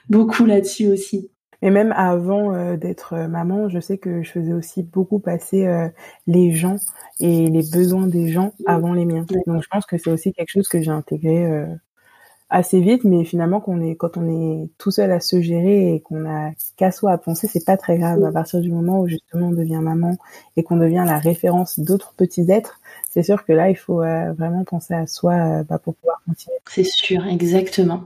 beaucoup 0.08 0.44
là-dessus 0.44 0.88
aussi. 0.88 1.30
Et 1.62 1.70
même 1.70 1.92
avant 1.96 2.52
euh, 2.54 2.76
d'être 2.76 3.12
euh, 3.14 3.28
maman, 3.28 3.68
je 3.68 3.78
sais 3.78 3.96
que 3.96 4.24
je 4.24 4.30
faisais 4.32 4.52
aussi 4.52 4.82
beaucoup 4.82 5.20
passer 5.20 5.64
euh, 5.66 5.88
les 6.26 6.52
gens 6.52 6.76
et 7.20 7.46
les 7.46 7.62
besoins 7.72 8.08
des 8.08 8.28
gens 8.28 8.52
avant 8.66 8.92
les 8.92 9.04
miens. 9.04 9.24
Donc 9.46 9.62
je 9.62 9.68
pense 9.68 9.86
que 9.86 9.96
c'est 9.96 10.10
aussi 10.10 10.32
quelque 10.32 10.50
chose 10.50 10.66
que 10.66 10.82
j'ai 10.82 10.90
intégré 10.90 11.64
assez 12.52 12.80
vite, 12.80 13.02
mais 13.04 13.24
finalement 13.24 13.60
qu'on 13.60 13.82
est 13.82 13.96
quand 13.96 14.16
on 14.16 14.28
est 14.28 14.68
tout 14.78 14.90
seul 14.90 15.10
à 15.10 15.20
se 15.20 15.40
gérer 15.40 15.94
et 15.94 16.00
qu'on 16.00 16.24
a 16.28 16.50
qu'à 16.76 16.92
soi 16.92 17.12
à 17.12 17.18
penser, 17.18 17.48
c'est 17.48 17.64
pas 17.64 17.76
très 17.76 17.98
grave. 17.98 18.22
À 18.24 18.30
partir 18.30 18.60
du 18.60 18.70
moment 18.70 19.00
où 19.00 19.08
justement 19.08 19.48
on 19.48 19.52
devient 19.52 19.80
maman 19.82 20.16
et 20.56 20.62
qu'on 20.62 20.76
devient 20.76 21.04
la 21.06 21.18
référence 21.18 21.80
d'autres 21.80 22.14
petits 22.16 22.50
êtres, 22.50 22.80
c'est 23.10 23.22
sûr 23.22 23.44
que 23.44 23.52
là 23.52 23.70
il 23.70 23.76
faut 23.76 23.96
vraiment 23.96 24.64
penser 24.64 24.94
à 24.94 25.06
soi 25.06 25.64
bah, 25.64 25.78
pour 25.78 25.94
pouvoir 25.94 26.20
continuer. 26.26 26.58
C'est 26.68 26.84
sûr, 26.84 27.26
exactement. 27.26 28.04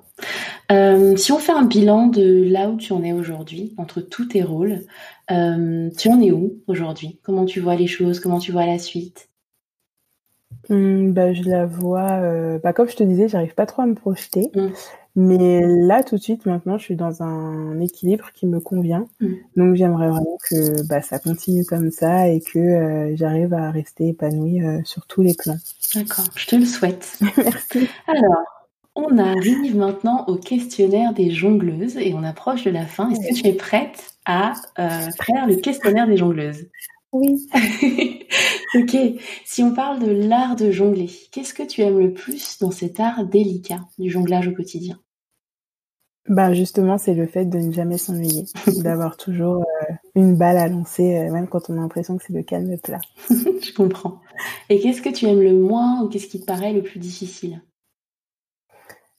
Euh, 0.72 1.16
si 1.16 1.32
on 1.32 1.38
fait 1.38 1.52
un 1.52 1.64
bilan 1.64 2.06
de 2.06 2.44
là 2.44 2.68
où 2.68 2.76
tu 2.76 2.92
en 2.92 3.02
es 3.04 3.12
aujourd'hui, 3.12 3.74
entre 3.76 4.00
tous 4.00 4.26
tes 4.26 4.42
rôles, 4.42 4.82
euh, 5.30 5.90
tu 5.96 6.08
en 6.08 6.20
es 6.20 6.32
où 6.32 6.54
aujourd'hui? 6.66 7.18
Comment 7.22 7.44
tu 7.44 7.60
vois 7.60 7.76
les 7.76 7.86
choses? 7.86 8.20
Comment 8.20 8.38
tu 8.38 8.52
vois 8.52 8.66
la 8.66 8.78
suite? 8.78 9.28
Mmh, 10.68 11.12
bah, 11.12 11.32
Je 11.32 11.42
la 11.44 11.66
vois, 11.66 12.10
euh, 12.12 12.58
bah, 12.62 12.72
comme 12.72 12.88
je 12.88 12.96
te 12.96 13.02
disais, 13.04 13.28
j'arrive 13.28 13.54
pas 13.54 13.66
trop 13.66 13.82
à 13.82 13.86
me 13.86 13.94
projeter. 13.94 14.50
Mmh. 14.54 14.68
Mais 15.18 15.62
là, 15.64 16.02
tout 16.02 16.16
de 16.16 16.22
suite, 16.22 16.44
maintenant, 16.44 16.76
je 16.76 16.84
suis 16.84 16.96
dans 16.96 17.22
un 17.22 17.80
équilibre 17.80 18.32
qui 18.34 18.46
me 18.46 18.60
convient. 18.60 19.06
Mmh. 19.20 19.28
Donc, 19.56 19.74
j'aimerais 19.74 20.08
vraiment 20.08 20.38
que 20.50 20.86
bah, 20.86 21.00
ça 21.00 21.18
continue 21.18 21.64
comme 21.64 21.90
ça 21.90 22.28
et 22.28 22.40
que 22.40 23.14
j'arrive 23.14 23.54
à 23.54 23.70
rester 23.70 24.08
épanouie 24.08 24.60
sur 24.84 25.06
tous 25.06 25.22
les 25.22 25.34
plans. 25.34 25.56
D'accord, 25.94 26.26
je 26.34 26.46
te 26.46 26.56
le 26.56 26.66
souhaite. 26.66 27.18
Merci. 27.38 27.88
Alors, 28.06 28.44
on 28.96 29.18
arrive 29.18 29.76
maintenant 29.76 30.24
au 30.26 30.36
questionnaire 30.36 31.12
des 31.12 31.30
jongleuses 31.30 31.98
et 31.98 32.14
on 32.14 32.24
approche 32.24 32.64
de 32.64 32.70
la 32.70 32.86
fin. 32.86 33.10
Est-ce 33.10 33.28
que 33.28 33.42
tu 33.42 33.46
es 33.46 33.52
prête 33.52 34.14
à 34.24 34.54
euh, 34.78 35.10
faire 35.22 35.46
le 35.46 35.56
questionnaire 35.56 36.06
des 36.06 36.16
jongleuses? 36.16 36.66
Oui. 37.12 37.48
ok. 38.74 38.96
Si 39.44 39.62
on 39.62 39.74
parle 39.74 40.00
de 40.00 40.10
l'art 40.10 40.56
de 40.56 40.70
jongler, 40.70 41.10
qu'est-ce 41.32 41.54
que 41.54 41.62
tu 41.62 41.80
aimes 41.82 41.98
le 41.98 42.12
plus 42.12 42.58
dans 42.58 42.70
cet 42.70 43.00
art 43.00 43.24
délicat 43.26 43.80
du 43.98 44.10
jonglage 44.10 44.48
au 44.48 44.52
quotidien? 44.52 45.00
Bah 46.28 46.52
justement, 46.52 46.98
c'est 46.98 47.14
le 47.14 47.26
fait 47.26 47.44
de 47.44 47.58
ne 47.58 47.72
jamais 47.72 47.98
s'ennuyer, 47.98 48.46
d'avoir 48.82 49.16
toujours 49.16 49.62
euh, 49.62 49.94
une 50.16 50.36
balle 50.36 50.56
à 50.56 50.66
lancer, 50.66 51.16
euh, 51.16 51.32
même 51.32 51.46
quand 51.46 51.70
on 51.70 51.74
a 51.74 51.80
l'impression 51.80 52.16
que 52.16 52.24
c'est 52.26 52.32
le 52.32 52.42
calme 52.42 52.76
plat. 52.78 53.00
Je 53.28 53.72
comprends. 53.72 54.20
Et 54.68 54.80
qu'est-ce 54.80 55.02
que 55.02 55.08
tu 55.08 55.26
aimes 55.26 55.42
le 55.42 55.54
moins 55.54 56.02
ou 56.02 56.08
qu'est-ce 56.08 56.26
qui 56.26 56.40
te 56.40 56.46
paraît 56.46 56.72
le 56.72 56.82
plus 56.82 56.98
difficile? 56.98 57.62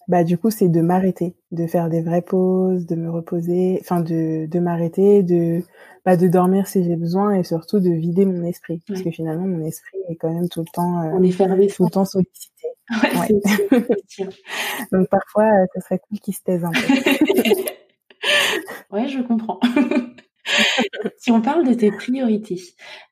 Bah 0.07 0.23
du 0.23 0.37
coup 0.37 0.49
c'est 0.49 0.69
de 0.69 0.81
m'arrêter, 0.81 1.35
de 1.51 1.67
faire 1.67 1.89
des 1.89 2.01
vraies 2.01 2.21
pauses, 2.21 2.85
de 2.85 2.95
me 2.95 3.09
reposer, 3.09 3.77
enfin 3.81 4.01
de, 4.01 4.45
de 4.45 4.59
m'arrêter, 4.59 5.23
de 5.23 5.61
bah, 6.05 6.15
de 6.15 6.27
dormir 6.27 6.67
si 6.67 6.83
j'ai 6.83 6.95
besoin 6.95 7.33
et 7.33 7.43
surtout 7.43 7.79
de 7.79 7.89
vider 7.89 8.25
mon 8.25 8.43
esprit 8.43 8.81
parce 8.87 9.01
que 9.01 9.11
finalement 9.11 9.47
mon 9.47 9.65
esprit 9.65 9.97
est 10.09 10.15
quand 10.15 10.33
même 10.33 10.47
tout 10.47 10.61
le 10.61 10.71
temps 10.73 11.01
euh, 11.01 11.11
on 11.13 11.23
est 11.23 11.31
fermé 11.31 11.67
tout 11.67 11.83
le 11.83 11.89
temps 11.89 12.05
sollicité. 12.05 12.67
Ouais, 12.89 13.27
Donc 14.93 15.09
parfois 15.09 15.43
euh, 15.43 15.65
ce 15.75 15.81
serait 15.81 15.99
cool 15.99 16.19
qu'il 16.19 16.33
se 16.33 16.43
taise 16.43 16.63
un 16.63 16.71
peu. 16.71 16.79
ouais, 18.91 19.09
je 19.09 19.21
comprends. 19.21 19.59
si 21.17 21.31
on 21.31 21.41
parle 21.41 21.67
de 21.67 21.73
tes 21.73 21.91
priorités, 21.91 22.61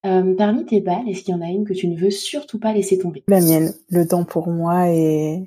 euh, 0.05 0.33
parmi 0.35 0.65
tes 0.65 0.79
balles, 0.79 1.09
est-ce 1.09 1.23
qu'il 1.23 1.35
y 1.35 1.37
en 1.37 1.41
a 1.41 1.49
une 1.49 1.65
que 1.65 1.73
tu 1.73 1.89
ne 1.89 1.97
veux 1.97 2.11
surtout 2.11 2.59
pas 2.59 2.71
laisser 2.71 2.97
tomber? 2.97 3.25
La 3.27 3.41
mienne, 3.41 3.73
le 3.89 4.07
temps 4.07 4.23
pour 4.23 4.47
moi 4.47 4.89
et 4.89 5.45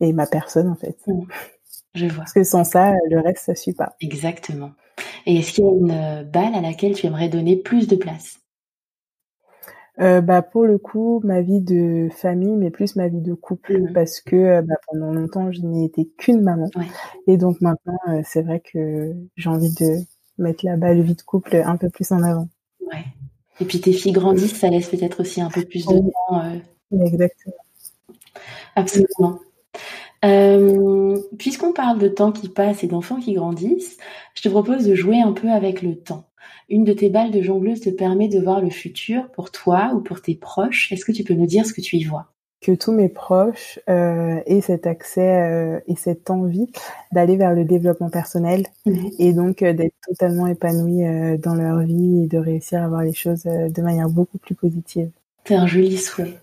et 0.00 0.12
ma 0.12 0.26
personne 0.26 0.68
en 0.68 0.74
fait. 0.74 0.96
Je 1.94 2.06
vois. 2.06 2.18
Parce 2.18 2.32
que 2.32 2.44
sans 2.44 2.64
ça, 2.64 2.94
le 3.10 3.20
reste, 3.20 3.44
ça 3.44 3.54
suit 3.54 3.72
pas. 3.72 3.94
Exactement. 4.00 4.72
Et 5.26 5.38
est-ce 5.38 5.52
qu'il 5.52 5.64
y 5.64 5.68
a 5.68 5.70
une 5.70 5.90
euh, 5.90 6.24
balle 6.24 6.54
à 6.54 6.60
laquelle 6.60 6.94
tu 6.94 7.06
aimerais 7.06 7.28
donner 7.28 7.56
plus 7.56 7.88
de 7.88 7.96
place? 7.96 8.38
Euh, 10.00 10.20
bah 10.20 10.42
pour 10.42 10.64
le 10.64 10.78
coup 10.78 11.20
ma 11.24 11.40
vie 11.40 11.60
de 11.60 12.08
famille 12.12 12.54
mais 12.54 12.70
plus 12.70 12.94
ma 12.94 13.08
vie 13.08 13.20
de 13.20 13.34
couple 13.34 13.80
mmh. 13.80 13.92
parce 13.92 14.20
que 14.20 14.36
euh, 14.36 14.62
bah, 14.62 14.76
pendant 14.86 15.12
longtemps 15.12 15.50
je 15.50 15.60
n'ai 15.62 15.86
été 15.86 16.08
qu'une 16.16 16.40
maman 16.40 16.70
et 17.26 17.36
donc 17.36 17.60
maintenant 17.60 17.98
euh, 18.08 18.20
c'est 18.24 18.42
vrai 18.42 18.60
que 18.60 19.12
j'ai 19.34 19.50
envie 19.50 19.74
de 19.74 19.96
mettre 20.38 20.64
la 20.64 20.76
balle 20.76 21.00
vie 21.00 21.16
de 21.16 21.22
couple 21.22 21.56
un 21.56 21.76
peu 21.76 21.90
plus 21.90 22.12
en 22.12 22.22
avant. 22.22 22.48
Ouais. 22.80 23.06
Et 23.60 23.64
puis 23.64 23.80
tes 23.80 23.92
filles 23.92 24.12
grandissent, 24.12 24.56
ça 24.56 24.68
laisse 24.68 24.88
peut-être 24.88 25.18
aussi 25.20 25.40
un 25.40 25.50
peu 25.50 25.64
plus 25.64 25.84
de 25.84 25.98
temps. 25.98 26.60
Exactement. 26.92 27.56
Absolument. 28.76 29.40
Euh, 30.24 31.16
puisqu'on 31.38 31.72
parle 31.72 31.98
de 31.98 32.08
temps 32.08 32.32
qui 32.32 32.48
passe 32.48 32.82
et 32.82 32.88
d'enfants 32.88 33.20
qui 33.20 33.34
grandissent, 33.34 33.98
je 34.34 34.42
te 34.42 34.48
propose 34.48 34.86
de 34.86 34.94
jouer 34.94 35.20
un 35.20 35.32
peu 35.32 35.48
avec 35.50 35.82
le 35.82 35.96
temps. 35.96 36.24
Une 36.68 36.84
de 36.84 36.92
tes 36.92 37.08
balles 37.08 37.30
de 37.30 37.40
jongleuse 37.40 37.80
te 37.80 37.90
permet 37.90 38.28
de 38.28 38.40
voir 38.40 38.60
le 38.60 38.70
futur 38.70 39.30
pour 39.30 39.50
toi 39.50 39.92
ou 39.94 40.00
pour 40.00 40.20
tes 40.20 40.34
proches. 40.34 40.92
Est-ce 40.92 41.04
que 41.04 41.12
tu 41.12 41.24
peux 41.24 41.34
nous 41.34 41.46
dire 41.46 41.64
ce 41.64 41.72
que 41.72 41.80
tu 41.80 41.96
y 41.96 42.04
vois? 42.04 42.26
Que 42.60 42.72
tous 42.72 42.92
mes 42.92 43.08
proches 43.08 43.78
euh, 43.88 44.40
aient 44.44 44.60
cet 44.60 44.86
accès 44.86 45.42
euh, 45.42 45.80
et 45.86 45.94
cette 45.94 46.28
envie 46.28 46.66
d'aller 47.12 47.36
vers 47.36 47.54
le 47.54 47.64
développement 47.64 48.10
personnel 48.10 48.66
et 49.18 49.32
donc 49.32 49.62
euh, 49.62 49.72
d'être 49.72 49.94
totalement 50.06 50.48
épanouis 50.48 51.38
dans 51.38 51.54
leur 51.54 51.78
vie 51.78 52.24
et 52.24 52.26
de 52.26 52.38
réussir 52.38 52.82
à 52.82 52.88
voir 52.88 53.02
les 53.02 53.14
choses 53.14 53.44
de 53.44 53.82
manière 53.82 54.08
beaucoup 54.08 54.38
plus 54.38 54.56
positive. 54.56 55.10
C'est 55.44 55.54
un 55.54 55.66
joli 55.66 55.96
souhait. 55.96 56.38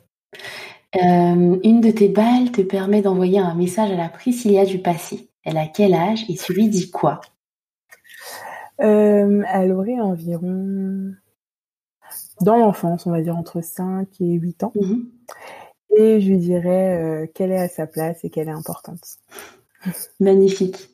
Euh, 0.95 1.59
une 1.63 1.81
de 1.81 1.91
tes 1.91 2.07
balles 2.07 2.51
te 2.51 2.61
permet 2.61 3.01
d'envoyer 3.01 3.39
un 3.39 3.53
message 3.53 3.91
à 3.91 3.95
la 3.95 4.07
Priscilla 4.07 4.65
du 4.65 4.79
passé. 4.79 5.29
Elle 5.43 5.57
a 5.57 5.67
quel 5.67 5.93
âge 5.93 6.25
et 6.29 6.35
tu 6.35 6.53
lui 6.53 6.69
dis 6.69 6.89
quoi? 6.89 7.19
Euh, 8.81 9.43
Elle 9.53 9.71
aurait 9.73 9.99
environ, 9.99 11.13
dans 12.41 12.57
l'enfance, 12.57 13.05
on 13.05 13.11
va 13.11 13.21
dire 13.21 13.35
entre 13.35 13.61
5 13.61 14.07
et 14.21 14.33
8 14.33 14.63
ans. 14.63 14.73
Mhm. 14.75 15.09
Et 15.97 16.21
je 16.21 16.29
lui 16.29 16.37
dirais 16.37 16.97
euh, 16.97 17.27
qu'elle 17.33 17.51
est 17.51 17.59
à 17.59 17.67
sa 17.67 17.87
place 17.87 18.23
et 18.23 18.29
qu'elle 18.29 18.47
est 18.47 18.51
importante. 18.51 19.03
Magnifique. 20.19 20.89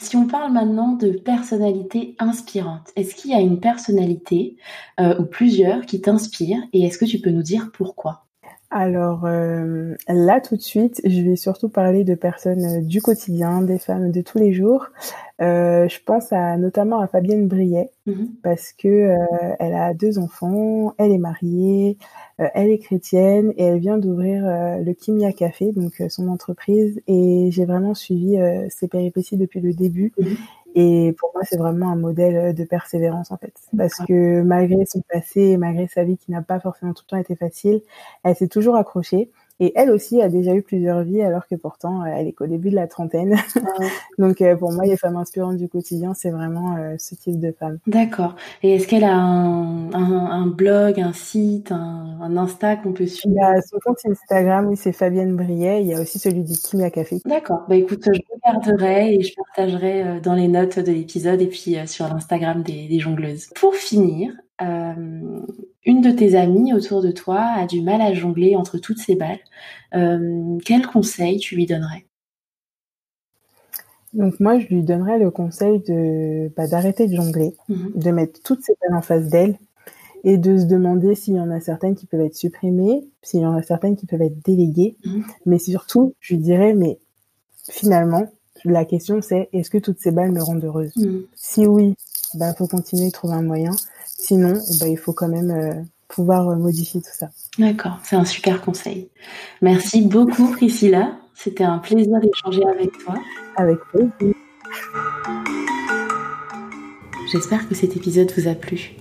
si 0.00 0.16
on 0.16 0.26
parle 0.26 0.52
maintenant 0.52 0.92
de 0.92 1.12
personnalité 1.12 2.14
inspirante, 2.18 2.90
est-ce 2.96 3.14
qu'il 3.14 3.30
y 3.30 3.34
a 3.34 3.40
une 3.40 3.60
personnalité 3.60 4.56
ou 4.98 5.24
plusieurs 5.24 5.86
qui 5.86 6.00
t'inspirent 6.00 6.62
et 6.72 6.82
est-ce 6.82 6.98
que 6.98 7.04
tu 7.04 7.20
peux 7.20 7.30
nous 7.30 7.42
dire 7.42 7.70
pourquoi? 7.72 8.26
Alors 8.70 9.24
euh, 9.24 9.96
là 10.08 10.40
tout 10.40 10.56
de 10.56 10.62
suite, 10.62 11.00
je 11.04 11.22
vais 11.22 11.34
surtout 11.34 11.68
parler 11.68 12.04
de 12.04 12.14
personnes 12.14 12.64
euh, 12.64 12.80
du 12.80 13.02
quotidien, 13.02 13.62
des 13.62 13.80
femmes 13.80 14.12
de 14.12 14.20
tous 14.20 14.38
les 14.38 14.52
jours. 14.52 14.86
Euh, 15.40 15.88
je 15.88 15.98
pense 16.04 16.32
à 16.32 16.56
notamment 16.56 17.00
à 17.00 17.08
Fabienne 17.08 17.48
Briet 17.48 17.90
mhm. 18.06 18.28
parce 18.44 18.72
que 18.72 19.16
elle 19.58 19.74
a 19.74 19.92
deux 19.92 20.18
enfants, 20.18 20.94
elle 20.98 21.10
est 21.10 21.18
mariée, 21.18 21.98
elle 22.38 22.70
est 22.70 22.78
chrétienne 22.78 23.52
et 23.56 23.64
elle 23.64 23.80
vient 23.80 23.98
d'ouvrir 23.98 24.44
le 24.44 24.92
Kimia 24.92 25.32
Café, 25.32 25.72
donc 25.72 26.02
son 26.08 26.28
entreprise. 26.28 27.00
Et 27.08 27.48
j'ai 27.50 27.64
vraiment 27.64 27.94
suivi 27.94 28.38
ses 28.68 28.86
péripéties 28.86 29.38
depuis 29.38 29.60
le 29.60 29.72
début. 29.72 30.12
Mhm. 30.18 30.36
Et 30.74 31.14
pour 31.18 31.30
moi, 31.34 31.42
c'est 31.44 31.56
vraiment 31.56 31.90
un 31.90 31.96
modèle 31.96 32.36
euh, 32.36 32.52
de 32.52 32.64
persévérance 32.64 33.30
en 33.32 33.36
fait. 33.36 33.52
Parce 33.76 33.94
que 34.06 34.42
malgré 34.42 34.84
son 34.86 35.02
passé 35.02 35.40
et 35.40 35.56
malgré 35.56 35.88
sa 35.88 36.04
vie 36.04 36.16
qui 36.16 36.30
n'a 36.30 36.42
pas 36.42 36.60
forcément 36.60 36.94
tout 36.94 37.04
le 37.06 37.10
temps 37.10 37.16
été 37.16 37.34
facile, 37.34 37.82
elle 38.22 38.36
s'est 38.36 38.48
toujours 38.48 38.76
accrochée. 38.76 39.30
Et 39.60 39.72
elle 39.74 39.90
aussi 39.90 40.22
a 40.22 40.30
déjà 40.30 40.54
eu 40.54 40.62
plusieurs 40.62 41.02
vies, 41.02 41.20
alors 41.20 41.46
que 41.46 41.54
pourtant, 41.54 42.02
euh, 42.02 42.06
elle 42.06 42.26
est 42.26 42.32
qu'au 42.32 42.46
début 42.46 42.70
de 42.70 42.74
la 42.74 42.86
trentaine. 42.86 43.36
Ah 43.56 43.60
Donc, 44.18 44.40
euh, 44.40 44.56
pour 44.56 44.72
moi, 44.72 44.86
les 44.86 44.96
femmes 44.96 45.16
inspirantes 45.16 45.58
du 45.58 45.68
quotidien, 45.68 46.14
c'est 46.14 46.30
vraiment 46.30 46.76
euh, 46.76 46.94
ce 46.98 47.14
type 47.14 47.38
de 47.38 47.52
femme. 47.52 47.78
D'accord. 47.86 48.36
Et 48.62 48.74
est-ce 48.74 48.88
qu'elle 48.88 49.04
a 49.04 49.14
un, 49.14 49.92
un, 49.92 50.46
blog, 50.46 50.98
un 50.98 51.12
site, 51.12 51.72
un, 51.72 52.18
un 52.22 52.36
Insta 52.38 52.76
qu'on 52.76 52.94
peut 52.94 53.06
suivre? 53.06 53.36
Il 53.36 53.40
y 53.40 53.44
a 53.44 53.60
son 53.60 53.78
compte 53.84 53.98
Instagram, 54.06 54.66
oui, 54.68 54.76
c'est 54.78 54.92
Fabienne 54.92 55.36
Briet. 55.36 55.82
Il 55.82 55.88
y 55.88 55.94
a 55.94 56.00
aussi 56.00 56.18
celui 56.18 56.42
du 56.42 56.54
Kimia 56.54 56.90
Café. 56.90 57.20
D'accord. 57.26 57.64
Bah 57.68 57.76
écoute, 57.76 58.02
je 58.06 58.20
regarderai 58.34 59.14
et 59.14 59.22
je 59.22 59.34
partagerai 59.34 60.20
dans 60.22 60.34
les 60.34 60.48
notes 60.48 60.78
de 60.78 60.90
l'épisode 60.90 61.42
et 61.42 61.46
puis 61.46 61.76
sur 61.86 62.08
l'Instagram 62.08 62.62
des, 62.62 62.88
des 62.88 62.98
jongleuses. 62.98 63.48
Pour 63.54 63.74
finir, 63.74 64.32
euh, 64.62 65.40
une 65.84 66.00
de 66.02 66.10
tes 66.10 66.34
amies 66.36 66.72
autour 66.74 67.02
de 67.02 67.10
toi 67.10 67.40
a 67.40 67.66
du 67.66 67.80
mal 67.82 68.00
à 68.00 68.12
jongler 68.14 68.56
entre 68.56 68.78
toutes 68.78 68.98
ces 68.98 69.14
balles. 69.16 69.38
Euh, 69.94 70.58
quel 70.64 70.86
conseil 70.86 71.38
tu 71.38 71.54
lui 71.56 71.66
donnerais? 71.66 72.04
Donc 74.12 74.40
moi, 74.40 74.58
je 74.58 74.66
lui 74.66 74.82
donnerais 74.82 75.18
le 75.18 75.30
conseil 75.30 75.80
de 75.80 76.50
bah, 76.56 76.66
d'arrêter 76.66 77.06
de 77.06 77.14
jongler, 77.14 77.54
Mhm. 77.68 77.92
de 77.94 78.10
mettre 78.10 78.40
toutes 78.42 78.62
ses 78.62 78.74
balles 78.80 78.96
en 78.98 79.02
face 79.02 79.28
d'elle 79.28 79.56
et 80.24 80.36
de 80.36 80.58
se 80.58 80.64
demander 80.64 81.14
s'il 81.14 81.34
y 81.34 81.40
en 81.40 81.50
a 81.50 81.60
certaines 81.60 81.94
qui 81.94 82.06
peuvent 82.06 82.20
être 82.20 82.34
supprimées, 82.36 83.04
s'il 83.22 83.40
y 83.40 83.46
en 83.46 83.54
a 83.54 83.62
certaines 83.62 83.96
qui 83.96 84.06
peuvent 84.06 84.20
être 84.22 84.44
déléguées. 84.44 84.96
Mhm. 85.04 85.24
Mais 85.46 85.58
surtout, 85.58 86.14
je 86.20 86.34
lui 86.34 86.42
dirais, 86.42 86.74
mais 86.74 86.98
finalement, 87.70 88.26
la 88.64 88.84
question 88.84 89.22
c'est 89.22 89.48
est-ce 89.52 89.70
que 89.70 89.78
toutes 89.78 90.00
ces 90.00 90.10
balles 90.10 90.32
me 90.32 90.42
rendent 90.42 90.64
heureuse? 90.64 90.92
Mhm. 90.96 91.22
Si 91.34 91.66
oui, 91.66 91.94
bah 92.34 92.54
faut 92.54 92.66
continuer 92.66 93.06
de 93.06 93.12
trouver 93.12 93.34
un 93.34 93.42
moyen. 93.42 93.72
Sinon, 94.04 94.60
bah, 94.78 94.88
il 94.88 94.98
faut 94.98 95.12
quand 95.12 95.28
même 95.28 95.50
euh, 95.50 95.82
pouvoir 96.08 96.48
euh, 96.48 96.56
modifier 96.56 97.00
tout 97.00 97.10
ça. 97.12 97.30
D'accord, 97.58 97.98
c'est 98.04 98.16
un 98.16 98.24
super 98.24 98.60
conseil. 98.60 99.08
Merci 99.62 100.02
beaucoup 100.02 100.50
Priscilla. 100.52 101.16
C'était 101.34 101.64
un 101.64 101.78
plaisir 101.78 102.20
d'échanger 102.20 102.62
avec 102.66 102.92
toi. 102.98 103.14
Avec 103.56 103.78
plaisir. 103.92 104.34
J'espère 107.32 107.68
que 107.68 107.74
cet 107.74 107.96
épisode 107.96 108.32
vous 108.36 108.48
a 108.48 108.54
plu. 108.54 108.96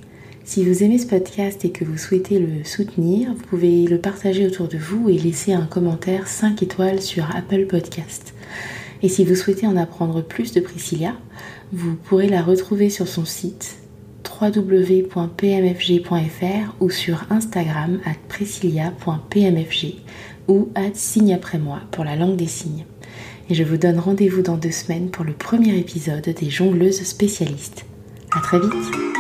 Si 0.46 0.66
vous 0.66 0.84
aimez 0.84 0.98
ce 0.98 1.06
podcast 1.06 1.64
et 1.66 1.72
que 1.72 1.86
vous 1.86 1.98
souhaitez 1.98 2.40
le 2.40 2.64
soutenir, 2.64 3.34
vous 3.34 3.44
pouvez 3.44 3.86
le 3.86 4.00
partager 4.00 4.48
autour 4.48 4.68
de 4.68 4.78
vous 4.78 5.10
et 5.10 5.18
laisser 5.18 5.54
un 5.54 5.66
commentaire 5.66 6.28
5 6.28 6.64
étoiles 6.64 7.02
sur 7.02 7.36
Apple 7.36 7.68
Podcast. 7.68 8.34
Et 9.02 9.10
si 9.10 9.24
vous 9.24 9.36
souhaitez 9.36 9.66
en 9.68 9.78
apprendre 9.78 10.22
plus 10.22 10.52
de 10.54 10.60
Priscilla, 10.60 11.14
vous 11.72 11.96
pourrez 11.96 12.28
la 12.28 12.42
retrouver 12.42 12.90
sur 12.90 13.08
son 13.08 13.26
site 13.26 13.78
www.pmfg.fr 14.42 15.06
ou 16.80 16.90
sur 16.90 17.26
Instagram 17.30 18.00
at 18.06 18.16
priscilla.pmfg 18.28 19.96
ou 20.48 20.70
at 20.76 20.94
signe 20.94 21.34
après 21.34 21.60
moi 21.60 21.82
pour 21.92 22.04
la 22.04 22.16
langue 22.16 22.38
des 22.38 22.48
signes. 22.48 22.86
Et 23.50 23.56
je 23.56 23.64
vous 23.64 23.78
donne 23.78 24.00
rendez-vous 24.00 24.42
dans 24.42 24.58
deux 24.58 24.72
semaines 24.72 25.10
pour 25.10 25.26
le 25.26 25.34
premier 25.34 25.78
épisode 25.78 26.30
des 26.30 26.50
jongleuses 26.50 27.04
spécialistes. 27.04 27.86
À 28.32 28.42
très 28.42 28.60
vite 28.60 29.19